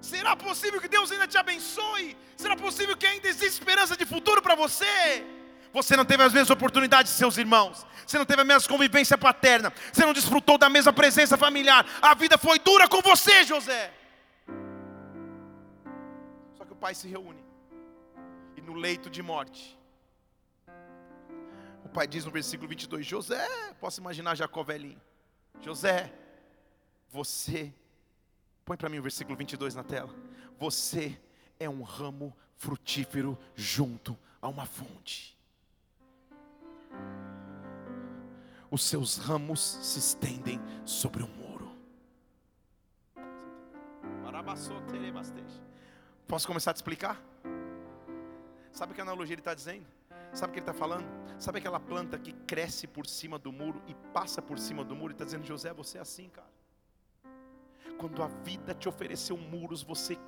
Será 0.01 0.37
possível 0.37 0.81
que 0.81 0.89
Deus 0.89 1.11
ainda 1.11 1.27
te 1.27 1.39
abençoe? 1.39 2.17
Será 2.37 2.57
possível 2.57 2.97
que 2.97 3.07
ainda 3.07 3.29
exista 3.29 3.47
esperança 3.47 3.97
de 3.97 4.05
futuro 4.05 4.41
para 4.41 4.55
você? 4.55 5.25
Você 5.73 5.97
não 5.97 6.05
teve 6.05 6.23
as 6.23 6.33
mesmas 6.33 6.51
oportunidades 6.51 7.13
de 7.13 7.19
seus 7.19 7.37
irmãos, 7.37 7.87
você 8.07 8.17
não 8.17 8.25
teve 8.25 8.41
a 8.41 8.45
mesma 8.45 8.69
convivência 8.69 9.19
paterna, 9.19 9.73
você 9.93 10.07
não 10.07 10.13
desfrutou 10.13 10.57
da 10.57 10.71
mesma 10.71 10.93
presença 10.93 11.37
familiar, 11.37 11.85
a 12.01 12.15
vida 12.15 12.39
foi 12.39 12.59
dura 12.59 12.89
com 12.89 13.03
você, 13.03 13.45
José. 13.45 13.93
O 16.77 16.79
pai 16.79 16.95
se 16.95 17.09
reúne 17.09 17.43
no 18.67 18.75
leito 18.75 19.09
de 19.09 19.23
morte. 19.23 19.79
O 21.85 21.89
pai 21.89 22.07
diz 22.07 22.25
no 22.25 22.31
versículo 22.31 22.69
22: 22.69 23.07
José, 23.07 23.49
posso 23.81 24.01
imaginar 24.01 24.35
Jacó 24.35 24.63
velhinho. 24.63 25.01
José, 25.63 26.13
você, 27.09 27.73
põe 28.65 28.77
para 28.77 28.91
mim 28.91 28.99
o 28.99 29.03
versículo 29.03 29.37
22 29.39 29.75
na 29.75 29.85
tela. 29.85 30.15
Você 30.59 31.19
é 31.59 31.67
um 31.67 31.83
ramo 31.83 32.37
frutífero 32.57 33.39
junto 33.55 34.19
a 34.43 34.49
uma 34.49 34.67
fonte. 34.67 35.35
Os 38.71 38.83
seus 38.83 39.17
ramos 39.17 39.61
se 39.61 39.99
estendem 39.99 40.61
sobre 40.85 41.23
o 41.23 41.29
muro. 41.29 41.47
Posso 46.29 46.45
começar 46.45 46.73
a 46.73 46.75
te 46.75 46.79
explicar? 46.79 47.23
Sabe 48.73 48.95
que 48.95 49.01
analogia 49.01 49.35
ele 49.35 49.41
está 49.41 49.55
dizendo? 49.55 49.87
Sabe 50.33 50.51
o 50.51 50.53
que 50.55 50.59
ele 50.59 50.69
está 50.69 50.75
falando? 50.75 51.07
Sabe 51.39 51.59
aquela 51.59 51.79
planta 51.79 52.19
que 52.19 52.33
cresce 52.33 52.89
por 52.89 53.07
cima 53.07 53.39
do 53.39 53.53
muro 53.53 53.81
e 53.87 53.95
passa 54.13 54.43
por 54.43 54.59
cima 54.59 54.85
do 54.85 54.97
muro 54.97 55.13
e 55.13 55.15
está 55.15 55.25
dizendo, 55.25 55.47
José, 55.47 55.73
você 55.73 55.99
é 55.99 56.01
assim, 56.01 56.29
cara. 56.29 56.51
Quando 57.97 58.23
a 58.25 58.27
vida 58.27 58.75
te 58.75 58.89
ofereceu 58.89 59.37
muros, 59.37 59.85
você 59.85 60.19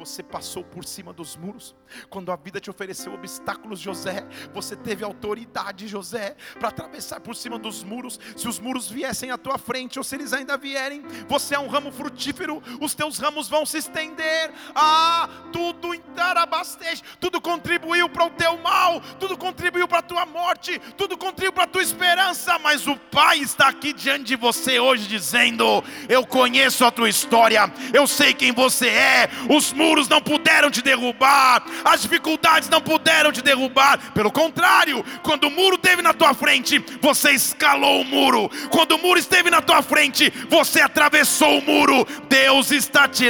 você 0.00 0.22
passou 0.22 0.64
por 0.64 0.82
cima 0.82 1.12
dos 1.12 1.36
muros. 1.36 1.74
Quando 2.08 2.32
a 2.32 2.36
vida 2.36 2.58
te 2.58 2.70
ofereceu 2.70 3.12
obstáculos, 3.12 3.78
José, 3.78 4.26
você 4.52 4.74
teve 4.74 5.04
autoridade, 5.04 5.86
José, 5.86 6.36
para 6.58 6.68
atravessar 6.68 7.20
por 7.20 7.36
cima 7.36 7.58
dos 7.58 7.84
muros. 7.84 8.18
Se 8.34 8.48
os 8.48 8.58
muros 8.58 8.88
viessem 8.88 9.30
à 9.30 9.36
tua 9.36 9.58
frente, 9.58 9.98
ou 9.98 10.04
se 10.04 10.14
eles 10.14 10.32
ainda 10.32 10.56
vierem, 10.56 11.02
você 11.28 11.54
é 11.54 11.58
um 11.58 11.68
ramo 11.68 11.92
frutífero, 11.92 12.62
os 12.80 12.94
teus 12.94 13.18
ramos 13.18 13.46
vão 13.46 13.66
se 13.66 13.76
estender. 13.76 14.50
Ah, 14.74 15.28
tudo 15.52 15.94
entarabastece, 15.94 17.02
tudo 17.20 17.38
contribuiu 17.38 18.08
para 18.08 18.24
o 18.24 18.30
teu 18.30 18.56
mal, 18.56 19.02
tudo 19.18 19.36
contribuiu 19.36 19.86
para 19.86 19.98
a 19.98 20.02
tua 20.02 20.24
morte, 20.24 20.78
tudo 20.96 21.18
contribuiu 21.18 21.52
para 21.52 21.64
a 21.64 21.68
tua 21.68 21.82
esperança, 21.82 22.58
mas 22.58 22.86
o 22.86 22.96
Pai 22.96 23.38
está 23.38 23.68
aqui 23.68 23.92
diante 23.92 24.24
de 24.24 24.36
você 24.36 24.80
hoje 24.80 25.06
dizendo: 25.06 25.84
Eu 26.08 26.26
conheço 26.26 26.86
a 26.86 26.90
tua 26.90 27.08
história, 27.10 27.70
eu 27.92 28.06
sei 28.06 28.32
quem 28.32 28.52
você 28.52 28.88
é, 28.88 29.30
os 29.50 29.74
muros 29.74 29.89
muros 29.90 30.08
não 30.08 30.20
puderam 30.20 30.70
te 30.70 30.80
derrubar, 30.80 31.64
as 31.84 32.02
dificuldades 32.02 32.68
não 32.68 32.80
puderam 32.80 33.32
te 33.32 33.42
derrubar. 33.42 33.98
Pelo 34.12 34.30
contrário, 34.30 35.04
quando 35.20 35.48
o 35.48 35.50
muro 35.50 35.74
esteve 35.74 36.00
na 36.00 36.14
tua 36.14 36.32
frente, 36.32 36.78
você 37.00 37.32
escalou 37.32 38.02
o 38.02 38.04
muro. 38.04 38.48
Quando 38.70 38.92
o 38.92 38.98
muro 38.98 39.18
esteve 39.18 39.50
na 39.50 39.60
tua 39.60 39.82
frente, 39.82 40.32
você 40.48 40.80
atravessou 40.80 41.58
o 41.58 41.62
muro. 41.62 42.06
Deus 42.28 42.70
está 42.70 43.08
te 43.08 43.28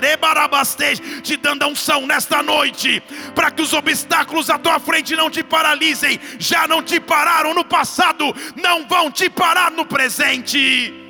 dando 1.39 1.63
a 1.63 1.67
unção 1.67 2.07
nesta 2.07 2.43
noite, 2.43 3.03
para 3.35 3.51
que 3.51 3.63
os 3.63 3.73
obstáculos 3.73 4.51
à 4.51 4.59
tua 4.59 4.79
frente 4.79 5.17
não 5.17 5.31
te 5.31 5.43
paralisem. 5.43 6.21
Já 6.39 6.69
não 6.69 6.83
te 6.83 7.01
pararam 7.01 7.55
no 7.55 7.65
passado, 7.65 8.37
não 8.55 8.87
vão 8.87 9.11
te 9.11 9.31
parar 9.31 9.71
no 9.71 9.87
presente. 9.87 11.10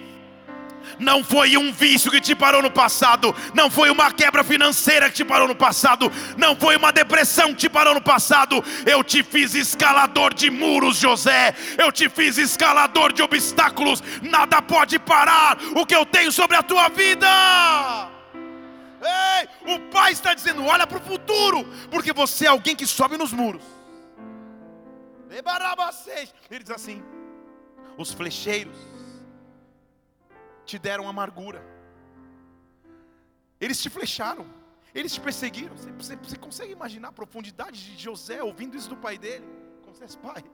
Não 1.01 1.24
foi 1.24 1.57
um 1.57 1.72
vício 1.72 2.11
que 2.11 2.20
te 2.20 2.34
parou 2.34 2.62
no 2.62 2.70
passado, 2.70 3.34
não 3.55 3.70
foi 3.70 3.90
uma 3.90 4.12
quebra 4.12 4.44
financeira 4.44 5.09
que 5.09 5.16
te 5.16 5.24
parou 5.24 5.48
no 5.48 5.57
passado, 5.57 6.12
não 6.36 6.55
foi 6.55 6.76
uma 6.76 6.92
depressão 6.92 7.48
que 7.55 7.61
te 7.61 7.68
parou 7.70 7.94
no 7.94 8.03
passado. 8.03 8.62
Eu 8.84 9.03
te 9.03 9.22
fiz 9.22 9.55
escalador 9.55 10.34
de 10.34 10.51
muros, 10.51 10.98
José. 10.98 11.55
Eu 11.78 11.90
te 11.90 12.11
fiz 12.11 12.36
escalador 12.36 13.14
de 13.14 13.22
obstáculos. 13.22 14.03
Nada 14.20 14.61
pode 14.61 14.98
parar 14.98 15.57
o 15.74 15.86
que 15.86 15.96
eu 15.96 16.05
tenho 16.05 16.30
sobre 16.30 16.59
a 16.59 16.62
tua 16.62 16.90
vida. 16.90 17.26
Ei, 19.03 19.74
o 19.74 19.80
pai 19.90 20.12
está 20.12 20.34
dizendo: 20.34 20.66
olha 20.66 20.86
para 20.86 20.98
o 20.98 21.01
futuro, 21.01 21.66
porque 21.90 22.12
você 22.12 22.44
é 22.44 22.48
alguém 22.48 22.76
que 22.76 22.86
sobe 22.86 23.16
nos 23.16 23.32
muros. 23.32 23.62
Ele 26.51 26.62
diz 26.62 26.70
assim: 26.70 27.03
os 27.96 28.12
flecheiros 28.12 28.89
te 30.70 30.78
deram 30.78 31.08
amargura. 31.08 31.60
Eles 33.60 33.82
te 33.82 33.90
flecharam, 33.90 34.46
eles 34.94 35.12
te 35.12 35.20
perseguiram. 35.20 35.76
Você, 35.76 35.90
você, 35.92 36.16
você 36.16 36.36
consegue 36.36 36.72
imaginar 36.72 37.08
a 37.08 37.18
profundidade 37.20 37.78
de 37.84 38.02
José 38.02 38.42
ouvindo 38.42 38.76
isso 38.76 38.88
do 38.88 38.96
pai 38.96 39.18
dele? 39.18 39.46
Confesso, 39.84 40.18
pai, 40.18 40.44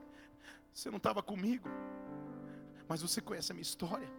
você 0.73 0.91
não 0.91 0.97
estava 0.97 1.23
comigo, 1.23 1.69
mas 2.89 3.03
você 3.03 3.21
conhece 3.21 3.53
a 3.53 3.55
minha 3.55 3.69
história. 3.71 4.11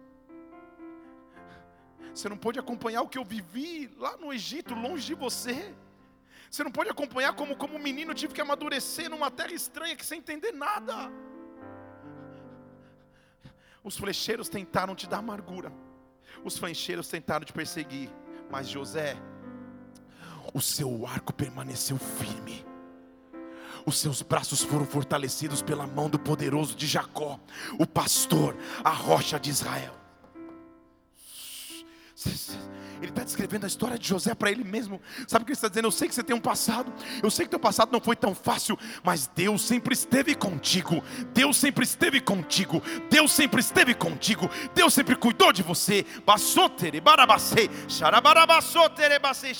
Você 2.14 2.28
não 2.28 2.38
pode 2.38 2.58
acompanhar 2.58 3.02
o 3.02 3.08
que 3.08 3.18
eu 3.18 3.24
vivi 3.24 3.90
lá 3.96 4.16
no 4.16 4.32
Egito, 4.32 4.74
longe 4.74 5.04
de 5.06 5.14
você. 5.14 5.74
Você 6.50 6.64
não 6.64 6.70
pode 6.70 6.88
acompanhar 6.88 7.34
como, 7.34 7.56
como 7.56 7.78
menino 7.78 8.14
tive 8.14 8.32
que 8.32 8.40
amadurecer 8.40 9.10
numa 9.10 9.30
terra 9.30 9.52
estranha 9.52 9.96
que 9.96 10.06
sem 10.06 10.20
entender 10.20 10.52
nada. 10.52 10.94
Os 13.84 13.96
flecheiros 13.96 14.48
tentaram 14.48 14.94
te 14.94 15.06
dar 15.08 15.18
amargura. 15.18 15.70
Os 16.44 16.56
flancheiros 16.56 17.08
tentaram 17.08 17.44
te 17.44 17.52
perseguir, 17.52 18.10
mas 18.50 18.68
José, 18.68 19.16
o 20.54 20.60
seu 20.60 21.06
arco 21.06 21.32
permaneceu 21.32 21.98
firme. 21.98 22.64
Os 23.84 23.98
seus 23.98 24.22
braços 24.22 24.62
foram 24.62 24.84
fortalecidos 24.84 25.62
pela 25.62 25.86
mão 25.86 26.10
do 26.10 26.18
poderoso 26.18 26.76
de 26.76 26.86
Jacó, 26.86 27.40
o 27.78 27.86
pastor, 27.86 28.56
a 28.84 28.90
rocha 28.90 29.38
de 29.38 29.50
Israel. 29.50 29.97
Ele 33.00 33.10
está 33.10 33.22
descrevendo 33.22 33.64
a 33.64 33.66
história 33.68 33.96
de 33.96 34.08
José 34.08 34.34
para 34.34 34.50
ele 34.50 34.64
mesmo. 34.64 35.00
Sabe 35.26 35.42
o 35.42 35.46
que 35.46 35.52
ele 35.52 35.56
está 35.56 35.68
dizendo? 35.68 35.86
Eu 35.86 35.92
sei 35.92 36.08
que 36.08 36.14
você 36.14 36.22
tem 36.22 36.34
um 36.34 36.40
passado. 36.40 36.92
Eu 37.22 37.30
sei 37.30 37.44
que 37.44 37.50
teu 37.50 37.60
passado 37.60 37.92
não 37.92 38.00
foi 38.00 38.16
tão 38.16 38.34
fácil, 38.34 38.76
mas 39.04 39.28
Deus 39.28 39.62
sempre 39.62 39.94
esteve 39.94 40.34
contigo. 40.34 41.02
Deus 41.32 41.56
sempre 41.56 41.84
esteve 41.84 42.20
contigo. 42.20 42.82
Deus 43.08 43.30
sempre 43.30 43.60
esteve 43.60 43.94
contigo. 43.94 44.50
Deus 44.74 44.92
sempre 44.92 45.14
cuidou 45.14 45.52
de 45.52 45.62
você. 45.62 46.04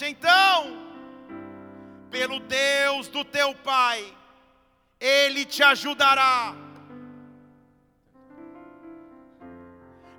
Então, 0.09 0.89
pelo 2.11 2.41
Deus 2.41 3.09
do 3.09 3.25
teu 3.25 3.55
pai, 3.55 4.05
ele 4.99 5.45
te 5.45 5.63
ajudará. 5.63 6.55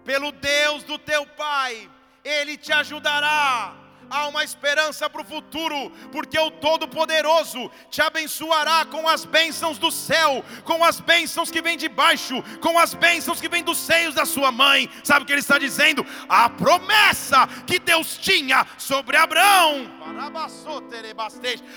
Pelo 0.06 0.32
Deus 0.32 0.84
do 0.84 0.98
teu 0.98 1.26
pai, 1.26 1.90
ele 2.24 2.58
te 2.58 2.72
ajudará. 2.72 3.89
Há 4.10 4.28
uma 4.28 4.44
esperança 4.44 5.10
para 5.10 5.22
o 5.22 5.26
futuro, 5.26 5.92
porque 6.12 6.38
o 6.40 6.52
Todo-Poderoso 6.52 7.70
te 7.90 8.02
abençoará 8.02 8.86
com 8.86 9.08
as 9.08 9.26
bênçãos 9.26 9.78
do 9.78 9.92
céu, 9.92 10.44
com 10.64 10.84
as 10.84 11.00
bênçãos 11.00 11.52
que 11.52 11.62
vêm 11.62 11.78
de 11.78 11.88
baixo, 11.88 12.42
com 12.60 12.80
as 12.80 12.94
bênçãos 12.94 13.40
que 13.40 13.50
vêm 13.50 13.64
dos 13.64 13.78
seios 13.78 14.16
da 14.16 14.26
sua 14.26 14.52
mãe. 14.52 14.90
Sabe 15.04 15.24
o 15.24 15.26
que 15.26 15.34
ele 15.34 15.42
está 15.42 15.58
dizendo? 15.58 16.06
A 16.28 16.50
promessa 16.50 17.48
que 17.68 17.80
Deus 17.80 18.18
tinha 18.18 18.66
sobre 18.78 19.16
Abraão 19.16 20.00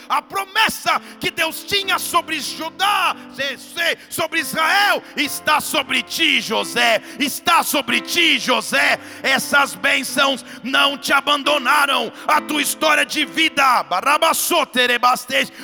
a 0.09 0.23
promessa 0.23 1.01
que 1.21 1.31
Deus 1.31 1.63
tinha 1.65 1.99
sobre 1.99 2.41
Judá, 2.41 3.15
sobre 4.09 4.41
Israel, 4.41 5.03
está 5.17 5.61
sobre 5.61 6.03
ti, 6.03 6.41
José. 6.41 7.01
Está 7.19 7.63
sobre 7.63 8.01
ti, 8.01 8.39
José. 8.39 8.99
Essas 9.23 9.75
bênçãos 9.75 10.45
não 10.63 10.99
te 10.99 11.13
abandonaram. 11.13 12.13
A 12.27 12.41
tua 12.41 12.63
história 12.63 13.05
de 13.05 13.25
vida. 13.25 13.63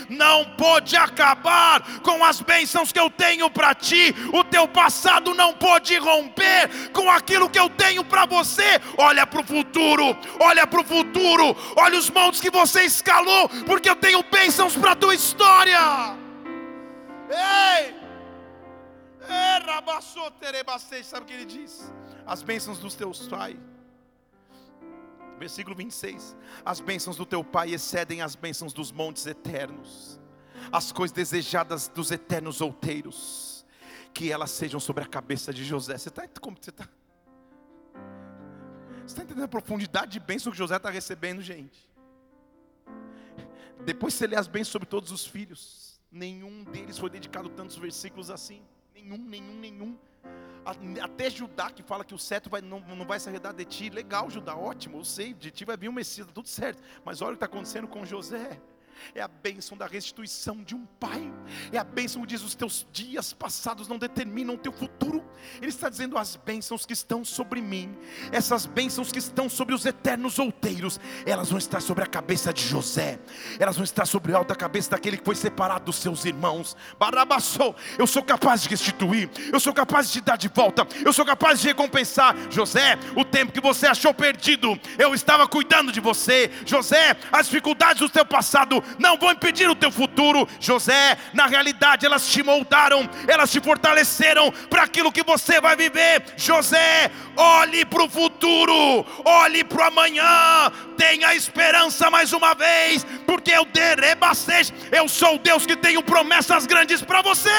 Não 0.09 0.45
pode 0.57 0.97
acabar 0.97 2.01
com 2.01 2.25
as 2.25 2.41
bênçãos 2.41 2.93
que 2.93 3.01
eu 3.01 3.11
tenho 3.11 3.51
para 3.51 3.75
ti. 3.75 4.15
O 4.33 4.45
teu 4.45 4.67
passado 4.69 5.35
não 5.35 5.55
pode 5.55 5.97
romper 5.97 6.91
com 6.93 7.11
aquilo 7.11 7.51
que 7.51 7.59
eu 7.59 7.69
tenho 7.71 8.05
para 8.05 8.27
você. 8.27 8.81
Olha 8.97 9.27
para 9.27 9.41
o 9.41 9.45
futuro, 9.45 10.17
olha 10.41 10.67
para 10.67 10.81
o 10.81 10.85
futuro, 10.85 11.57
olha 11.77 11.99
os 11.99 12.11
montes 12.11 12.41
que 12.41 12.51
você 12.51 12.83
escalou, 12.83 13.49
porque 13.67 13.89
eu 13.89 13.97
tenho 13.97 14.23
bênçãos 14.23 14.77
para 14.77 14.93
a 14.93 14.97
tua 14.97 15.15
história. 15.15 16.17
Ei! 17.31 17.95
Sabe 21.03 21.23
o 21.23 21.27
que 21.27 21.35
ele 21.35 21.45
diz? 21.45 21.93
As 22.27 22.43
bênçãos 22.43 22.79
dos 22.79 22.95
teus 22.95 23.27
pais. 23.29 23.57
Versículo 25.39 25.77
26. 25.77 26.37
As 26.65 26.81
bênçãos 26.81 27.17
do 27.17 27.25
teu 27.25 27.45
pai 27.45 27.73
excedem 27.73 28.21
as 28.23 28.35
bênçãos 28.35 28.73
dos 28.73 28.91
montes 28.91 29.27
eternos. 29.27 30.21
As 30.73 30.93
coisas 30.93 31.15
desejadas 31.15 31.89
dos 31.89 32.11
eternos 32.11 32.61
outeiros. 32.61 33.65
Que 34.13 34.33
elas 34.33 34.51
sejam 34.51 34.81
sobre 34.81 35.05
a 35.05 35.07
cabeça 35.07 35.53
de 35.53 35.65
José. 35.65 35.97
Você 35.97 36.09
está 36.09 36.25
está? 36.25 36.89
Você 39.09 39.15
está 39.15 39.23
entendendo 39.23 39.45
a 39.45 39.49
profundidade 39.49 40.13
de 40.13 40.21
bênção 40.21 40.53
que 40.53 40.59
José 40.59 40.77
está 40.77 40.91
recebendo, 40.91 41.41
gente? 41.41 41.89
Depois 43.85 44.13
você 44.13 44.27
lê 44.27 44.37
as 44.37 44.49
bênçãos 44.49 44.73
sobre 44.73 44.89
todos 44.89 45.13
os 45.13 45.25
filhos. 45.25 45.99
Nenhum 46.11 46.65
deles 46.65 46.99
foi 46.99 47.09
dedicado 47.09 47.49
tantos 47.49 47.77
versículos 47.77 48.31
assim. 48.31 48.63
Nenhum, 48.95 49.19
nenhum, 49.19 49.55
nenhum. 49.55 49.99
Até 51.03 51.31
Judá 51.31 51.71
que 51.71 51.83
fala 51.83 52.05
que 52.05 52.15
o 52.15 52.19
cetro 52.19 52.51
vai, 52.51 52.61
não, 52.61 52.81
não 52.81 53.07
vai 53.07 53.19
se 53.19 53.29
arredar 53.29 53.53
de 53.55 53.65
ti. 53.65 53.91
Legal, 53.91 54.31
Judá, 54.31 54.57
ótimo, 54.57 54.99
eu 54.99 55.05
sei, 55.05 55.33
de 55.33 55.51
ti 55.51 55.65
vai 55.65 55.77
vir 55.77 55.89
o 55.89 55.93
Messias, 55.93 56.27
tá 56.27 56.33
tudo 56.33 56.49
certo. 56.49 56.83
Mas 57.05 57.23
olha 57.23 57.31
o 57.31 57.33
que 57.33 57.45
está 57.45 57.47
acontecendo 57.47 57.89
com 57.89 58.05
José 58.05 58.61
é 59.15 59.21
a 59.21 59.29
bênção 59.29 59.77
da 59.77 59.87
restituição 59.87 60.63
de 60.63 60.75
um 60.75 60.85
pai, 60.99 61.33
é 61.73 61.79
a 61.79 61.85
bênção 61.85 62.23
que 62.23 62.29
diz: 62.29 62.43
os 62.43 62.55
teus 62.55 62.87
dias 62.93 63.33
passados 63.33 63.89
não 63.89 63.99
determinam 63.99 64.55
o 64.55 64.59
teu 64.59 64.73
futuro. 64.73 65.25
Ele 65.57 65.69
está 65.69 65.89
dizendo: 65.89 66.19
as 66.19 66.37
bênçãos 66.37 66.85
que 66.85 66.93
estão 66.93 67.25
sobre 67.25 67.61
mim, 67.61 67.97
essas 68.33 68.67
bênçãos 68.67 69.13
que 69.13 69.19
estão 69.19 69.49
sobre 69.49 69.75
os 69.75 69.85
eternos 69.87 70.39
outeiros, 70.39 71.01
elas 71.27 71.51
vão 71.51 71.59
estar 71.59 71.81
sobre 71.81 72.05
a 72.05 72.07
cabeça 72.07 72.53
de 72.53 72.63
José, 72.67 73.19
elas 73.59 73.77
vão 73.77 73.85
estar 73.85 74.07
sobre 74.07 74.33
a 74.33 74.39
alta 74.39 74.55
cabeça 74.55 74.91
daquele 74.91 75.17
que 75.17 75.25
foi 75.25 75.35
separado 75.35 75.87
dos 75.87 75.97
seus 75.97 76.25
irmãos. 76.25 76.77
Barabassou, 76.99 77.75
eu 77.99 78.07
sou 78.07 78.23
capaz 78.23 78.63
de 78.63 78.69
restituir, 78.69 79.31
eu 79.53 79.61
sou 79.61 79.73
capaz 79.73 80.11
de 80.11 80.21
dar 80.21 80.37
de 80.37 80.49
volta, 80.49 80.87
eu 81.05 81.13
sou 81.13 81.25
capaz 81.25 81.61
de 81.61 81.69
recompensar. 81.69 82.37
José, 82.51 82.99
o 83.17 83.25
tempo 83.25 83.53
que 83.53 83.61
você 83.61 83.87
achou 83.87 84.13
perdido, 84.13 84.79
eu 84.99 85.15
estava 85.15 85.47
cuidando 85.47 85.93
de 85.93 86.01
você. 86.01 86.51
José, 86.67 87.17
as 87.33 87.47
dificuldades 87.47 88.01
do 88.01 88.09
teu 88.09 88.25
passado 88.25 88.83
não 88.99 89.17
vão 89.17 89.33
impedir 89.33 89.69
o 89.69 89.75
teu 89.75 89.91
futuro. 89.91 90.49
José, 90.61 91.17
na 91.33 91.47
realidade, 91.47 92.07
elas 92.07 92.29
te 92.29 92.43
moldaram, 92.43 93.09
elas 93.27 93.51
te 93.51 93.61
fortaleceram 93.61 94.53
para 94.71 94.85
aquilo 94.85 95.13
que 95.13 95.23
você 95.23 95.61
vai 95.61 95.77
viver. 95.77 96.23
José, 96.37 97.11
olhe 97.37 97.85
para 97.85 98.05
o 98.05 98.09
futuro, 98.09 99.07
olhe 99.25 99.65
para 99.65 99.85
o 99.85 99.87
amanhã, 99.87 100.71
tenha 100.97 101.35
esperança 101.35 102.11
mais 102.11 102.33
uma 102.33 102.55
vez, 102.55 103.05
porque 103.27 103.53
eu 103.53 103.65
derebastej, 103.65 104.73
eu 104.93 105.09
sou 105.09 105.37
o 105.37 105.39
Deus 105.39 105.67
que 105.67 105.77
tenho 105.77 106.03
promessas 106.03 106.67
grandes 106.67 107.03
para 107.03 107.23
você. 107.23 107.51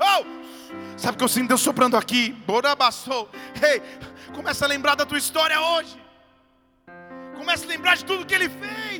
Oh! 0.00 0.24
Sabe 0.96 1.14
o 1.14 1.18
que 1.18 1.24
eu 1.24 1.28
sinto 1.28 1.48
Deus 1.48 1.60
soprando 1.60 1.96
aqui? 1.96 2.32
Borabassou. 2.46 3.28
Ei, 3.62 3.82
começa 4.32 4.64
a 4.64 4.68
lembrar 4.68 4.94
da 4.94 5.04
tua 5.04 5.18
história 5.18 5.60
hoje. 5.60 6.00
Começa 7.36 7.64
a 7.64 7.68
lembrar 7.68 7.96
de 7.96 8.04
tudo 8.04 8.24
que 8.24 8.34
Ele 8.34 8.48
fez. 8.48 8.93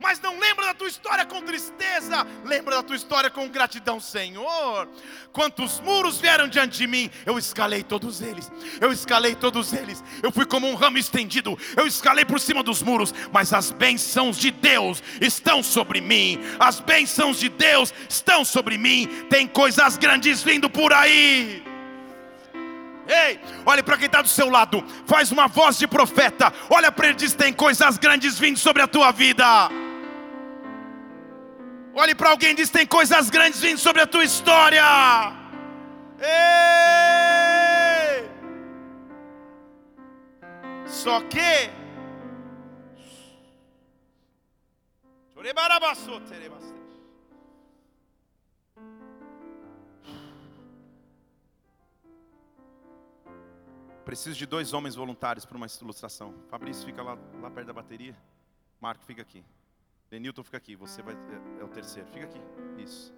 Mas 0.00 0.20
não 0.20 0.38
lembra 0.38 0.66
da 0.66 0.74
tua 0.74 0.86
história 0.86 1.26
com 1.26 1.42
tristeza, 1.42 2.24
lembra 2.44 2.76
da 2.76 2.82
tua 2.84 2.94
história 2.94 3.28
com 3.28 3.48
gratidão, 3.48 3.98
Senhor. 3.98 4.88
Quantos 5.32 5.80
muros 5.80 6.20
vieram 6.20 6.46
diante 6.46 6.78
de 6.78 6.86
mim, 6.86 7.10
eu 7.26 7.36
escalei 7.36 7.82
todos 7.82 8.22
eles, 8.22 8.50
eu 8.80 8.92
escalei 8.92 9.34
todos 9.34 9.72
eles, 9.72 10.02
eu 10.22 10.30
fui 10.30 10.46
como 10.46 10.68
um 10.68 10.76
ramo 10.76 10.98
estendido, 10.98 11.58
eu 11.76 11.84
escalei 11.84 12.24
por 12.24 12.38
cima 12.38 12.62
dos 12.62 12.80
muros, 12.80 13.12
mas 13.32 13.52
as 13.52 13.72
bênçãos 13.72 14.38
de 14.38 14.52
Deus 14.52 15.02
estão 15.20 15.64
sobre 15.64 16.00
mim, 16.00 16.38
as 16.60 16.78
bênçãos 16.78 17.40
de 17.40 17.48
Deus 17.48 17.92
estão 18.08 18.44
sobre 18.44 18.78
mim, 18.78 19.08
tem 19.28 19.48
coisas 19.48 19.96
grandes 19.96 20.44
vindo 20.44 20.70
por 20.70 20.92
aí. 20.92 21.64
Ei, 23.08 23.40
olhe 23.66 23.82
para 23.82 23.96
quem 23.96 24.06
está 24.06 24.22
do 24.22 24.28
seu 24.28 24.48
lado, 24.48 24.84
faz 25.06 25.32
uma 25.32 25.48
voz 25.48 25.76
de 25.76 25.88
profeta, 25.88 26.52
olha 26.70 26.92
para 26.92 27.08
ele 27.08 27.14
e 27.14 27.18
diz: 27.18 27.34
tem 27.34 27.52
coisas 27.52 27.98
grandes 27.98 28.38
vindo 28.38 28.58
sobre 28.58 28.82
a 28.82 28.86
tua 28.86 29.10
vida. 29.10 29.87
Olhe 32.02 32.14
para 32.14 32.30
alguém 32.30 32.52
e 32.52 32.54
diz: 32.54 32.70
tem 32.70 32.86
coisas 32.86 33.28
grandes 33.28 33.60
vindo 33.60 33.78
sobre 33.78 34.00
a 34.02 34.06
tua 34.06 34.24
história. 34.24 34.82
Ei! 36.20 36.78
Só 40.86 41.20
que 41.22 41.78
Preciso 54.04 54.38
de 54.38 54.46
dois 54.46 54.72
homens 54.72 54.94
voluntários 54.94 55.44
para 55.44 55.56
uma 55.56 55.66
ilustração. 55.66 56.34
Fabrício 56.48 56.86
fica 56.86 57.02
lá, 57.02 57.18
lá 57.42 57.50
perto 57.50 57.66
da 57.66 57.72
bateria. 57.74 58.16
Marco 58.80 59.04
fica 59.04 59.20
aqui. 59.20 59.44
Denilton 60.10 60.42
fica 60.42 60.56
aqui, 60.56 60.74
você 60.74 61.02
vai, 61.02 61.14
é, 61.14 61.60
é 61.60 61.64
o 61.64 61.68
terceiro. 61.68 62.08
Fica 62.08 62.24
aqui. 62.24 62.40
Isso. 62.78 63.14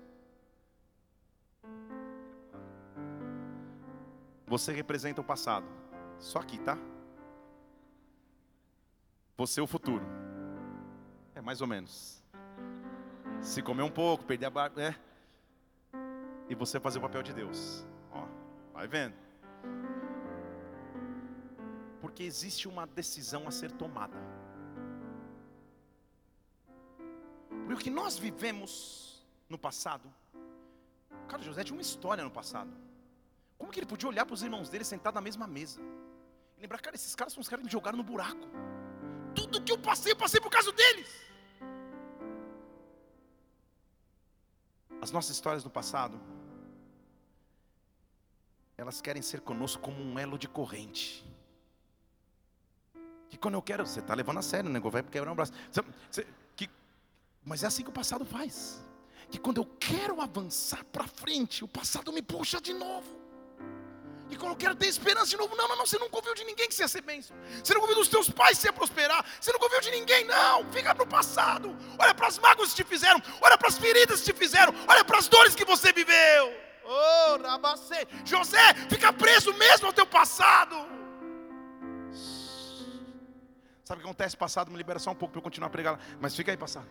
Você 4.47 4.73
representa 4.73 5.21
o 5.21 5.25
passado. 5.25 5.67
Só 6.19 6.41
aqui, 6.41 6.59
tá? 6.59 6.77
Você 9.37 9.61
é 9.61 9.63
o 9.63 9.67
futuro. 9.67 10.05
É 11.35 11.41
mais 11.41 11.61
ou 11.61 11.67
menos. 11.69 12.23
Se 13.41 13.63
comer 13.63 13.83
um 13.83 13.91
pouco, 13.91 14.25
perder 14.25 14.47
a 14.47 14.51
barba, 14.51 14.81
né? 14.81 14.97
E 16.49 16.55
você 16.55 16.81
fazer 16.81 16.99
o 16.99 17.03
papel 17.03 17.23
de 17.23 17.33
Deus. 17.33 17.87
Ó, 18.11 18.27
vai 18.73 18.89
vendo. 18.89 19.15
Porque 22.01 22.25
existe 22.25 22.67
uma 22.67 22.87
decisão 22.87 23.47
a 23.47 23.51
ser 23.53 23.71
tomada. 23.71 24.19
Porque 27.71 27.83
o 27.83 27.85
que 27.85 27.91
nós 27.91 28.19
vivemos 28.19 29.25
no 29.49 29.57
passado, 29.57 30.13
cara, 31.29 31.41
José 31.41 31.63
tinha 31.63 31.77
uma 31.77 31.83
história 31.83 32.25
no 32.25 32.31
passado. 32.31 32.73
Como 33.57 33.71
que 33.71 33.79
ele 33.79 33.87
podia 33.87 34.09
olhar 34.09 34.27
para 34.27 34.35
os 34.35 34.43
irmãos 34.43 34.69
dele 34.69 34.85
sentados 34.85 35.15
na 35.15 35.21
mesma 35.21 35.47
mesa? 35.47 35.81
E 36.59 36.63
lembrar, 36.63 36.81
cara, 36.81 36.97
esses 36.97 37.15
caras 37.15 37.33
são 37.33 37.41
os 37.41 37.49
caras 37.49 37.61
que 37.63 37.67
me 37.67 37.71
jogaram 37.71 37.97
no 37.97 38.03
buraco. 38.03 38.49
Tudo 39.37 39.63
que 39.63 39.71
eu 39.71 39.79
passei, 39.79 40.11
eu 40.11 40.17
passei 40.17 40.41
por 40.41 40.51
causa 40.51 40.73
deles. 40.73 41.09
As 45.01 45.13
nossas 45.13 45.31
histórias 45.31 45.63
do 45.63 45.71
passado, 45.71 46.21
elas 48.77 49.01
querem 49.01 49.23
ser 49.23 49.43
conosco 49.43 49.81
como 49.81 50.03
um 50.03 50.19
elo 50.19 50.37
de 50.37 50.49
corrente. 50.49 51.25
Que 53.29 53.39
quando 53.39 53.55
eu 53.55 53.63
quero, 53.63 53.87
você 53.87 54.01
está 54.01 54.13
levando 54.13 54.39
a 54.39 54.43
sério, 54.43 54.69
né? 54.69 54.81
Vai 54.81 55.05
quebrar 55.05 55.31
um 55.31 55.37
braço. 55.37 55.53
Você, 55.71 55.83
você, 56.11 56.27
mas 57.45 57.63
é 57.63 57.67
assim 57.67 57.83
que 57.83 57.91
o 57.91 57.93
passado 57.93 58.25
faz. 58.25 58.85
Que 59.31 59.39
quando 59.39 59.59
eu 59.59 59.67
quero 59.79 60.21
avançar 60.21 60.85
para 60.85 61.07
frente, 61.07 61.65
o 61.65 61.69
passado 61.69 62.13
me 62.13 62.23
puxa 62.23 62.61
de 62.61 62.73
novo. 62.75 63.21
E 64.31 64.37
quando 64.37 64.53
eu 64.53 64.57
quero 64.57 64.77
ter 64.77 64.87
esperança 64.87 65.27
de 65.27 65.37
novo, 65.37 65.57
não, 65.57 65.67
não, 65.67 65.77
não, 65.77 65.87
você 65.87 65.99
nunca 65.99 66.17
ouviu 66.17 66.35
de 66.35 66.45
ninguém 66.45 66.69
que 66.69 66.75
você 66.75 66.83
ia 66.83 66.89
ser 66.89 67.03
bênção. 67.03 67.37
Você 67.63 67.75
nunca 67.75 67.87
ouviu 67.87 67.97
dos 67.97 68.09
teus 68.09 68.31
pais 68.31 68.59
que 68.59 68.63
você 68.63 68.69
ia 68.69 68.73
prosperar. 68.73 69.25
Você 69.41 69.53
nunca 69.53 69.65
ouviu 69.65 69.81
de 69.81 69.91
ninguém, 69.91 70.25
não. 70.25 70.65
Fica 70.73 70.95
no 70.95 71.07
passado. 71.07 71.77
Olha 71.99 72.15
para 72.15 72.29
as 72.29 72.39
mágoas 72.39 72.71
que 72.71 72.77
te 72.77 72.89
fizeram. 72.89 73.21
Olha 73.41 73.59
para 73.59 73.69
as 73.69 73.79
feridas 73.79 74.21
que 74.21 74.33
te 74.33 74.39
fizeram. 74.39 74.73
Olha 74.87 75.05
para 75.05 75.19
as 75.19 75.27
dores 75.27 75.57
que 75.57 75.65
você 75.65 75.93
viveu. 75.93 76.55
Oh, 76.85 77.43
Rabacê. 77.43 78.07
José, 78.25 78.75
fica 78.89 79.13
preso 79.13 79.53
mesmo 79.55 79.89
ao 79.89 79.93
teu 79.93 80.07
passado. 80.07 80.77
Sabe 83.85 83.99
o 83.99 84.03
que 84.03 84.09
acontece? 84.09 84.37
Passado 84.37 84.71
me 84.71 84.77
libera 84.77 85.01
só 85.01 85.11
um 85.11 85.15
pouco 85.17 85.33
para 85.33 85.41
eu 85.41 85.43
continuar 85.43 85.67
a 85.67 85.71
pregar. 85.71 85.99
Mas 86.21 86.37
fica 86.37 86.53
aí, 86.53 86.57
passado. 86.57 86.89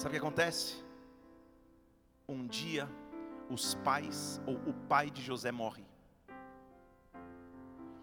Sabe 0.00 0.16
o 0.16 0.18
que 0.18 0.26
acontece? 0.26 0.82
Um 2.26 2.46
dia 2.46 2.88
os 3.50 3.74
pais 3.74 4.40
ou 4.46 4.54
o 4.70 4.72
pai 4.88 5.10
de 5.10 5.20
José 5.20 5.52
morre. 5.52 5.84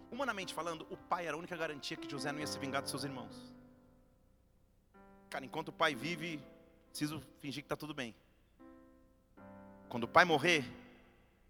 Humanamente 0.08 0.54
falando, 0.54 0.86
o 0.90 0.96
pai 0.96 1.26
era 1.26 1.34
a 1.34 1.38
única 1.40 1.56
garantia 1.56 1.96
que 1.96 2.08
José 2.08 2.30
não 2.30 2.38
ia 2.38 2.46
se 2.46 2.56
vingar 2.56 2.82
dos 2.82 2.92
seus 2.92 3.02
irmãos. 3.02 3.52
Cara, 5.28 5.44
enquanto 5.44 5.70
o 5.70 5.72
pai 5.72 5.92
vive, 5.96 6.40
preciso 6.88 7.20
fingir 7.40 7.64
que 7.64 7.66
está 7.66 7.74
tudo 7.74 7.92
bem. 7.92 8.14
Quando 9.88 10.04
o 10.04 10.08
pai 10.08 10.24
morrer, 10.24 10.64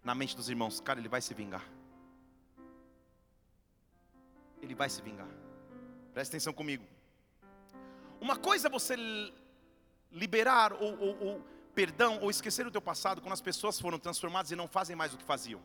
na 0.03 0.15
mente 0.15 0.35
dos 0.35 0.49
irmãos, 0.49 0.79
cara, 0.79 0.99
ele 0.99 1.09
vai 1.09 1.21
se 1.21 1.35
vingar. 1.35 1.63
Ele 4.63 4.73
vai 4.73 4.89
se 4.89 4.99
vingar. 4.99 5.29
Presta 6.11 6.31
atenção 6.31 6.53
comigo. 6.53 6.83
Uma 8.19 8.35
coisa 8.35 8.67
é 8.67 8.71
você 8.71 8.95
liberar 10.11 10.73
ou, 10.73 10.99
ou, 10.99 11.23
ou 11.27 11.45
perdão 11.73 12.19
ou 12.21 12.29
esquecer 12.29 12.65
o 12.67 12.71
teu 12.71 12.81
passado 12.81 13.21
quando 13.21 13.33
as 13.33 13.41
pessoas 13.41 13.79
foram 13.79 13.99
transformadas 13.99 14.51
e 14.51 14.55
não 14.55 14.67
fazem 14.67 14.95
mais 14.95 15.13
o 15.13 15.17
que 15.17 15.23
faziam. 15.23 15.61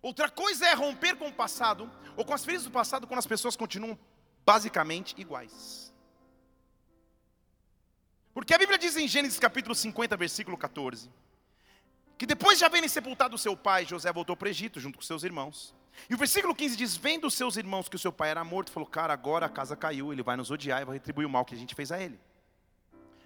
Outra 0.00 0.28
coisa 0.30 0.66
é 0.66 0.74
romper 0.74 1.16
com 1.16 1.28
o 1.28 1.32
passado 1.32 1.90
ou 2.16 2.24
com 2.24 2.34
as 2.34 2.44
feridas 2.44 2.64
do 2.64 2.70
passado 2.70 3.06
quando 3.06 3.18
as 3.18 3.26
pessoas 3.26 3.56
continuam 3.56 3.98
basicamente 4.44 5.14
iguais. 5.18 5.92
Porque 8.32 8.54
a 8.54 8.58
Bíblia 8.58 8.78
diz 8.78 8.96
em 8.96 9.08
Gênesis 9.08 9.38
capítulo 9.38 9.74
50, 9.74 10.16
versículo 10.16 10.56
14, 10.56 11.10
que 12.16 12.24
depois 12.24 12.58
de 12.58 12.64
haverem 12.64 12.88
sepultado 12.88 13.34
o 13.34 13.38
seu 13.38 13.56
pai, 13.56 13.84
José 13.84 14.12
voltou 14.12 14.36
para 14.36 14.46
o 14.46 14.48
Egito 14.48 14.78
junto 14.78 14.98
com 14.98 15.04
seus 15.04 15.24
irmãos. 15.24 15.74
E 16.08 16.14
o 16.14 16.18
versículo 16.18 16.54
15 16.54 16.76
diz: 16.76 16.96
Vendo 16.96 17.30
seus 17.30 17.56
irmãos 17.56 17.88
que 17.88 17.96
o 17.96 17.98
seu 17.98 18.12
pai 18.12 18.30
era 18.30 18.44
morto, 18.44 18.70
falou: 18.70 18.88
Cara, 18.88 19.12
agora 19.12 19.46
a 19.46 19.48
casa 19.48 19.76
caiu, 19.76 20.12
ele 20.12 20.22
vai 20.22 20.36
nos 20.36 20.50
odiar 20.50 20.82
e 20.82 20.84
vai 20.84 20.94
retribuir 20.94 21.26
o 21.26 21.30
mal 21.30 21.44
que 21.44 21.54
a 21.54 21.58
gente 21.58 21.74
fez 21.74 21.90
a 21.90 22.00
ele. 22.00 22.18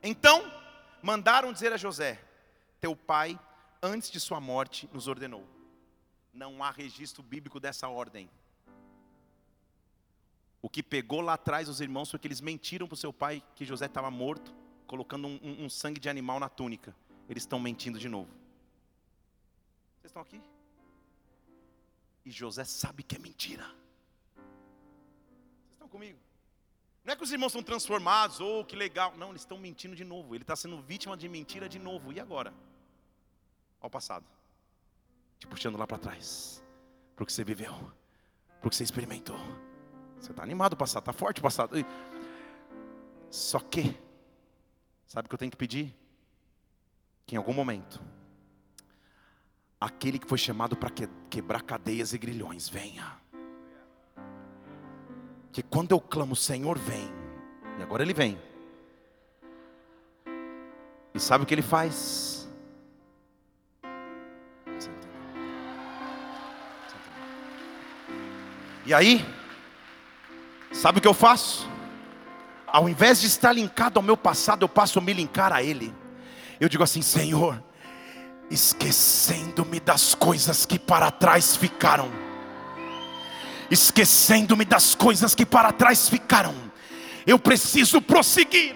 Então, 0.02 0.50
mandaram 1.02 1.52
dizer 1.52 1.72
a 1.72 1.76
José: 1.76 2.20
Teu 2.80 2.96
pai, 2.96 3.38
antes 3.82 4.10
de 4.10 4.18
sua 4.18 4.40
morte, 4.40 4.88
nos 4.92 5.06
ordenou. 5.06 5.46
Não 6.32 6.64
há 6.64 6.70
registro 6.70 7.22
bíblico 7.22 7.60
dessa 7.60 7.88
ordem. 7.88 8.28
O 10.60 10.68
que 10.68 10.82
pegou 10.82 11.20
lá 11.20 11.34
atrás 11.34 11.68
os 11.68 11.80
irmãos 11.80 12.10
foi 12.10 12.18
que 12.18 12.26
eles 12.26 12.40
mentiram 12.40 12.86
para 12.86 12.94
o 12.94 12.96
seu 12.96 13.12
pai 13.12 13.42
que 13.54 13.64
José 13.64 13.86
estava 13.86 14.10
morto, 14.10 14.54
colocando 14.86 15.26
um, 15.26 15.38
um, 15.42 15.64
um 15.64 15.68
sangue 15.68 16.00
de 16.00 16.08
animal 16.08 16.38
na 16.40 16.48
túnica. 16.48 16.94
Eles 17.28 17.42
estão 17.42 17.58
mentindo 17.58 17.98
de 17.98 18.08
novo. 18.08 18.30
Vocês 20.00 20.10
estão 20.10 20.22
aqui? 20.22 20.40
E 22.24 22.30
José 22.30 22.64
sabe 22.64 23.02
que 23.02 23.16
é 23.16 23.18
mentira. 23.18 23.64
Vocês 24.34 25.72
estão 25.72 25.88
comigo? 25.88 26.18
Não 27.04 27.12
é 27.12 27.16
que 27.16 27.24
os 27.24 27.32
irmãos 27.32 27.52
são 27.52 27.62
transformados, 27.62 28.38
ou 28.40 28.60
oh, 28.60 28.64
que 28.64 28.76
legal. 28.76 29.12
Não, 29.16 29.30
eles 29.30 29.42
estão 29.42 29.58
mentindo 29.58 29.96
de 29.96 30.04
novo. 30.04 30.34
Ele 30.34 30.44
está 30.44 30.54
sendo 30.54 30.80
vítima 30.80 31.16
de 31.16 31.28
mentira 31.28 31.68
de 31.68 31.78
novo. 31.78 32.12
E 32.12 32.20
agora? 32.20 32.54
Ao 33.80 33.90
passado. 33.90 34.24
Te 35.38 35.46
puxando 35.46 35.76
lá 35.76 35.86
para 35.86 35.98
trás. 35.98 36.62
Para 37.16 37.24
o 37.24 37.26
que 37.26 37.32
você 37.32 37.42
viveu. 37.42 37.74
Para 38.60 38.68
o 38.68 38.70
que 38.70 38.76
você 38.76 38.84
experimentou. 38.84 39.38
Você 40.20 40.30
está 40.30 40.44
animado 40.44 40.74
o 40.74 40.76
passado, 40.76 41.02
está 41.02 41.12
forte 41.12 41.40
o 41.40 41.42
passado. 41.42 41.74
Só 43.28 43.58
que, 43.58 43.98
sabe 45.04 45.26
o 45.26 45.28
que 45.28 45.34
eu 45.34 45.38
tenho 45.38 45.50
que 45.50 45.56
pedir? 45.56 45.92
Que 47.26 47.34
em 47.34 47.38
algum 47.38 47.52
momento, 47.52 48.00
aquele 49.80 50.20
que 50.20 50.28
foi 50.28 50.38
chamado 50.38 50.76
para 50.76 50.90
quebrar 51.28 51.62
cadeias 51.62 52.12
e 52.12 52.18
grilhões, 52.18 52.68
venha 52.68 53.20
que 55.52 55.62
quando 55.62 55.92
eu 55.92 56.00
clamo, 56.00 56.34
Senhor, 56.34 56.78
vem. 56.78 57.12
E 57.78 57.82
agora 57.82 58.02
ele 58.02 58.14
vem. 58.14 58.38
E 61.14 61.20
sabe 61.20 61.44
o 61.44 61.46
que 61.46 61.54
ele 61.54 61.62
faz? 61.62 62.48
E 68.86 68.92
aí, 68.92 69.24
sabe 70.72 70.98
o 70.98 71.02
que 71.02 71.06
eu 71.06 71.14
faço? 71.14 71.70
Ao 72.66 72.88
invés 72.88 73.20
de 73.20 73.26
estar 73.26 73.52
linkado 73.52 73.98
ao 73.98 74.02
meu 74.02 74.16
passado, 74.16 74.62
eu 74.62 74.68
passo 74.68 74.98
a 74.98 75.02
me 75.02 75.12
linkar 75.12 75.52
a 75.52 75.62
Ele. 75.62 75.94
Eu 76.58 76.68
digo 76.68 76.82
assim: 76.82 77.02
Senhor, 77.02 77.62
esquecendo-me 78.50 79.78
das 79.78 80.14
coisas 80.14 80.64
que 80.64 80.78
para 80.78 81.10
trás 81.10 81.54
ficaram 81.54 82.10
esquecendo-me 83.72 84.66
das 84.66 84.94
coisas 84.94 85.34
que 85.34 85.46
para 85.46 85.72
trás 85.72 86.08
ficaram 86.08 86.54
eu 87.26 87.38
preciso 87.38 88.00
prosseguir. 88.00 88.74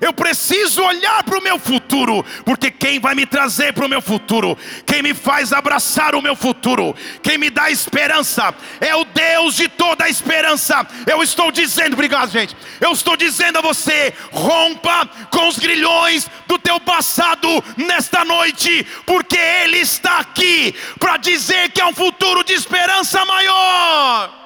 Eu 0.00 0.12
preciso 0.12 0.82
olhar 0.82 1.22
para 1.24 1.38
o 1.38 1.42
meu 1.42 1.58
futuro, 1.58 2.24
porque 2.44 2.70
quem 2.70 2.98
vai 3.00 3.14
me 3.14 3.26
trazer 3.26 3.72
para 3.72 3.86
o 3.86 3.88
meu 3.88 4.00
futuro, 4.00 4.56
quem 4.84 5.02
me 5.02 5.14
faz 5.14 5.52
abraçar 5.52 6.14
o 6.14 6.22
meu 6.22 6.36
futuro, 6.36 6.94
quem 7.22 7.38
me 7.38 7.50
dá 7.50 7.70
esperança, 7.70 8.54
é 8.80 8.94
o 8.94 9.04
Deus 9.04 9.54
de 9.54 9.68
toda 9.68 10.04
a 10.04 10.08
esperança. 10.08 10.86
Eu 11.06 11.22
estou 11.22 11.50
dizendo, 11.50 11.94
obrigado, 11.94 12.30
gente. 12.30 12.56
Eu 12.80 12.92
estou 12.92 13.16
dizendo 13.16 13.58
a 13.58 13.62
você: 13.62 14.12
rompa 14.32 15.08
com 15.30 15.48
os 15.48 15.58
grilhões 15.58 16.28
do 16.46 16.58
teu 16.58 16.80
passado 16.80 17.48
nesta 17.76 18.24
noite, 18.24 18.86
porque 19.04 19.38
Ele 19.38 19.78
está 19.78 20.18
aqui 20.18 20.74
para 20.98 21.16
dizer 21.16 21.70
que 21.70 21.80
é 21.80 21.86
um 21.86 21.94
futuro 21.94 22.44
de 22.44 22.52
esperança 22.52 23.24
maior 23.24 24.45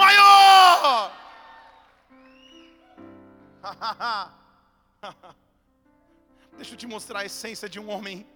maior. 0.00 1.12
Deixa 6.56 6.74
eu 6.74 6.78
te 6.78 6.86
mostrar 6.86 7.20
a 7.20 7.24
essência 7.24 7.68
de 7.68 7.78
um 7.78 7.90
homem 7.90 8.26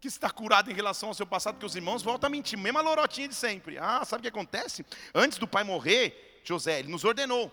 que 0.00 0.08
está 0.08 0.30
curado 0.30 0.70
em 0.70 0.74
relação 0.74 1.08
ao 1.08 1.14
seu 1.14 1.26
passado, 1.26 1.54
porque 1.54 1.66
os 1.66 1.74
irmãos 1.74 2.02
voltam 2.02 2.28
a 2.28 2.30
mentir, 2.30 2.58
mesma 2.58 2.80
lorotinha 2.80 3.28
de 3.28 3.34
sempre. 3.34 3.78
Ah, 3.78 4.04
sabe 4.04 4.20
o 4.20 4.22
que 4.22 4.28
acontece? 4.28 4.84
Antes 5.14 5.38
do 5.38 5.48
pai 5.48 5.64
morrer, 5.64 6.40
José, 6.44 6.78
ele 6.80 6.88
nos 6.88 7.04
ordenou. 7.04 7.50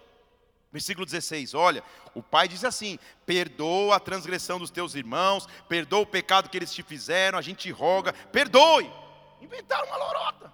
Versículo 0.72 1.05
16, 1.05 1.53
olha, 1.53 1.84
o 2.16 2.24
pai 2.24 2.47
diz 2.47 2.64
assim: 2.66 2.97
perdoa 3.28 3.95
a 3.95 3.99
transgressão 3.99 4.57
dos 4.57 4.72
teus 4.72 4.95
irmãos, 4.95 5.47
perdoa 5.70 6.01
o 6.01 6.05
pecado 6.05 6.49
que 6.49 6.57
eles 6.57 6.74
te 6.74 6.82
fizeram, 6.82 7.38
a 7.38 7.43
gente 7.43 7.70
roga, 7.70 8.11
perdoe. 8.11 8.91
Inventaram 9.39 9.86
uma 9.86 9.97
lorota. 9.97 10.51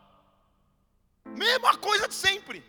Mesma 1.37 1.77
coisa 1.77 2.07
de 2.07 2.13
sempre. 2.13 2.63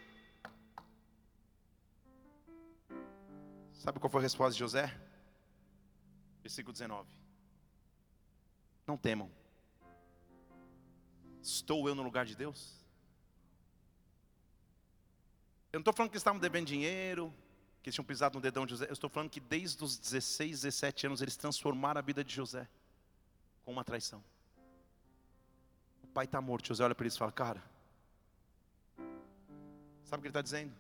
Sabe 3.73 3.99
qual 3.99 4.11
foi 4.11 4.21
a 4.21 4.23
resposta 4.23 4.53
de 4.53 4.59
José? 4.59 4.95
Versículo 6.43 6.73
19. 6.73 7.09
Não 8.87 8.97
temam. 8.97 9.31
Estou 11.43 11.89
eu 11.89 11.95
no 11.95 12.03
lugar 12.03 12.27
de 12.27 12.37
Deus? 12.37 12.81
Eu 15.73 15.79
não 15.79 15.83
estou 15.83 15.95
falando 15.95 16.11
que 16.11 16.17
eles 16.17 16.23
estavam 16.23 16.41
devendo 16.41 16.67
dinheiro, 16.67 17.33
que 17.83 17.89
eles 17.89 17.95
tinham 17.95 18.05
pisado 18.05 18.35
no 18.35 18.43
dedão 18.43 18.67
de 18.67 18.73
José. 18.73 18.87
Eu 18.89 18.93
estou 18.93 19.09
falando 19.09 19.31
que 19.31 19.41
desde 19.41 19.83
os 19.83 19.97
16, 19.97 20.63
17 20.63 21.07
anos 21.07 21.23
eles 21.23 21.37
transformaram 21.37 21.99
a 21.99 22.03
vida 22.03 22.23
de 22.23 22.35
José 22.35 22.69
com 23.65 23.73
uma 23.73 23.85
traição. 23.85 24.23
O 26.03 26.07
pai 26.09 26.25
está 26.25 26.41
morto. 26.41 26.69
José 26.69 26.85
olha 26.85 26.95
para 26.95 27.05
eles 27.05 27.15
e 27.15 27.19
fala: 27.19 27.33
Cara, 27.33 27.63
Sabe 30.11 30.19
o 30.19 30.23
que 30.23 30.27
ele 30.27 30.31
está 30.31 30.43
dizendo? 30.43 30.73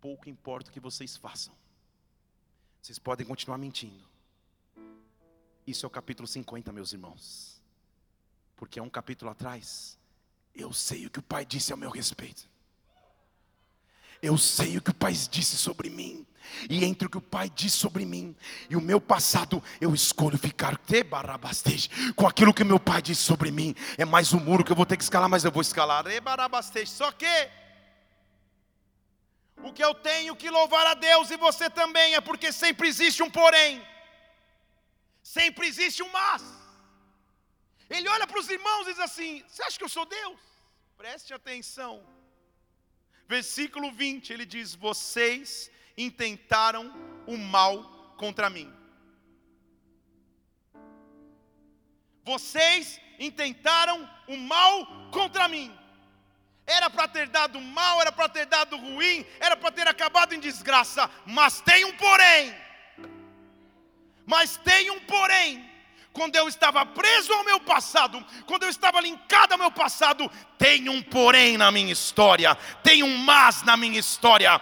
Pouco 0.00 0.26
importa 0.26 0.70
o 0.70 0.72
que 0.72 0.80
vocês 0.80 1.18
façam. 1.18 1.52
Vocês 2.80 2.98
podem 2.98 3.26
continuar 3.26 3.58
mentindo. 3.58 4.02
Isso 5.66 5.84
é 5.84 5.86
o 5.86 5.90
capítulo 5.90 6.26
50, 6.26 6.72
meus 6.72 6.94
irmãos. 6.94 7.60
Porque 8.56 8.78
é 8.78 8.82
um 8.82 8.88
capítulo 8.88 9.30
atrás. 9.30 9.98
Eu 10.54 10.72
sei 10.72 11.04
o 11.04 11.10
que 11.10 11.18
o 11.18 11.22
Pai 11.22 11.44
disse 11.44 11.72
ao 11.72 11.78
meu 11.78 11.90
respeito. 11.90 12.48
Eu 14.22 14.38
sei 14.38 14.78
o 14.78 14.80
que 14.80 14.92
o 14.92 14.94
Pai 14.94 15.12
disse 15.12 15.58
sobre 15.58 15.90
mim. 15.90 16.26
E 16.70 16.82
entre 16.86 17.06
o 17.06 17.10
que 17.10 17.18
o 17.18 17.22
Pai 17.22 17.50
disse 17.50 17.76
sobre 17.76 18.06
mim 18.06 18.34
e 18.70 18.76
o 18.76 18.80
meu 18.80 18.98
passado, 18.98 19.62
eu 19.78 19.94
escolho 19.94 20.38
ficar 20.38 20.80
com 22.16 22.26
aquilo 22.26 22.54
que 22.54 22.64
meu 22.64 22.80
Pai 22.80 23.02
disse 23.02 23.20
sobre 23.20 23.50
mim. 23.50 23.74
É 23.98 24.06
mais 24.06 24.32
um 24.32 24.40
muro 24.40 24.64
que 24.64 24.72
eu 24.72 24.76
vou 24.76 24.86
ter 24.86 24.96
que 24.96 25.02
escalar, 25.02 25.28
mas 25.28 25.44
eu 25.44 25.52
vou 25.52 25.60
escalar. 25.60 26.06
Só 26.86 27.12
que 27.12 27.26
o 29.62 29.72
que 29.72 29.82
eu 29.82 29.94
tenho 29.94 30.36
que 30.36 30.50
louvar 30.50 30.86
a 30.86 30.94
Deus 30.94 31.30
e 31.30 31.36
você 31.36 31.68
também 31.68 32.14
é 32.14 32.20
porque 32.20 32.52
sempre 32.52 32.88
existe 32.88 33.22
um 33.22 33.30
porém, 33.30 33.86
sempre 35.22 35.66
existe 35.66 36.02
um 36.02 36.10
mas. 36.10 36.42
Ele 37.90 38.08
olha 38.08 38.26
para 38.26 38.38
os 38.38 38.48
irmãos 38.48 38.86
e 38.86 38.92
diz 38.92 39.00
assim: 39.00 39.42
Você 39.48 39.62
acha 39.62 39.78
que 39.78 39.84
eu 39.84 39.88
sou 39.88 40.04
Deus? 40.04 40.38
Preste 40.96 41.32
atenção. 41.32 42.06
Versículo 43.26 43.90
20, 43.92 44.32
ele 44.32 44.46
diz: 44.46 44.74
Vocês 44.74 45.70
intentaram 45.96 46.84
o 47.26 47.36
mal 47.36 48.14
contra 48.16 48.50
mim. 48.50 48.72
Vocês 52.24 53.00
intentaram 53.18 53.98
o 54.26 54.36
mal 54.36 55.10
contra 55.10 55.48
mim. 55.48 55.76
Era 56.68 56.90
para 56.90 57.08
ter 57.08 57.26
dado 57.28 57.58
mal, 57.58 57.98
era 57.98 58.12
para 58.12 58.28
ter 58.28 58.44
dado 58.44 58.76
ruim, 58.76 59.24
era 59.40 59.56
para 59.56 59.72
ter 59.72 59.88
acabado 59.88 60.34
em 60.34 60.38
desgraça, 60.38 61.10
mas 61.24 61.62
tem 61.62 61.86
um 61.86 61.96
porém. 61.96 62.54
Mas 64.26 64.58
tem 64.58 64.90
um 64.90 65.00
porém. 65.00 65.66
Quando 66.12 66.36
eu 66.36 66.46
estava 66.46 66.84
preso 66.84 67.32
ao 67.32 67.42
meu 67.42 67.58
passado, 67.58 68.22
quando 68.44 68.64
eu 68.64 68.68
estava 68.68 69.00
linkado 69.00 69.52
ao 69.52 69.58
meu 69.58 69.70
passado, 69.70 70.30
tem 70.58 70.90
um 70.90 71.00
porém 71.00 71.56
na 71.56 71.70
minha 71.70 71.92
história, 71.92 72.54
tem 72.82 73.02
um 73.02 73.16
mas 73.16 73.62
na 73.62 73.74
minha 73.74 73.98
história. 73.98 74.60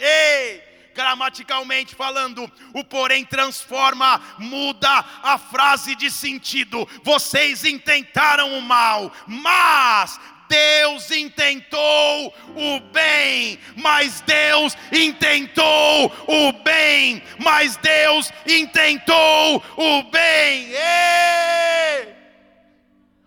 Ei, 0.00 0.73
gramaticalmente 0.94 1.94
falando, 1.94 2.50
o 2.72 2.84
porém 2.84 3.24
transforma, 3.24 4.20
muda 4.38 5.04
a 5.22 5.36
frase 5.36 5.94
de 5.94 6.10
sentido. 6.10 6.88
Vocês 7.02 7.64
intentaram 7.64 8.56
o 8.56 8.62
mal, 8.62 9.12
mas 9.26 10.18
Deus 10.48 11.10
intentou 11.10 12.34
o 12.54 12.80
bem, 12.92 13.58
mas 13.76 14.20
Deus 14.20 14.76
intentou 14.92 16.12
o 16.26 16.52
bem, 16.62 17.22
mas 17.38 17.76
Deus 17.76 18.32
intentou 18.46 19.62
o 19.76 20.02
bem. 20.04 20.70
Ei! 20.70 22.23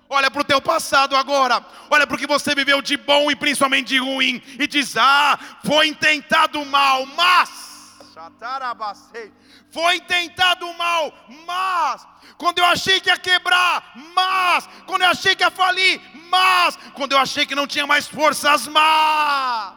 Olha 0.10 0.32
para 0.32 0.42
o 0.42 0.46
teu 0.46 0.62
passado 0.62 1.16
agora, 1.16 1.64
olha 1.90 2.08
para 2.08 2.16
o 2.16 2.20
que 2.20 2.28
você 2.28 2.56
viveu 2.56 2.82
de 2.82 2.96
bom 2.96 3.30
e 3.30 3.36
principalmente 3.36 3.88
de 3.90 3.98
ruim, 3.98 4.42
e 4.58 4.66
diz: 4.66 4.96
Ah, 4.96 5.38
foi 5.66 5.88
intentado 5.88 6.62
o 6.62 6.66
mal, 6.66 7.06
mas 7.08 7.50
foi 9.70 10.00
tentado 10.02 10.74
mal, 10.74 11.14
mas 11.46 12.08
quando 12.38 12.60
eu 12.60 12.66
achei 12.66 13.02
que 13.02 13.10
ia 13.10 13.18
quebrar, 13.18 13.92
mas 14.16 14.68
quando 14.86 15.02
eu 15.02 15.10
achei 15.10 15.36
que 15.36 15.44
ia 15.44 15.52
falir, 15.52 16.02
mas 16.30 16.78
quando 16.94 17.12
eu 17.12 17.20
achei 17.20 17.46
que 17.46 17.54
não 17.54 17.68
tinha 17.68 17.86
mais 17.86 18.08
forças, 18.08 18.66
mas 18.68 19.74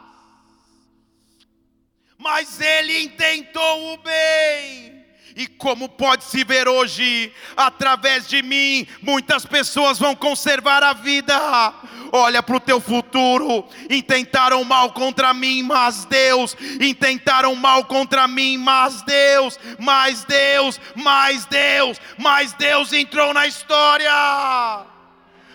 mas 2.17 2.61
ele 2.61 3.01
intentou 3.01 3.93
o 3.93 3.97
bem. 3.97 4.90
E 5.35 5.47
como 5.47 5.87
pode 5.87 6.23
se 6.23 6.43
ver 6.43 6.67
hoje, 6.67 7.31
através 7.55 8.27
de 8.27 8.41
mim, 8.41 8.87
muitas 9.01 9.45
pessoas 9.45 9.97
vão 9.97 10.15
conservar 10.15 10.83
a 10.83 10.93
vida. 10.93 11.37
Olha 12.11 12.43
para 12.43 12.55
o 12.55 12.59
teu 12.59 12.81
futuro. 12.81 13.65
Intentaram 13.89 14.63
mal 14.63 14.91
contra 14.91 15.33
mim, 15.33 15.63
mas 15.63 16.05
Deus. 16.05 16.55
Intentaram 16.81 17.55
mal 17.55 17.85
contra 17.85 18.27
mim, 18.27 18.57
mas 18.57 19.01
Deus. 19.03 19.59
Mas 19.79 20.25
Deus, 20.25 20.79
mas 20.95 21.45
Deus, 21.45 21.97
mas 22.17 22.53
Deus 22.53 22.91
entrou 22.91 23.33
na 23.33 23.47
história. 23.47 24.11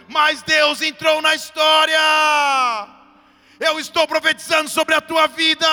Mas 0.09 0.43
Deus 0.43 0.81
entrou 0.81 1.20
na 1.20 1.35
história. 1.35 2.95
Eu 3.59 3.80
estou 3.80 4.07
profetizando 4.07 4.68
sobre 4.68 4.94
a 4.94 5.00
tua 5.00 5.26
vida. 5.26 5.66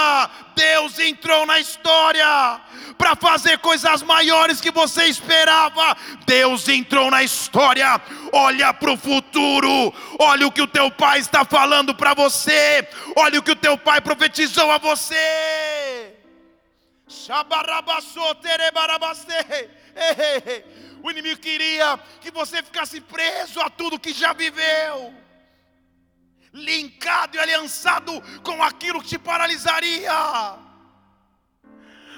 Deus 0.55 0.97
entrou 0.99 1.45
na 1.45 1.59
história 1.59 2.61
para 2.97 3.15
fazer 3.15 3.57
coisas 3.57 4.01
maiores 4.01 4.61
que 4.61 4.71
você 4.71 5.05
esperava. 5.05 5.97
Deus 6.25 6.67
entrou 6.69 7.11
na 7.11 7.23
história. 7.23 8.01
Olha 8.31 8.73
para 8.73 8.91
o 8.91 8.97
futuro. 8.97 9.93
Olha 10.17 10.47
o 10.47 10.51
que 10.51 10.61
o 10.61 10.67
teu 10.67 10.89
pai 10.91 11.19
está 11.19 11.43
falando 11.43 11.93
para 11.93 12.13
você. 12.13 12.87
Olha 13.17 13.39
o 13.39 13.43
que 13.43 13.51
o 13.51 13.55
teu 13.55 13.77
pai 13.77 13.99
profetizou 13.99 14.71
a 14.71 14.77
você. 14.77 16.15
O 21.03 21.11
inimigo 21.11 21.41
queria 21.41 21.99
que 22.21 22.31
você 22.31 22.63
ficasse 22.63 23.01
preso 23.01 23.59
a 23.59 23.69
tudo 23.69 23.99
que 23.99 24.13
já 24.13 24.31
viveu 24.31 25.22
linkado 26.53 27.35
e 27.35 27.39
aliançado 27.39 28.21
com 28.43 28.61
aquilo 28.61 29.01
que 29.01 29.09
te 29.09 29.17
paralisaria. 29.17 30.13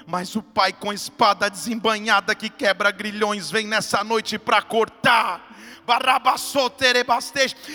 Mas 0.06 0.36
o 0.36 0.42
Pai 0.42 0.72
com 0.72 0.92
espada 0.92 1.50
desembanhada 1.50 2.34
que 2.34 2.48
quebra 2.48 2.90
grilhões 2.92 3.50
vem 3.50 3.66
nessa 3.66 4.04
noite 4.04 4.38
para 4.38 4.62
cortar. 4.62 5.44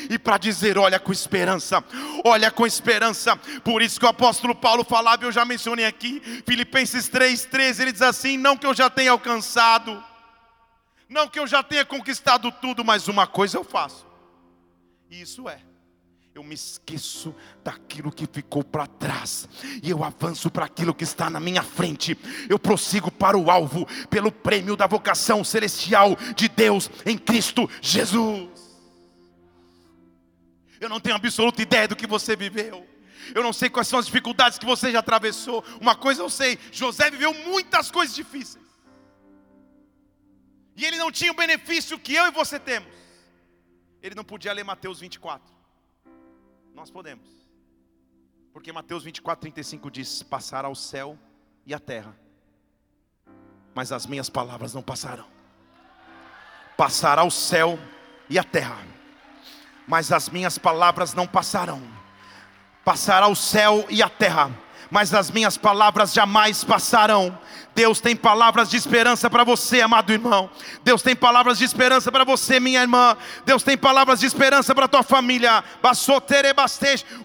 E 0.09 0.19
para 0.19 0.37
dizer, 0.37 0.77
olha 0.77 0.99
com 0.99 1.13
esperança, 1.13 1.81
olha 2.25 2.51
com 2.51 2.67
esperança. 2.67 3.37
Por 3.63 3.81
isso 3.81 3.97
que 3.97 4.05
o 4.05 4.09
apóstolo 4.09 4.53
Paulo 4.53 4.83
falava, 4.83 5.23
eu 5.23 5.31
já 5.31 5.45
mencionei 5.45 5.85
aqui, 5.85 6.21
Filipenses 6.45 7.09
3,13, 7.09 7.79
ele 7.79 7.91
diz 7.93 8.01
assim: 8.01 8.35
não 8.35 8.57
que 8.57 8.65
eu 8.65 8.73
já 8.73 8.89
tenha 8.89 9.11
alcançado, 9.11 10.03
não 11.07 11.25
que 11.25 11.39
eu 11.39 11.47
já 11.47 11.63
tenha 11.63 11.85
conquistado 11.85 12.51
tudo, 12.51 12.83
mas 12.83 13.07
uma 13.07 13.25
coisa 13.25 13.57
eu 13.57 13.63
faço. 13.63 14.05
E 15.09 15.21
isso 15.21 15.47
é 15.47 15.70
eu 16.33 16.43
me 16.43 16.55
esqueço 16.55 17.35
daquilo 17.61 18.11
que 18.11 18.25
ficou 18.25 18.63
para 18.63 18.87
trás 18.87 19.49
e 19.83 19.89
eu 19.89 20.01
avanço 20.01 20.49
para 20.49 20.65
aquilo 20.65 20.93
que 20.93 21.03
está 21.03 21.29
na 21.29 21.41
minha 21.41 21.61
frente. 21.61 22.17
Eu 22.49 22.57
prossigo 22.57 23.11
para 23.11 23.37
o 23.37 23.51
alvo, 23.51 23.85
pelo 24.09 24.31
prêmio 24.31 24.77
da 24.77 24.87
vocação 24.87 25.43
celestial 25.43 26.15
de 26.35 26.47
Deus 26.47 26.89
em 27.05 27.17
Cristo 27.17 27.69
Jesus. 27.81 28.49
Eu 30.79 30.87
não 30.87 31.01
tenho 31.01 31.15
absoluta 31.15 31.61
ideia 31.61 31.87
do 31.87 31.97
que 31.97 32.07
você 32.07 32.35
viveu. 32.35 32.87
Eu 33.35 33.43
não 33.43 33.53
sei 33.53 33.69
quais 33.69 33.87
são 33.87 33.99
as 33.99 34.05
dificuldades 34.05 34.57
que 34.57 34.65
você 34.65 34.91
já 34.91 34.99
atravessou. 34.99 35.63
Uma 35.79 35.95
coisa 35.95 36.21
eu 36.21 36.29
sei: 36.29 36.57
José 36.71 37.11
viveu 37.11 37.33
muitas 37.33 37.91
coisas 37.91 38.15
difíceis. 38.15 38.65
E 40.75 40.85
ele 40.85 40.97
não 40.97 41.11
tinha 41.11 41.31
o 41.31 41.35
benefício 41.35 41.99
que 41.99 42.15
eu 42.15 42.25
e 42.25 42.31
você 42.31 42.57
temos. 42.57 42.89
Ele 44.01 44.15
não 44.15 44.23
podia 44.23 44.53
ler 44.53 44.63
Mateus 44.63 44.99
24. 44.99 45.60
Nós 46.73 46.89
podemos. 46.89 47.27
Porque 48.53 48.71
Mateus 48.71 49.03
24, 49.03 49.41
35 49.41 49.91
diz: 49.91 50.23
Passará 50.23 50.69
o 50.69 50.75
céu 50.75 51.17
e 51.65 51.73
a 51.73 51.79
terra, 51.79 52.15
mas 53.73 53.91
as 53.91 54.05
minhas 54.05 54.29
palavras 54.29 54.73
não 54.73 54.81
passarão. 54.81 55.27
Passará 56.75 57.23
o 57.23 57.31
céu 57.31 57.77
e 58.29 58.39
a 58.39 58.43
terra, 58.43 58.83
mas 59.87 60.11
as 60.11 60.29
minhas 60.29 60.57
palavras 60.57 61.13
não 61.13 61.27
passarão. 61.27 61.81
Passará 62.83 63.27
o 63.27 63.35
céu 63.35 63.85
e 63.89 64.01
a 64.01 64.09
terra, 64.09 64.51
mas 64.89 65.13
as 65.13 65.29
minhas 65.29 65.57
palavras 65.57 66.13
jamais 66.13 66.63
passarão. 66.63 67.37
Deus 67.73 68.01
tem 68.01 68.15
palavras 68.15 68.69
de 68.69 68.75
esperança 68.75 69.29
para 69.29 69.43
você, 69.45 69.81
amado 69.81 70.11
irmão. 70.11 70.49
Deus 70.83 71.01
tem 71.01 71.15
palavras 71.15 71.57
de 71.57 71.63
esperança 71.63 72.11
para 72.11 72.25
você, 72.25 72.59
minha 72.59 72.81
irmã. 72.81 73.15
Deus 73.45 73.63
tem 73.63 73.77
palavras 73.77 74.19
de 74.19 74.25
esperança 74.25 74.75
para 74.75 74.89
tua 74.89 75.03
família. 75.03 75.63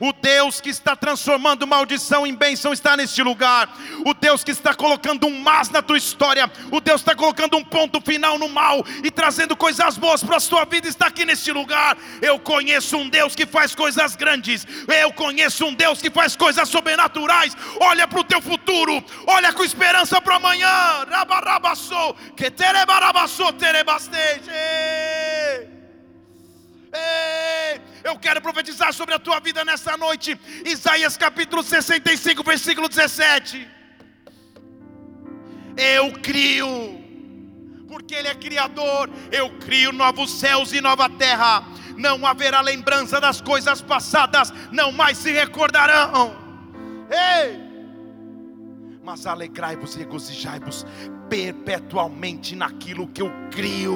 O 0.01 0.13
Deus 0.13 0.61
que 0.61 0.71
está 0.71 0.95
transformando 0.95 1.67
maldição 1.67 2.25
em 2.27 2.35
bênção 2.35 2.73
está 2.73 2.97
neste 2.97 3.23
lugar. 3.23 3.69
O 4.05 4.15
Deus 4.15 4.45
que 4.45 4.53
está 4.53 4.73
colocando 4.73 5.27
um 5.27 5.41
mas 5.41 5.69
na 5.69 5.83
tua 5.83 5.99
história. 5.99 6.51
O 6.71 6.81
Deus 6.81 7.01
está 7.01 7.15
colocando 7.15 7.57
um 7.57 7.65
ponto 7.65 8.01
final 8.01 8.39
no 8.39 8.49
mal 8.49 8.85
e 9.03 9.11
trazendo 9.11 9.57
coisas 9.57 9.99
boas 9.99 10.23
para 10.23 10.37
a 10.37 10.41
sua 10.41 10.65
vida 10.65 10.89
está 10.89 11.09
aqui 11.09 11.25
neste 11.25 11.51
lugar. 11.51 11.97
Eu 12.23 12.39
conheço 12.39 12.97
um 12.97 13.09
Deus 13.09 13.35
que 13.35 13.47
faz 13.47 13.75
coisas 13.75 14.15
grandes. 14.15 14.67
Eu 15.03 15.13
conheço 15.13 15.67
um 15.67 15.75
Deus 15.75 16.01
que 16.01 16.11
faz 16.11 16.37
coisas 16.37 16.69
sobrenaturais. 16.69 17.57
Olha 17.81 18.07
para 18.07 18.21
o 18.21 18.25
teu 18.25 18.41
futuro. 18.41 19.03
Olha 19.27 19.53
com 19.53 19.65
esperança 19.65 20.21
para 20.21 20.36
amanhã. 20.37 21.05
Rabarabassou, 21.09 22.15
que 22.37 22.51
terebarabassou, 22.51 23.53
terebasteje. 23.53 24.51
Eu 28.05 28.19
quero 28.19 28.41
profetizar 28.41 28.93
sobre 28.93 29.15
a 29.15 29.19
tua 29.19 29.41
vida 29.41 29.65
nessa 29.65 29.97
noite. 29.97 30.39
Isaías 30.65 31.17
capítulo 31.17 31.63
65, 31.63 32.43
versículo 32.45 32.89
17. 32.89 33.69
Eu 35.77 36.13
crio, 36.21 37.05
porque 37.89 38.15
Ele 38.15 38.29
é 38.29 38.35
Criador. 38.35 39.11
Eu 39.31 39.51
crio 39.59 39.93
novos 39.93 40.31
céus 40.39 40.73
e 40.73 40.81
nova 40.81 41.09
terra. 41.11 41.65
Não 41.97 42.27
haverá 42.27 42.61
lembrança 42.61 43.21
das 43.21 43.41
coisas 43.41 43.81
passadas, 43.83 44.53
não 44.71 44.93
mais 44.93 45.19
se 45.19 45.33
recordarão. 45.33 46.37
Ei! 47.11 47.66
Mas 49.07 49.25
alegrai-vos 49.25 49.95
e 49.95 50.01
regozijai-vos 50.01 50.85
perpetualmente 51.31 52.57
naquilo 52.57 53.07
que 53.07 53.23
eu 53.23 53.31
crio 53.53 53.95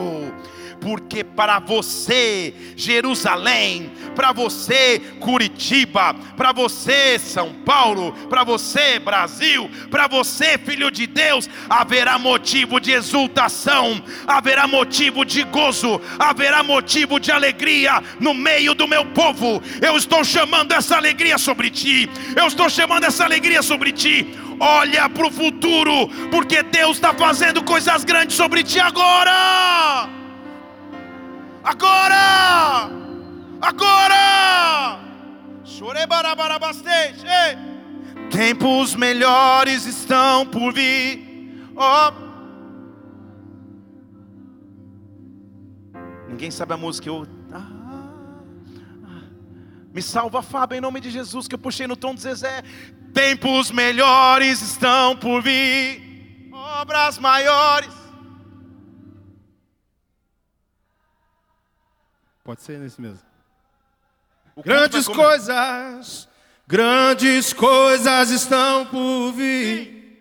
porque 0.81 1.23
para 1.23 1.59
você, 1.59 2.55
Jerusalém, 2.77 3.91
para 4.15 4.33
você, 4.33 5.01
Curitiba, 5.21 6.15
para 6.37 6.53
você, 6.53 7.19
São 7.19 7.53
Paulo, 7.53 8.13
para 8.29 8.45
você, 8.45 8.99
Brasil, 8.99 9.71
para 9.91 10.09
você, 10.09 10.59
filho 10.59 10.91
de 10.91 11.07
Deus, 11.07 11.49
haverá 11.69 12.19
motivo 12.19 12.81
de 12.81 12.93
exultação, 12.93 14.03
haverá 14.27 14.67
motivo 14.67 15.25
de 15.25 15.43
gozo, 15.45 16.01
haverá 16.19 16.63
motivo 16.63 17.21
de 17.21 17.31
alegria 17.31 18.03
no 18.19 18.35
meio 18.35 18.75
do 18.75 18.89
meu 18.89 19.05
povo. 19.07 19.63
Eu 19.81 19.97
estou 19.97 20.25
chamando 20.25 20.73
essa 20.73 20.97
alegria 20.97 21.39
sobre 21.39 21.71
ti, 21.71 22.09
eu 22.37 22.47
estou 22.47 22.69
chamando 22.69 23.05
essa 23.05 23.25
alegria 23.25 23.63
sobre 23.63 23.93
ti. 23.93 24.27
Olha 24.63 25.09
para 25.09 25.27
o 25.27 25.31
futuro, 25.31 26.09
porque 26.31 26.63
Deus 26.63 26.99
está 26.99 27.15
fazendo 27.15 27.65
coisas 27.65 28.05
grandes 28.05 28.37
sobre 28.37 28.63
ti 28.63 28.79
agora. 28.79 30.20
Agora! 31.63 32.91
Agora! 33.61 35.01
Tempos 38.31 38.95
melhores 38.95 39.87
estão 39.87 40.47
por 40.47 40.73
vir. 40.73 41.69
Oh. 41.77 42.13
Ninguém 46.29 46.51
sabe 46.51 46.73
a 46.73 46.77
música. 46.77 47.09
Eu... 47.09 47.27
Ah, 47.53 47.67
Me 49.93 50.01
salva, 50.01 50.43
Fábio, 50.43 50.79
em 50.79 50.81
nome 50.81 51.01
de 51.01 51.11
Jesus, 51.11 51.47
que 51.49 51.55
eu 51.55 51.59
puxei 51.59 51.87
no 51.87 51.97
tom 51.97 52.15
de 52.15 52.23
Zezé. 52.23 52.63
Tempos 53.13 53.71
melhores 53.71 54.63
estão 54.63 55.17
por 55.17 55.43
vir, 55.43 56.49
obras 56.53 57.19
maiores. 57.19 58.00
Pode 62.51 62.63
ser 62.63 62.81
nesse 62.81 63.01
mesmo. 63.01 63.21
Grandes 64.65 65.07
coisas, 65.07 66.29
grandes 66.67 67.53
coisas 67.53 68.31
estão 68.31 68.87
por 68.87 69.31
vir. 69.31 70.19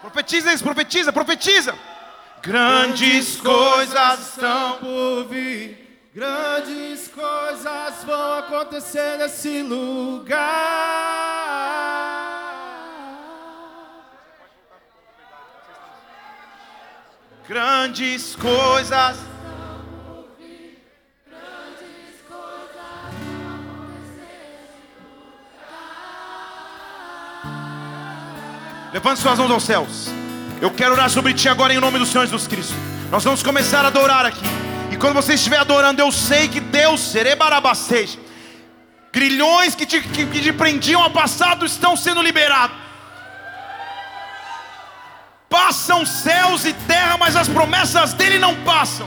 Profetiza 0.00 0.52
isso, 0.52 0.64
profetiza, 0.64 1.12
profetiza. 1.12 1.78
Grandes 2.42 3.36
coisas 3.40 4.30
estão. 4.30 4.78
por 4.78 5.28
vir. 5.28 6.10
Grandes 6.12 7.06
coisas 7.06 8.02
vão 8.02 8.38
acontecer 8.40 9.16
nesse 9.16 9.62
lugar. 9.62 10.40
Grandes 17.48 18.36
coisas. 18.36 19.16
Levante 28.92 29.20
suas 29.20 29.38
mãos 29.38 29.50
aos 29.50 29.62
céus. 29.62 30.08
Eu 30.60 30.70
quero 30.70 30.92
orar 30.92 31.08
sobre 31.08 31.32
ti 31.32 31.48
agora 31.48 31.72
em 31.72 31.78
nome 31.78 31.98
do 31.98 32.06
Senhor 32.06 32.24
Jesus 32.24 32.46
Cristo. 32.46 32.74
Nós 33.10 33.24
vamos 33.24 33.42
começar 33.42 33.84
a 33.84 33.88
adorar 33.88 34.26
aqui. 34.26 34.44
E 34.90 34.96
quando 34.96 35.14
você 35.14 35.34
estiver 35.34 35.58
adorando, 35.58 36.02
eu 36.02 36.10
sei 36.10 36.48
que 36.48 36.60
Deus, 36.60 37.00
serebarabasteja. 37.00 38.18
Grilhões 39.12 39.74
que 39.74 39.86
te, 39.86 40.00
que, 40.00 40.26
que 40.26 40.40
te 40.40 40.52
prendiam 40.52 41.02
ao 41.02 41.10
passado 41.10 41.64
estão 41.64 41.96
sendo 41.96 42.22
liberados. 42.22 42.76
Passam 45.50 46.06
céus 46.06 46.64
e 46.64 46.72
terra, 46.72 47.16
mas 47.18 47.34
as 47.34 47.48
promessas 47.48 48.12
dele 48.12 48.38
não 48.38 48.54
passam. 48.62 49.04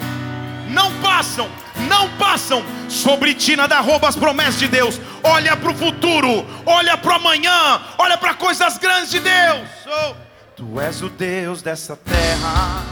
Não 0.68 0.92
passam, 1.00 1.50
não 1.88 2.10
passam. 2.18 2.62
Sobre 2.90 3.34
ti 3.34 3.56
nada 3.56 3.80
rouba 3.80 4.10
as 4.10 4.18
promessas 4.18 4.60
de 4.60 4.68
Deus. 4.68 5.00
Olha 5.24 5.56
para 5.56 5.72
o 5.72 5.74
futuro, 5.74 6.46
olha 6.66 6.98
para 6.98 7.14
o 7.14 7.16
amanhã, 7.16 7.82
olha 7.98 8.18
para 8.18 8.34
coisas 8.34 8.78
grandes 8.78 9.12
de 9.12 9.22
Deus. 9.22 9.70
Oh, 9.88 10.16
tu 10.54 10.82
és 10.82 11.02
o 11.02 11.08
Deus 11.08 11.62
dessa 11.62 11.96
terra. 11.96 12.84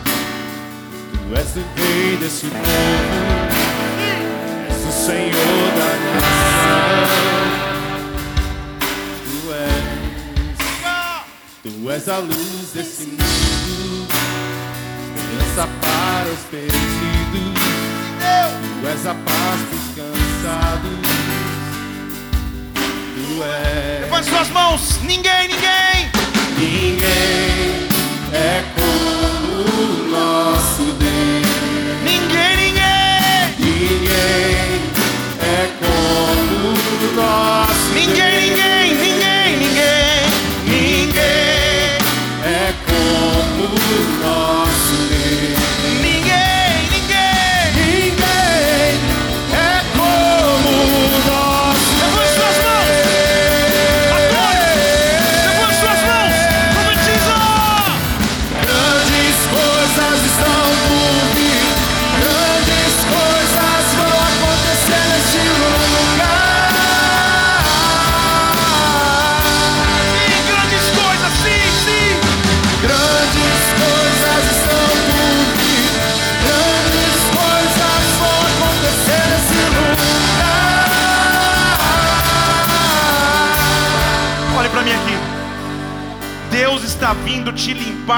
Tu 1.12 1.36
és 1.38 1.56
o 1.58 1.66
rei 1.76 2.16
desse 2.22 2.46
povo, 2.46 2.62
és 4.70 4.86
o 4.88 5.06
Senhor 5.06 5.72
da 5.78 6.22
nação. 6.22 7.41
Tu 11.82 11.90
és 11.90 12.08
a 12.08 12.18
luz 12.20 12.72
desse 12.76 13.08
mundo, 13.08 14.08
esperança 15.18 15.68
para 15.82 16.30
os 16.30 16.40
perdidos. 16.52 16.82
Tu 18.82 18.88
és 18.88 19.08
a 19.08 19.16
paz 19.16 19.62
dos 19.72 19.96
cansados. 19.96 20.92
Tu 23.16 23.44
és. 23.44 24.02
Levante 24.02 24.30
suas 24.30 24.50
mãos, 24.50 25.00
ninguém, 25.02 25.48
ninguém. 25.48 26.12
Ninguém 26.60 27.88
é 28.32 28.64
como 28.76 29.62
o 29.62 30.12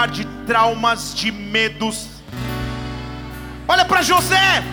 de 0.07 0.25
traumas, 0.45 1.13
de 1.15 1.31
medos. 1.31 2.07
Olha 3.67 3.85
para 3.85 4.01
José. 4.01 4.63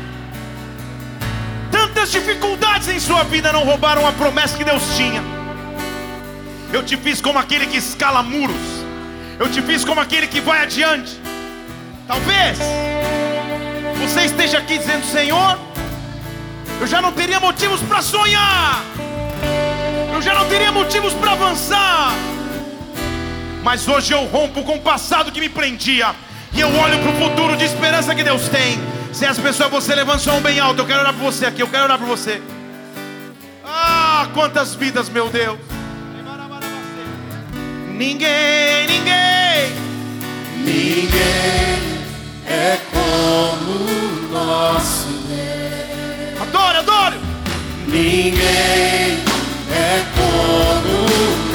Tantas 1.71 2.11
dificuldades 2.11 2.89
em 2.89 2.99
sua 2.99 3.23
vida 3.25 3.53
não 3.53 3.65
roubaram 3.65 4.07
a 4.07 4.13
promessa 4.13 4.57
que 4.57 4.65
Deus 4.65 4.83
tinha. 4.97 5.23
Eu 6.73 6.83
te 6.85 6.97
fiz 6.97 7.21
como 7.21 7.39
aquele 7.39 7.67
que 7.67 7.77
escala 7.77 8.23
muros. 8.23 8.57
Eu 9.39 9.49
te 9.49 9.63
fiz 9.63 9.85
como 9.85 10.01
aquele 10.01 10.27
que 10.27 10.41
vai 10.41 10.63
adiante. 10.63 11.19
Talvez 12.07 12.59
você 14.01 14.25
esteja 14.25 14.59
aqui 14.59 14.79
dizendo: 14.79 15.05
Senhor, 15.07 15.59
eu 16.81 16.87
já 16.87 17.01
não 17.01 17.13
teria 17.13 17.39
motivos 17.39 17.81
para 17.83 18.03
sonhar. 18.03 18.83
Eu 20.13 20.21
já 20.21 20.35
não 20.35 20.49
teria 20.49 20.73
motivos 20.73 21.13
para 21.15 21.33
avançar. 21.33 22.13
Mas 23.63 23.87
hoje 23.87 24.13
eu 24.13 24.25
rompo 24.25 24.63
com 24.63 24.77
o 24.77 24.81
passado 24.81 25.31
que 25.33 25.41
me 25.41 25.49
prendia. 25.49 26.15
E 26.53 26.61
eu 26.61 26.69
olho 26.69 26.99
para 26.99 27.11
o 27.11 27.17
futuro 27.17 27.57
de 27.57 27.65
esperança 27.65 28.15
que 28.15 28.23
Deus 28.23 28.49
tem. 28.49 28.79
Se 29.13 29.27
as 29.27 29.39
pessoas, 29.39 29.71
você 29.71 29.95
levanta 29.95 30.19
sua 30.19 30.35
mão 30.35 30.43
bem 30.43 30.59
alto. 30.59 30.81
Eu 30.81 30.87
quero 30.87 31.01
orar 31.01 31.13
por 31.13 31.23
você 31.23 31.47
aqui. 31.47 31.63
Eu 31.63 31.69
quero 31.69 31.85
orar 31.85 31.99
por 31.99 32.07
você. 32.07 32.41
Ah, 33.65 34.29
quantas 34.35 34.75
vidas, 34.75 35.09
meu 35.09 35.29
Deus. 35.29 35.59
Ninguém, 38.01 38.87
ninguém. 38.87 39.91
Ninguém 40.57 42.01
é 42.47 42.79
como 42.91 43.73
o 43.73 44.29
nosso 44.33 45.09
Adore, 46.41 46.79
adore. 46.79 47.21
Ninguém 47.87 49.23
é 49.71 50.05
como 50.17 51.05
o 51.05 51.53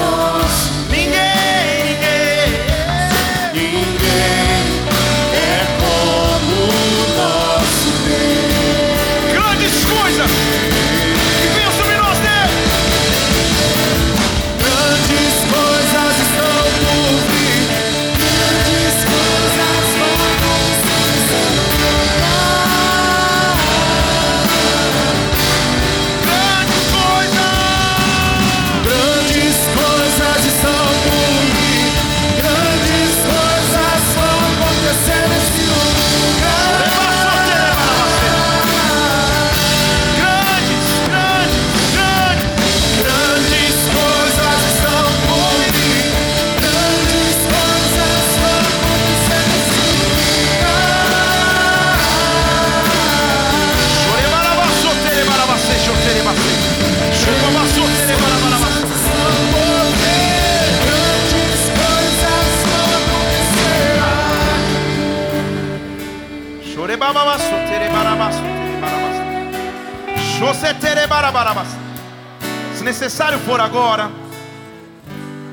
for 73.45 73.61
agora, 73.61 74.09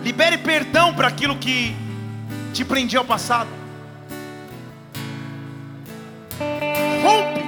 libere 0.02 0.38
perdão 0.38 0.94
para 0.94 1.08
aquilo 1.08 1.36
que 1.36 1.76
te 2.54 2.64
prendia 2.64 2.98
ao 2.98 3.04
passado. 3.04 3.50
Rompe. 7.02 7.42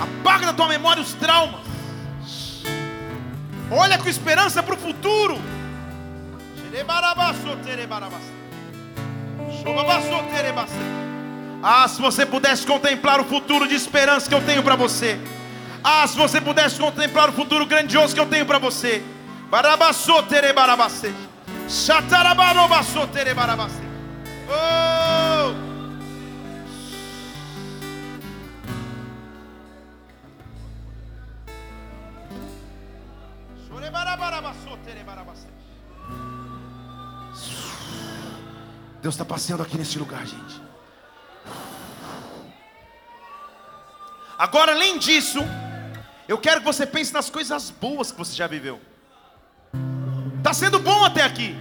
Apaga 0.00 0.46
da 0.46 0.52
tua 0.52 0.66
memória 0.66 1.00
os 1.00 1.12
traumas. 1.12 1.60
Olha 3.70 3.98
com 3.98 4.08
esperança 4.08 4.60
para 4.60 4.74
o 4.74 4.78
futuro. 4.78 5.40
Ah, 11.62 11.86
se 11.86 12.02
você 12.02 12.26
pudesse 12.26 12.66
contemplar 12.66 13.20
o 13.20 13.24
futuro 13.24 13.68
de 13.68 13.76
esperança 13.76 14.28
que 14.28 14.34
eu 14.34 14.42
tenho 14.42 14.62
para 14.64 14.74
você. 14.74 15.20
Ah, 15.86 16.06
se 16.06 16.16
você 16.16 16.40
pudesse 16.40 16.78
contemplar 16.80 17.28
o 17.28 17.32
futuro 17.34 17.66
grandioso 17.66 18.14
que 18.14 18.20
eu 18.20 18.26
tenho 18.26 18.46
para 18.46 18.58
você. 18.58 19.04
Oh! 24.48 25.54
Deus 39.02 39.14
está 39.14 39.24
passeando 39.26 39.62
aqui 39.62 39.76
nesse 39.76 39.98
lugar, 39.98 40.26
gente. 40.26 40.62
Agora, 44.38 44.72
além 44.72 44.98
disso, 44.98 45.40
eu 46.26 46.38
quero 46.38 46.60
que 46.60 46.66
você 46.66 46.86
pense 46.86 47.12
nas 47.12 47.28
coisas 47.28 47.70
boas 47.70 48.10
que 48.10 48.18
você 48.18 48.34
já 48.34 48.46
viveu. 48.46 48.80
Está 50.38 50.52
sendo 50.52 50.78
bom 50.78 51.04
até 51.04 51.22
aqui. 51.22 51.56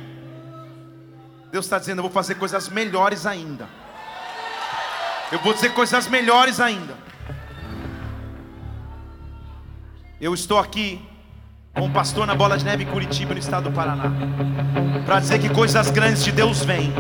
Deus 1.52 1.66
está 1.66 1.78
dizendo: 1.78 2.00
Eu 2.00 2.04
vou 2.04 2.12
fazer 2.12 2.36
coisas 2.36 2.70
melhores 2.70 3.26
ainda. 3.26 3.68
Eu 5.32 5.40
vou 5.40 5.54
dizer 5.54 5.74
coisas 5.74 6.08
melhores 6.08 6.60
ainda. 6.60 6.98
Eu 10.20 10.34
estou 10.34 10.60
aqui 10.60 11.02
como 11.76 11.90
pastor 11.90 12.28
na 12.28 12.36
Bola 12.36 12.56
de 12.56 12.64
Neve 12.64 12.84
em 12.84 12.88
Curitiba, 12.88 13.34
no 13.34 13.40
estado 13.40 13.64
do 13.64 13.72
Paraná, 13.72 14.12
para 15.08 15.20
dizer 15.20 15.40
que 15.40 15.50
coisas 15.50 15.90
grandes 15.90 16.24
de 16.24 16.32
Deus 16.32 16.64
vêm, 16.64 16.94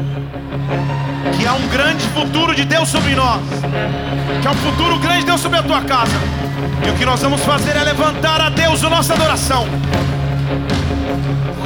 que 1.37 1.45
há 1.45 1.53
um 1.53 1.67
grande 1.67 2.03
futuro 2.07 2.55
de 2.55 2.65
Deus 2.65 2.89
sobre 2.89 3.13
nós, 3.13 3.41
que 4.41 4.47
há 4.47 4.51
um 4.51 4.55
futuro 4.55 4.97
grande 4.97 5.19
de 5.19 5.25
Deus 5.27 5.41
sobre 5.41 5.59
a 5.59 5.63
tua 5.63 5.81
casa, 5.83 6.17
e 6.85 6.89
o 6.89 6.95
que 6.95 7.05
nós 7.05 7.21
vamos 7.21 7.41
fazer 7.41 7.75
é 7.75 7.83
levantar 7.83 8.41
a 8.41 8.49
Deus 8.49 8.83
a 8.83 8.89
nossa 8.89 9.13
adoração, 9.13 9.67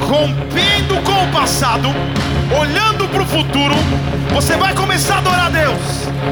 rompendo 0.06 1.02
com 1.02 1.24
o 1.24 1.32
passado, 1.32 1.88
olhando 2.60 3.08
para 3.08 3.22
o 3.22 3.26
futuro, 3.26 3.74
você 4.34 4.54
vai 4.58 4.74
começar 4.74 5.14
a 5.14 5.18
adorar 5.18 5.46
a 5.46 5.50
Deus, 5.50 5.80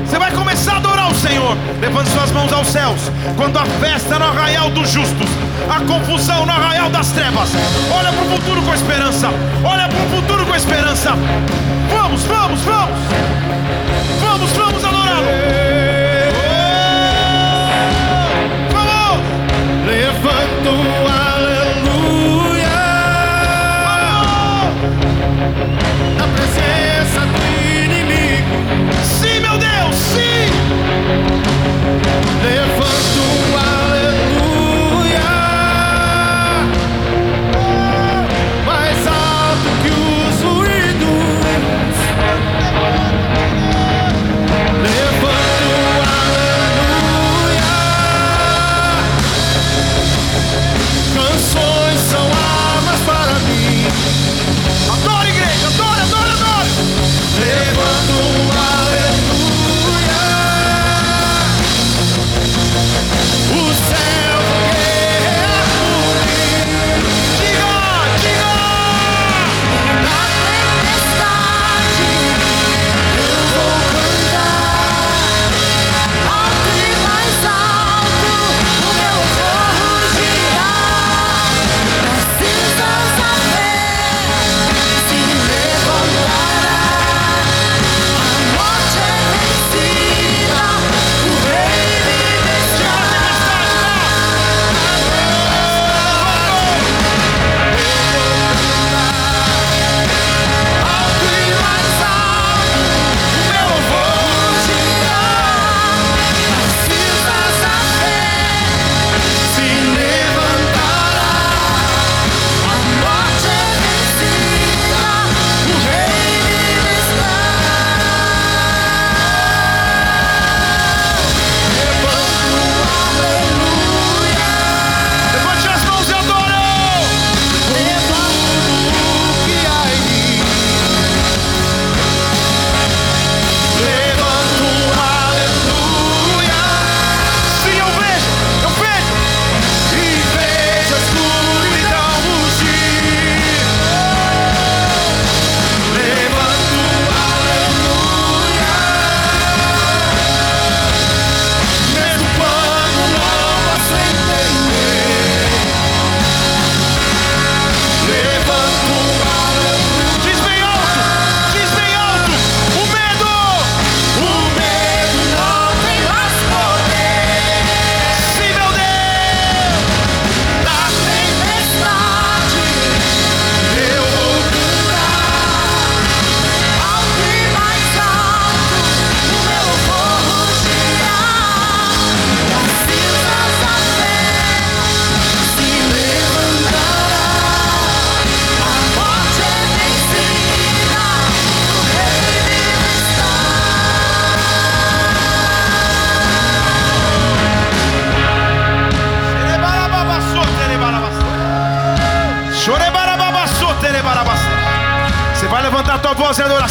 você 0.05 0.19
vai 0.19 0.31
começar 0.31 0.75
a 0.75 0.77
adorar 0.77 1.11
o 1.11 1.15
Senhor, 1.15 1.57
levando 1.81 2.07
suas 2.09 2.31
mãos 2.33 2.53
aos 2.53 2.67
céus, 2.67 3.01
quando 3.35 3.59
a 3.59 3.65
festa 3.65 4.19
no 4.19 4.27
arraial 4.27 4.69
dos 4.71 4.91
justos, 4.91 5.29
a 5.71 5.81
confusão 5.81 6.47
no 6.47 6.53
arraial 6.53 6.91
das 6.91 7.11
trevas, 7.13 7.51
olha 7.91 8.13
para 8.13 8.23
o 8.23 8.31
futuro 8.31 8.63
com 8.63 8.75
esperança, 8.75 9.29
olha 9.65 9.89
para 9.89 9.99
o 9.99 10.09
futuro 10.11 10.47
com 10.47 10.55
esperança, 10.55 11.11
vamos, 11.91 12.23
vamos, 12.25 12.61
vamos, 12.63 12.99
vamos, 14.21 14.53
vamos 14.53 14.85
adorá-lo. 14.85 15.66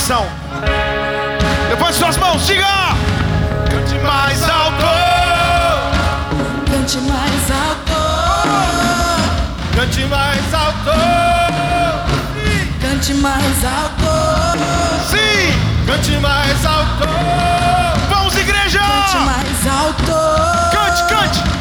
Adoração. 0.05 0.27
Levante 1.69 1.95
suas 1.95 2.17
mãos, 2.17 2.45
diga! 2.45 2.65
Cante 3.69 3.97
mais 3.99 4.43
alto! 4.43 4.85
Cante 6.71 6.97
mais 6.99 7.51
alto. 7.51 7.93
Cante 9.75 10.05
mais 10.05 10.53
alto. 10.53 10.91
Cante 12.81 13.13
mais 13.15 13.65
alto. 13.65 14.57
Sim! 15.09 15.53
Cante 15.87 16.11
mais 16.19 16.65
alto. 16.65 17.07
Vamos, 18.09 18.37
igreja! 18.37 18.79
Cante 18.79 19.17
mais 19.25 19.67
alto. 19.67 20.13
Cante, 20.71 21.03
cante! 21.13 21.39
Cante 21.39 21.54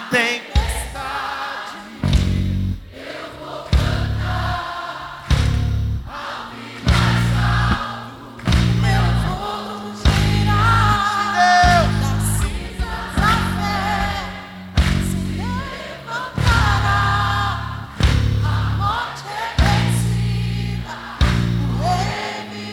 Na 0.00 0.06
tempestade. 0.08 1.76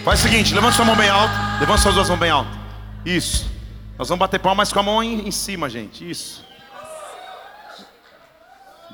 Faz 0.05 0.19
o 0.19 0.23
seguinte, 0.23 0.53
levanta 0.53 0.73
sua 0.73 0.85
mão 0.85 0.95
bem 0.95 1.09
alto. 1.09 1.33
Levanta 1.59 1.81
suas 1.81 1.95
duas 1.95 2.07
mãos 2.07 2.19
bem 2.19 2.29
alto. 2.29 2.49
Isso. 3.05 3.51
Nós 3.97 4.07
vamos 4.07 4.19
bater 4.21 4.39
palmas 4.39 4.71
com 4.71 4.79
a 4.79 4.83
mão 4.83 5.03
em 5.03 5.29
cima, 5.31 5.69
gente. 5.69 6.09
Isso. 6.09 6.47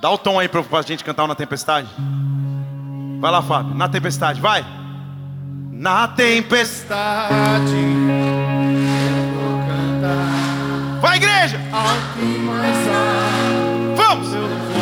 Dá 0.04 0.12
o 0.12 0.18
tom 0.18 0.38
aí 0.38 0.50
pra, 0.50 0.62
pra 0.62 0.82
gente 0.82 1.02
cantar 1.02 1.26
na 1.30 1.34
tempestade. 1.34 1.88
Vai 3.22 3.32
lá, 3.32 3.42
Fábio. 3.42 3.74
Na 3.74 3.88
tempestade, 3.88 4.42
vai. 4.42 4.66
Na 5.72 6.10
tempestade. 6.10 7.30
Tempestade. 7.30 7.72
Eu 9.08 9.40
vou 9.40 9.60
cantar 9.66 11.00
Vai, 11.00 11.16
igreja. 11.16 11.58
alto 11.72 12.20
e 12.20 12.38
mais 12.40 12.88
alto. 12.90 13.96
Vamos. 13.96 14.73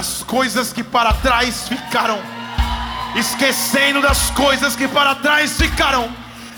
Das 0.00 0.22
coisas 0.22 0.72
que 0.72 0.82
para 0.82 1.12
trás 1.12 1.68
ficaram, 1.68 2.18
esquecendo 3.14 4.00
das 4.00 4.30
coisas 4.30 4.74
que 4.74 4.88
para 4.88 5.14
trás 5.16 5.58
ficaram, 5.58 6.08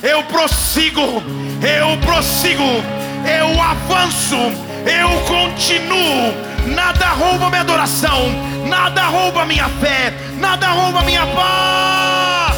eu 0.00 0.22
prossigo, 0.26 1.20
eu 1.60 1.98
prossigo, 2.06 2.62
eu 2.62 3.60
avanço, 3.60 4.36
eu 4.36 5.08
continuo. 5.26 6.72
Nada 6.72 7.06
rouba 7.08 7.48
minha 7.48 7.62
adoração, 7.62 8.30
nada 8.68 9.06
rouba 9.06 9.44
minha 9.44 9.68
fé, 9.68 10.14
nada 10.38 10.68
rouba 10.68 11.02
minha 11.02 11.26
paz. 11.26 12.54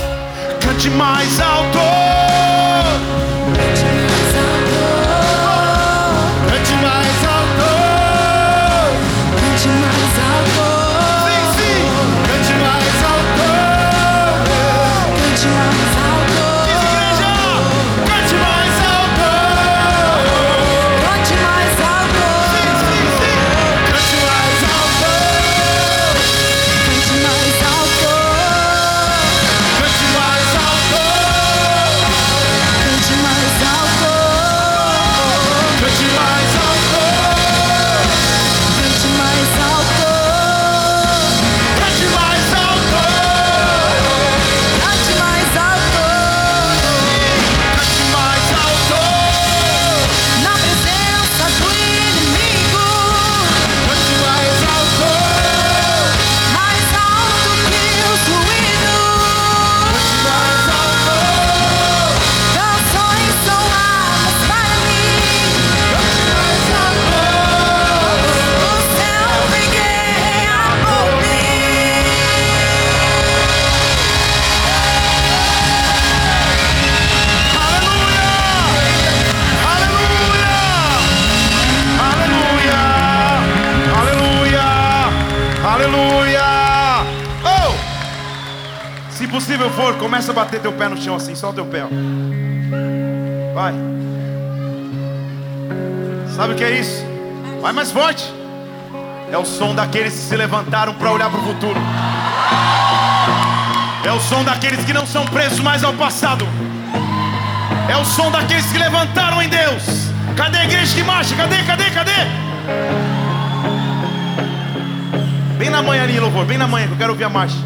Cante 0.63 0.91
mais 0.91 1.41
alto, 1.41 1.79
bater 90.35 90.61
teu 90.61 90.73
pé 90.73 90.89
no 90.89 90.97
chão 90.97 91.15
assim, 91.15 91.35
só 91.35 91.51
o 91.51 91.53
teu 91.53 91.65
pé. 91.65 91.85
ó. 91.85 91.89
Vai. 93.55 93.73
Sabe 96.35 96.53
o 96.53 96.57
que 96.57 96.65
é 96.65 96.79
isso? 96.79 97.05
Vai 97.63 97.73
mais 97.73 97.91
forte. 97.93 98.33
É 99.33 99.39
o 99.39 99.45
som 99.45 99.75
daqueles 99.75 100.13
que 100.13 100.21
se 100.21 100.37
levantaram 100.37 100.93
para 100.95 101.11
olhar 101.11 101.31
para 101.31 101.41
o 101.41 101.43
futuro. 101.43 101.81
É 104.05 104.13
o 104.13 104.21
som 104.21 104.45
daqueles 104.45 104.85
que 104.85 104.93
não 104.93 105.07
são 105.07 105.25
presos 105.27 105.61
mais 105.61 105.83
ao 105.83 105.95
passado. 105.95 106.47
É 107.89 107.97
o 107.97 108.05
som 108.05 108.31
daqueles 108.31 108.67
que 108.71 108.79
levantaram 108.79 109.41
em 109.41 109.49
Deus. 109.49 110.11
Cadê 110.37 110.59
a 110.59 110.65
igreja 110.65 110.95
que 110.95 111.03
marcha? 111.03 111.35
Cadê? 111.37 111.63
Cadê? 111.63 111.91
Cadê? 111.91 112.13
Bem 115.57 115.71
na 115.71 115.83
manhã 115.83 116.03
ali, 116.03 116.19
louvor. 116.19 116.45
Bem 116.45 116.59
na 116.59 116.67
manhã 116.67 116.87
que 116.87 116.93
eu 116.93 116.99
quero 116.99 117.13
ouvir 117.13 117.25
a 117.25 117.29
marcha. 117.29 117.57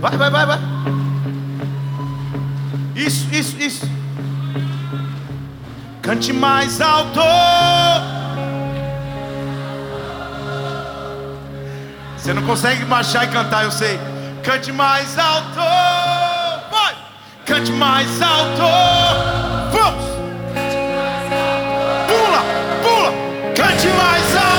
Vai, 0.00 0.16
vai, 0.16 0.30
vai, 0.30 0.46
vai. 0.46 0.58
Isso, 3.00 3.26
isso, 3.32 3.56
isso. 3.58 3.90
Cante 6.02 6.34
mais 6.34 6.82
alto. 6.82 7.18
Você 12.14 12.34
não 12.34 12.42
consegue 12.42 12.84
marchar 12.84 13.24
e 13.24 13.28
cantar, 13.28 13.64
eu 13.64 13.70
sei. 13.70 13.98
Cante 14.44 14.70
mais 14.70 15.18
alto. 15.18 15.60
Vai. 16.70 16.94
Cante 17.46 17.72
mais 17.72 18.20
alto. 18.20 18.62
Vamos. 19.72 20.04
Pula, 22.06 22.42
pula. 22.82 23.12
Cante 23.56 23.88
mais 23.88 24.36
alto. 24.36 24.49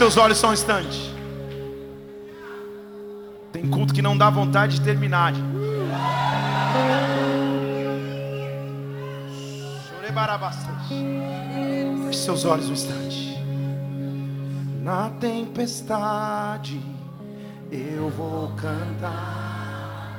Seus 0.00 0.16
olhos 0.16 0.38
só 0.38 0.48
um 0.48 0.54
instante. 0.54 1.14
Tem 3.52 3.68
culto 3.68 3.92
que 3.92 4.00
não 4.00 4.16
dá 4.16 4.30
vontade 4.30 4.78
de 4.78 4.80
terminar. 4.82 5.34
Feche 12.06 12.18
seus 12.18 12.46
olhos 12.46 12.70
um 12.70 12.72
instante. 12.72 13.36
Na 14.80 15.10
tempestade 15.10 16.80
eu 17.70 18.08
vou 18.08 18.48
cantar. 18.56 20.18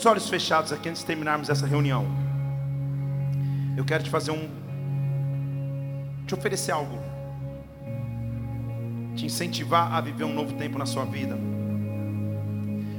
todos 0.00 0.06
os 0.06 0.06
olhos 0.06 0.28
fechados 0.28 0.72
aqui 0.72 0.88
antes 0.88 1.02
de 1.02 1.06
terminarmos 1.06 1.50
essa 1.50 1.66
reunião, 1.66 2.06
eu 3.76 3.84
quero 3.84 4.02
te 4.02 4.10
fazer 4.10 4.30
um. 4.30 4.48
te 6.26 6.34
oferecer 6.34 6.72
algo, 6.72 6.98
te 9.14 9.26
incentivar 9.26 9.92
a 9.92 10.00
viver 10.00 10.24
um 10.24 10.32
novo 10.32 10.54
tempo 10.54 10.78
na 10.78 10.86
sua 10.86 11.04
vida, 11.04 11.36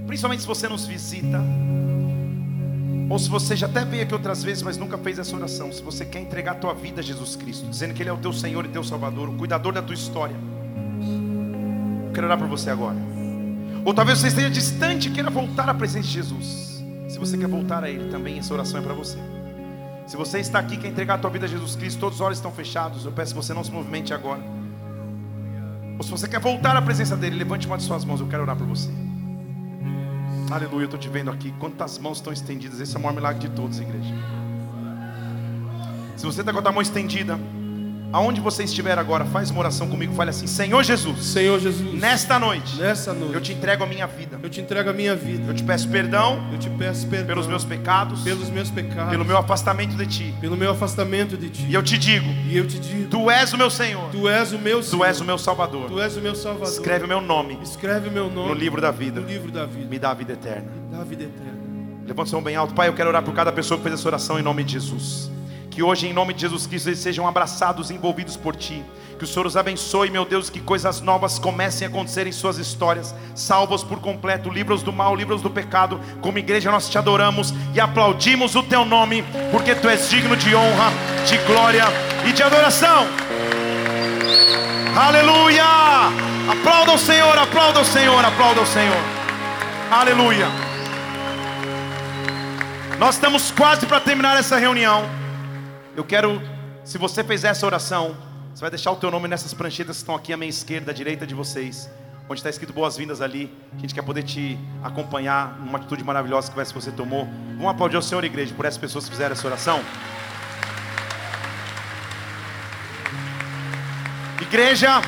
principalmente 0.06 0.42
se 0.42 0.48
você 0.48 0.68
nos 0.68 0.86
visita, 0.86 1.42
ou 3.10 3.18
se 3.18 3.30
você 3.30 3.56
já 3.56 3.66
até 3.66 3.84
veio 3.84 4.04
aqui 4.04 4.14
outras 4.14 4.44
vezes, 4.44 4.62
mas 4.62 4.78
nunca 4.78 4.98
fez 4.98 5.18
essa 5.18 5.36
oração, 5.36 5.72
se 5.72 5.82
você 5.82 6.06
quer 6.06 6.20
entregar 6.20 6.52
a 6.52 6.56
tua 6.56 6.74
vida 6.74 7.02
a 7.02 7.04
Jesus 7.04 7.36
Cristo, 7.36 7.68
dizendo 7.68 7.94
que 7.94 8.04
Ele 8.04 8.10
é 8.10 8.14
o 8.14 8.18
teu 8.18 8.32
Senhor 8.32 8.64
e 8.66 8.70
teu 8.70 8.84
Salvador, 8.84 9.30
o 9.30 9.34
cuidador 9.34 9.74
da 9.74 9.82
tua 9.82 9.96
história, 9.96 10.36
eu 12.06 12.12
quero 12.14 12.28
orar 12.28 12.38
por 12.38 12.48
você 12.48 12.70
agora. 12.70 12.98
Ou 13.84 13.94
talvez 13.94 14.20
você 14.20 14.28
esteja 14.28 14.50
distante 14.50 15.08
e 15.08 15.12
queira 15.12 15.32
voltar 15.32 15.68
à 15.68 15.74
presença 15.74 16.08
de 16.08 16.14
Jesus. 16.14 16.61
Você 17.22 17.38
quer 17.38 17.48
voltar 17.48 17.84
a 17.84 17.90
Ele, 17.90 18.10
também 18.10 18.40
essa 18.40 18.52
oração 18.52 18.80
é 18.80 18.84
para 18.84 18.96
você. 18.96 19.16
Se 20.08 20.18
você 20.18 20.40
está 20.40 20.58
aqui 20.58 20.76
quer 20.76 20.88
entregar 20.88 21.14
a 21.14 21.18
tua 21.20 21.30
vida 21.30 21.46
a 21.46 21.48
Jesus 21.48 21.76
Cristo, 21.76 22.00
todos 22.00 22.16
os 22.16 22.22
olhos 22.22 22.40
estão 22.40 22.52
fechados. 22.52 23.06
Eu 23.06 23.12
peço 23.12 23.36
que 23.36 23.40
você 23.40 23.54
não 23.54 23.64
se 23.64 23.72
movimente 23.72 24.12
agora. 24.12 24.42
Ou 26.00 26.04
se 26.04 26.10
você 26.10 26.28
quer 26.28 26.40
voltar 26.40 26.76
à 26.76 26.82
presença 26.82 27.16
dele, 27.16 27.36
levante 27.36 27.68
uma 27.68 27.78
de 27.78 27.84
suas 27.84 28.04
mãos. 28.04 28.20
Eu 28.20 28.28
quero 28.28 28.42
orar 28.42 28.56
por 28.58 28.66
você. 28.66 28.90
Aleluia, 30.50 30.82
eu 30.82 30.86
estou 30.86 31.00
te 31.00 31.10
vendo 31.10 31.30
aqui. 31.30 31.54
Quantas 31.60 32.00
mãos 32.00 32.18
estão 32.18 32.34
estendidas? 32.34 32.80
Esse 32.80 32.96
é 32.96 33.00
o 33.00 33.02
maior 33.04 33.14
milagre 33.14 33.48
de 33.48 33.56
todos, 33.56 33.80
igreja. 33.80 34.16
Se 36.18 36.26
você 36.26 36.42
está 36.42 36.52
com 36.52 36.68
a 36.68 36.72
mão 36.72 36.82
estendida, 36.82 37.40
aonde 38.14 38.42
você 38.42 38.64
estiver 38.64 38.98
agora, 38.98 39.26
faz 39.26 39.50
uma 39.52 39.60
oração 39.60 39.88
comigo. 39.88 40.14
Fale 40.14 40.30
assim: 40.32 40.48
Senhor 40.48 40.84
Jesus, 40.84 41.24
Senhor 41.26 41.60
Jesus, 41.60 41.94
nesta 42.00 42.38
noite, 42.40 42.76
nessa 42.78 43.14
noite, 43.14 43.34
eu 43.36 43.42
te 43.42 43.54
entrego 43.54 43.84
a 43.84 43.88
minha 43.88 44.06
vida. 44.08 44.40
eu 44.42 44.50
te 44.50 44.60
entrego 44.62 44.90
a 44.90 44.94
minha 44.94 45.16
vida. 45.16 45.44
Eu 45.48 45.54
te 45.54 45.64
peço 45.64 45.88
perdão 45.90 46.50
Eu 46.52 46.58
te 46.60 46.70
peço 46.72 47.08
perdão 47.08 47.28
pelos 47.28 47.48
meus 47.48 47.64
pecados, 47.66 48.22
pelos 48.24 48.50
meus 48.50 48.70
pecados, 48.70 49.10
pelo 49.12 49.24
meu 49.26 49.38
afastamento 49.38 49.96
de 49.96 50.06
ti. 50.06 50.34
pelo 50.42 50.56
meu 50.58 50.72
afastamento 50.72 51.38
de 51.38 51.50
ti. 51.50 51.66
E 51.70 51.74
eu 51.74 51.82
te 51.84 51.98
digo: 51.98 52.28
E 52.50 52.58
eu 52.58 52.68
te 52.68 52.80
digo, 52.80 53.10
Tu 53.10 53.30
és 53.32 53.54
o 53.54 53.58
meu 53.58 53.70
Senhor, 53.70 54.10
tu 54.12 54.28
és 54.28 54.52
o 54.54 54.60
meu 54.60 54.80
Tu 54.80 54.86
Senhor, 54.86 55.06
és 55.06 55.22
o 55.22 55.26
meu 55.26 55.38
Salvador. 55.38 55.88
tu 55.88 56.00
és 56.00 56.16
o 56.18 56.22
meu 56.22 56.36
Salvador. 56.36 56.68
Escreve 56.74 57.06
o 57.06 57.08
meu 57.08 57.22
nome 57.22 57.58
Escreve 57.62 58.10
meu 58.10 58.30
nome 58.30 58.50
no 58.50 58.54
livro 58.54 58.82
da 58.82 58.92
vida. 58.92 59.22
no 59.22 59.28
livro 59.28 59.52
da 59.52 59.66
vida, 59.66 59.88
Me 59.90 60.00
dá 60.00 60.12
a 60.12 60.14
vida 60.14 60.34
eterna. 60.34 60.68
da 60.92 61.04
vida 61.04 61.24
eterna. 61.24 61.62
Levanta 62.06 62.30
sua 62.30 62.38
mão 62.38 62.44
bem 62.44 62.56
alto. 62.56 62.74
Pai, 62.74 62.88
eu 62.90 62.94
quero 62.94 63.10
orar 63.10 63.24
por 63.24 63.34
cada 63.34 63.52
pessoa 63.52 63.78
que 63.78 63.84
fez 63.84 63.94
essa 63.98 64.08
oração 64.08 64.38
em 64.38 64.42
nome 64.42 64.64
de 64.64 64.74
Jesus. 64.74 65.32
Que 65.72 65.82
hoje, 65.82 66.06
em 66.06 66.14
nome 66.14 66.34
de 66.34 66.42
Jesus 66.42 66.68
Cristo, 66.68 66.90
eles 66.90 67.00
sejam 67.00 67.26
abraçados 67.26 67.90
e 67.90 67.94
envolvidos 67.94 68.36
por 68.36 68.58
Ti. 68.58 68.84
Que 69.18 69.24
o 69.24 69.28
Senhor 69.28 69.46
os 69.46 69.56
abençoe, 69.56 70.10
meu 70.10 70.26
Deus, 70.26 70.50
que 70.50 70.60
coisas 70.60 71.00
novas 71.00 71.40
comecem 71.40 71.88
a 71.88 71.90
acontecer 71.90 72.28
em 72.28 72.32
suas 72.32 72.58
histórias. 72.58 73.16
Salva-os 73.34 73.82
por 73.82 74.02
completo, 74.02 74.50
livra-os 74.50 74.84
do 74.84 74.92
mal, 74.92 75.16
livra-os 75.16 75.42
do 75.42 75.50
pecado. 75.50 75.98
Como 76.20 76.38
igreja, 76.38 76.70
nós 76.70 76.90
te 76.90 76.98
adoramos 76.98 77.54
e 77.74 77.80
aplaudimos 77.80 78.54
o 78.56 78.64
Teu 78.64 78.84
nome, 78.84 79.24
porque 79.50 79.74
Tu 79.74 79.88
és 79.88 80.10
digno 80.10 80.36
de 80.36 80.54
honra, 80.54 80.92
de 81.26 81.38
glória 81.46 81.86
e 82.28 82.34
de 82.34 82.44
adoração. 82.44 83.08
Aleluia! 84.94 85.64
Aplauda 86.52 86.92
o 86.92 86.98
Senhor, 86.98 87.38
aplauda 87.38 87.80
o 87.80 87.86
Senhor, 87.86 88.26
aplauda 88.26 88.60
o 88.60 88.66
Senhor. 88.66 89.02
Aleluia! 89.90 90.48
Nós 93.00 93.16
estamos 93.16 93.52
quase 93.52 93.86
para 93.86 94.02
terminar 94.02 94.38
essa 94.38 94.58
reunião. 94.58 95.21
Eu 95.94 96.06
quero, 96.06 96.42
se 96.86 96.98
você 96.98 97.22
fizer 97.22 97.50
essa 97.50 97.66
oração, 97.66 98.16
você 98.54 98.62
vai 98.62 98.70
deixar 98.70 98.92
o 98.92 98.96
teu 98.96 99.12
nome 99.12 99.28
nessas 99.28 99.54
pranchetas 99.54 99.98
que 99.98 100.04
estão 100.04 100.16
aqui 100.16 100.32
à 100.32 100.38
minha 100.38 100.50
esquerda, 100.50 100.92
à 100.92 100.94
direita 100.94 101.28
de 101.28 101.36
vocês, 101.36 101.90
onde 102.30 102.40
está 102.40 102.50
escrito 102.50 102.72
boas-vindas 102.72 103.20
ali. 103.20 103.52
A 103.78 103.82
gente 103.82 103.94
quer 103.94 104.02
poder 104.02 104.24
te 104.24 104.58
acompanhar 104.82 105.60
numa 105.60 105.78
atitude 105.78 106.02
maravilhosa 106.02 106.50
que 106.50 106.74
você 106.74 106.92
tomou. 106.92 107.26
Vamos 107.58 107.68
aplaudir 107.68 107.98
ao 107.98 108.02
Senhor, 108.02 108.24
igreja, 108.24 108.54
por 108.56 108.64
essas 108.64 108.78
pessoas 108.78 109.04
que 109.04 109.12
fizeram 109.12 109.34
essa 109.34 109.46
oração. 109.46 109.82
Igreja, 114.42 115.02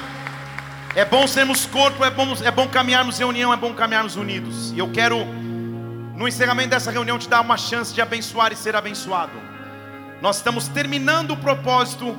é 0.95 1.05
bom 1.05 1.25
sermos 1.27 1.65
corpo, 1.65 2.03
é 2.03 2.11
bom, 2.11 2.27
é 2.43 2.51
bom 2.51 2.67
caminharmos 2.67 3.21
em 3.21 3.23
união, 3.23 3.53
é 3.53 3.57
bom 3.57 3.73
caminharmos 3.73 4.17
unidos. 4.17 4.73
E 4.73 4.79
eu 4.79 4.91
quero, 4.91 5.23
no 6.17 6.27
encerramento 6.27 6.71
dessa 6.71 6.91
reunião, 6.91 7.17
te 7.17 7.29
dar 7.29 7.39
uma 7.39 7.55
chance 7.55 7.93
de 7.93 8.01
abençoar 8.01 8.51
e 8.51 8.55
ser 8.57 8.75
abençoado. 8.75 9.52
Nós 10.23 10.37
estamos 10.37 10.69
terminando 10.69 11.31
o 11.31 11.35
propósito 11.35 12.17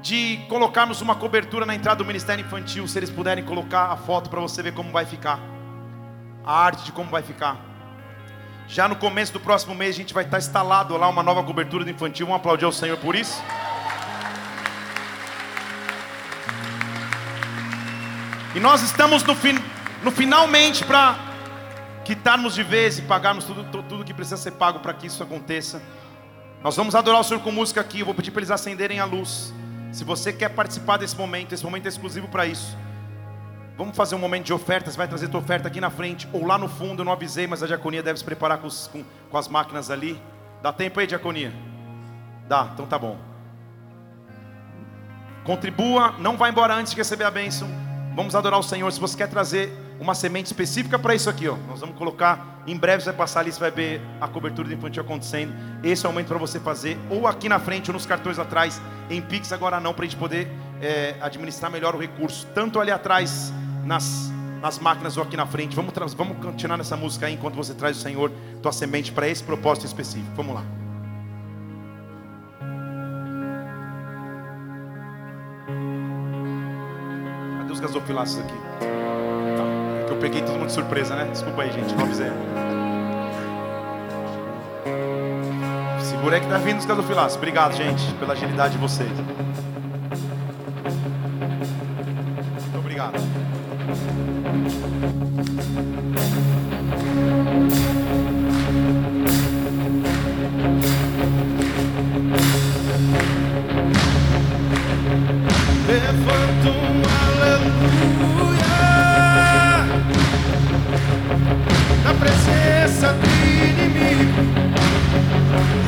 de 0.00 0.38
colocarmos 0.48 1.02
uma 1.02 1.14
cobertura 1.14 1.66
na 1.66 1.74
entrada 1.74 1.98
do 1.98 2.04
Ministério 2.06 2.42
Infantil. 2.42 2.88
Se 2.88 2.98
eles 2.98 3.10
puderem 3.10 3.44
colocar 3.44 3.92
a 3.92 3.96
foto 3.98 4.30
para 4.30 4.40
você 4.40 4.62
ver 4.62 4.72
como 4.72 4.90
vai 4.90 5.04
ficar, 5.04 5.38
a 6.46 6.50
arte 6.50 6.82
de 6.84 6.92
como 6.92 7.10
vai 7.10 7.22
ficar. 7.22 7.60
Já 8.66 8.88
no 8.88 8.96
começo 8.96 9.34
do 9.34 9.38
próximo 9.38 9.74
mês, 9.74 9.94
a 9.94 9.98
gente 9.98 10.14
vai 10.14 10.24
estar 10.24 10.38
instalado 10.38 10.96
lá 10.96 11.06
uma 11.10 11.22
nova 11.22 11.42
cobertura 11.42 11.84
do 11.84 11.90
infantil. 11.90 12.24
Vamos 12.24 12.40
aplaudir 12.40 12.64
ao 12.64 12.72
Senhor 12.72 12.96
por 12.96 13.14
isso. 13.14 13.42
E 18.54 18.60
nós 18.60 18.80
estamos 18.80 19.22
no, 19.24 19.34
fin, 19.34 19.58
no 20.02 20.10
finalmente 20.10 20.86
para 20.86 21.18
quitarmos 22.02 22.54
de 22.54 22.62
vez 22.62 22.98
e 22.98 23.02
pagarmos 23.02 23.44
tudo, 23.44 23.62
tudo, 23.64 23.82
tudo 23.82 24.04
que 24.04 24.14
precisa 24.14 24.38
ser 24.38 24.52
pago 24.52 24.78
para 24.78 24.94
que 24.94 25.06
isso 25.06 25.22
aconteça. 25.22 25.82
Nós 26.62 26.76
vamos 26.76 26.94
adorar 26.94 27.20
o 27.20 27.24
Senhor 27.24 27.40
com 27.42 27.50
música 27.50 27.80
aqui. 27.80 28.00
Eu 28.00 28.06
vou 28.06 28.14
pedir 28.14 28.30
para 28.30 28.40
eles 28.40 28.50
acenderem 28.50 29.00
a 29.00 29.04
luz. 29.04 29.52
Se 29.90 30.04
você 30.04 30.32
quer 30.32 30.48
participar 30.50 30.96
desse 30.96 31.16
momento, 31.16 31.52
esse 31.52 31.64
momento 31.64 31.86
é 31.86 31.88
exclusivo 31.88 32.28
para 32.28 32.46
isso. 32.46 32.76
Vamos 33.76 33.96
fazer 33.96 34.14
um 34.14 34.18
momento 34.18 34.44
de 34.46 34.52
oferta. 34.52 34.90
Você 34.90 34.96
vai 34.96 35.08
trazer 35.08 35.28
tua 35.28 35.40
oferta 35.40 35.66
aqui 35.68 35.80
na 35.80 35.90
frente 35.90 36.28
ou 36.32 36.46
lá 36.46 36.56
no 36.56 36.68
fundo. 36.68 37.00
Eu 37.00 37.04
não 37.04 37.12
avisei, 37.12 37.46
mas 37.46 37.62
a 37.62 37.66
diaconia 37.66 38.02
deve 38.02 38.18
se 38.18 38.24
preparar 38.24 38.58
com, 38.58 38.68
com- 38.92 39.04
com 39.30 39.36
as 39.38 39.48
máquinas 39.48 39.90
ali. 39.90 40.20
Dá 40.62 40.72
tempo 40.72 41.00
aí, 41.00 41.06
diaconia? 41.06 41.52
Dá, 42.48 42.70
então 42.72 42.86
tá 42.86 42.98
bom. 42.98 43.16
Contribua, 45.44 46.14
não 46.18 46.36
vá 46.36 46.48
embora 46.48 46.74
antes 46.74 46.92
de 46.92 46.98
receber 46.98 47.24
a 47.24 47.30
bênção. 47.30 47.68
Vamos 48.14 48.36
adorar 48.36 48.60
o 48.60 48.62
Senhor. 48.62 48.90
Se 48.92 49.00
você 49.00 49.16
quer 49.16 49.28
trazer 49.28 49.72
uma 50.02 50.14
semente 50.16 50.46
específica 50.46 50.98
para 50.98 51.14
isso 51.14 51.30
aqui, 51.30 51.48
ó, 51.48 51.56
nós 51.68 51.80
vamos 51.80 51.96
colocar. 51.96 52.60
Em 52.66 52.76
breve 52.76 53.02
você 53.02 53.10
vai 53.10 53.18
passar 53.18 53.40
ali, 53.40 53.52
você 53.52 53.60
vai 53.60 53.70
ver 53.70 54.00
a 54.20 54.26
cobertura 54.26 54.68
do 54.68 54.74
infantil 54.74 55.02
acontecendo. 55.02 55.54
Esse 55.82 56.04
é 56.04 56.08
o 56.08 56.12
momento 56.12 56.28
para 56.28 56.38
você 56.38 56.58
fazer, 56.58 56.98
ou 57.08 57.26
aqui 57.26 57.48
na 57.48 57.60
frente, 57.60 57.90
ou 57.90 57.94
nos 57.94 58.04
cartões 58.04 58.38
atrás, 58.38 58.82
em 59.08 59.22
Pix 59.22 59.52
agora 59.52 59.78
não, 59.80 59.94
para 59.94 60.04
a 60.04 60.08
gente 60.08 60.18
poder 60.18 60.48
é, 60.80 61.14
administrar 61.20 61.70
melhor 61.70 61.94
o 61.94 61.98
recurso, 61.98 62.46
tanto 62.52 62.80
ali 62.80 62.90
atrás 62.90 63.52
nas, 63.84 64.32
nas 64.60 64.78
máquinas 64.78 65.16
ou 65.16 65.22
aqui 65.22 65.36
na 65.36 65.46
frente. 65.46 65.76
Vamos, 65.76 65.92
vamos 66.14 66.36
continuar 66.44 66.76
nessa 66.76 66.96
música 66.96 67.26
aí 67.26 67.34
enquanto 67.34 67.54
você 67.54 67.72
traz 67.72 67.96
o 67.96 68.00
Senhor 68.00 68.30
tua 68.60 68.72
semente 68.72 69.12
para 69.12 69.28
esse 69.28 69.42
propósito 69.42 69.86
específico. 69.86 70.32
Vamos 70.34 70.56
lá. 70.56 70.64
Cadê 77.58 77.72
os 77.72 77.80
gasofilaços 77.80 78.38
aqui? 78.40 78.54
Tá. 79.56 79.81
Eu 80.12 80.18
peguei 80.18 80.42
todo 80.42 80.58
mundo 80.58 80.66
de 80.66 80.72
surpresa, 80.74 81.16
né? 81.16 81.26
Desculpa 81.32 81.62
aí, 81.62 81.72
gente. 81.72 81.94
Não 81.94 82.04
avisei. 82.04 82.30
Segura 86.00 86.36
aí 86.36 86.42
que 86.42 86.48
tá 86.48 86.58
vindo 86.58 86.78
os 86.80 86.84
gasofilaços. 86.84 87.38
Obrigado, 87.38 87.74
gente, 87.74 88.12
pela 88.16 88.34
agilidade 88.34 88.74
de 88.74 88.78
vocês. 88.78 89.10
Muito 92.60 92.78
obrigado. 92.78 93.14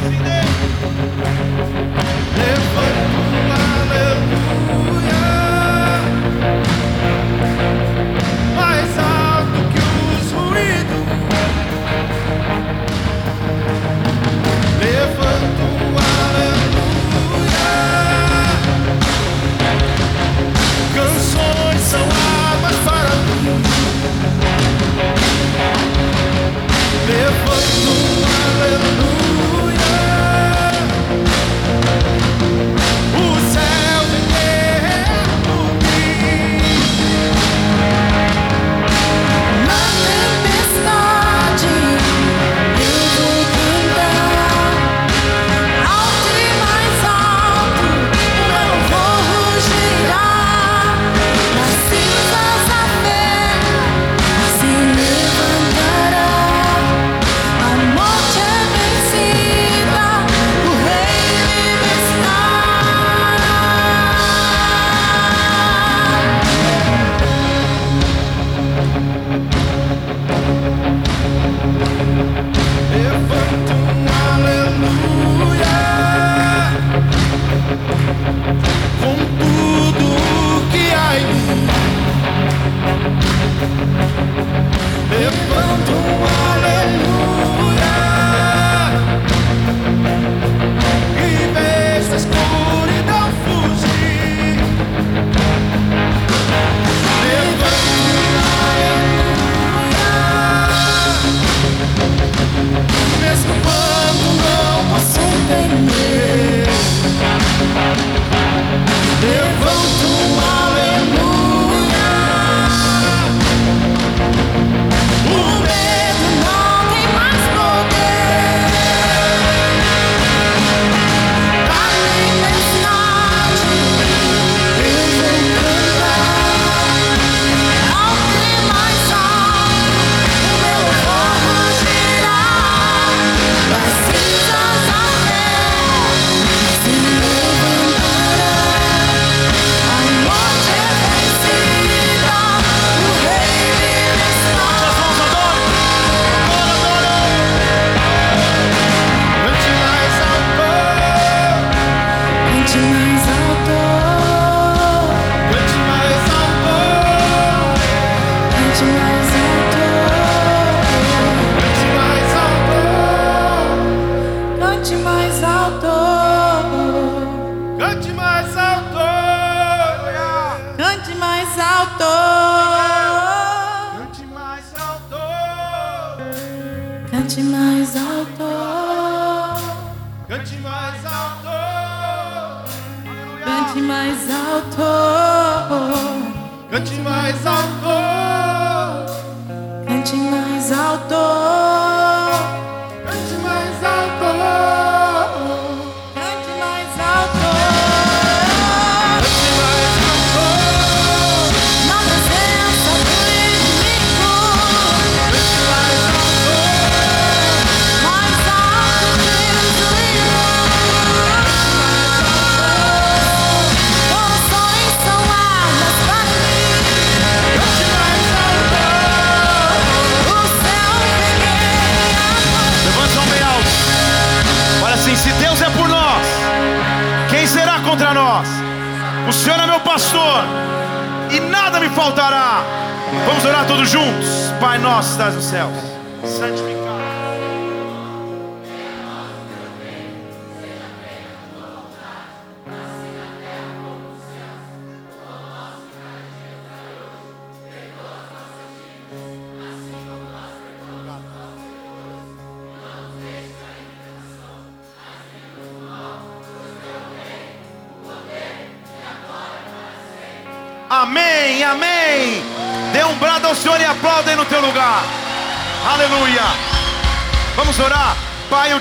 Presidente. 0.04 0.53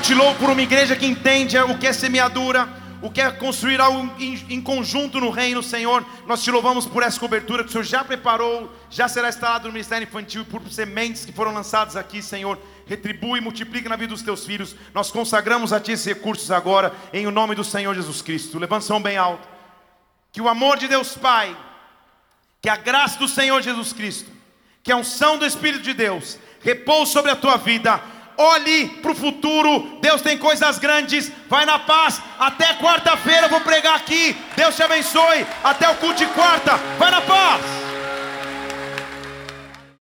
Te 0.04 0.14
louvo 0.14 0.38
por 0.38 0.50
uma 0.50 0.62
igreja 0.62 0.98
que 0.98 1.06
entende 1.06 1.58
o 1.58 1.78
que 1.78 1.88
é 1.88 1.94
semeadura, 1.94 2.68
o 3.02 3.10
que 3.10 3.22
é 3.22 3.32
construir 3.32 3.80
algo 3.80 4.14
em, 4.20 4.62
conjunto 4.62 5.18
no 5.18 5.30
reino, 5.30 5.64
Senhor. 5.64 6.06
Nós 6.28 6.44
te 6.44 6.52
louvamos 6.52 6.86
por 6.86 7.02
essa 7.02 7.18
cobertura 7.18 7.64
que 7.64 7.70
o 7.70 7.72
Senhor 7.72 7.86
já 7.86 8.04
preparou, 8.04 8.70
já 8.90 9.08
será 9.08 9.30
instalado 9.30 9.68
no 9.68 9.74
ministério 9.74 10.06
infantil 10.06 10.44
por 10.44 10.62
sementes 10.70 11.24
que 11.24 11.32
foram 11.32 11.54
lançadas 11.54 11.96
aqui, 11.96 12.22
Senhor. 12.22 12.60
Retribui 12.86 13.40
e 13.40 13.82
na 13.88 13.96
vida 13.96 14.10
dos 14.10 14.22
teus 14.22 14.46
filhos. 14.46 14.76
Nós 14.94 15.10
consagramos 15.10 15.72
a 15.72 15.80
Ti 15.80 15.94
esses 15.94 16.06
recursos 16.06 16.52
agora, 16.52 16.94
em 17.14 17.26
o 17.26 17.32
nome 17.32 17.56
do 17.56 17.64
Senhor 17.64 17.96
Jesus 17.96 18.22
Cristo. 18.22 18.60
Levanta 18.60 18.86
sua 18.86 18.96
mão 18.96 19.04
bem 19.04 19.16
alto. 19.16 19.48
Que 20.34 20.42
o 20.42 20.50
amor 20.50 20.78
de 20.78 20.90
Deus 20.90 21.16
Pai, 21.16 21.56
que 22.62 22.68
a 22.68 22.76
graça 22.76 23.18
do 23.18 23.28
Senhor 23.30 23.62
Jesus 23.62 23.94
Cristo, 23.94 24.30
que 24.84 24.92
a 24.92 24.98
unção 24.98 25.38
do 25.38 25.46
Espírito 25.46 25.82
de 25.82 25.94
Deus 25.94 26.38
repouse 26.60 27.14
sobre 27.14 27.32
a 27.32 27.38
tua 27.38 27.56
vida. 27.56 28.12
Olhe 28.38 28.88
para 29.02 29.12
o 29.12 29.16
futuro, 29.16 29.98
Deus 30.02 30.22
tem 30.22 30.38
coisas 30.38 30.80
grandes. 30.80 31.32
Vai 31.48 31.66
na 31.66 31.80
paz, 31.80 32.22
até 32.40 32.74
quarta-feira 32.76 33.48
eu 33.48 33.50
vou 33.50 33.62
pregar 33.62 33.96
aqui. 33.96 34.36
Deus 34.56 34.76
te 34.76 34.84
abençoe. 34.84 35.46
Até 35.64 35.90
o 35.90 35.96
culto 35.96 36.16
de 36.16 36.26
quarta, 36.28 36.78
vai 36.98 37.12
na 37.12 37.22
paz. 37.22 37.83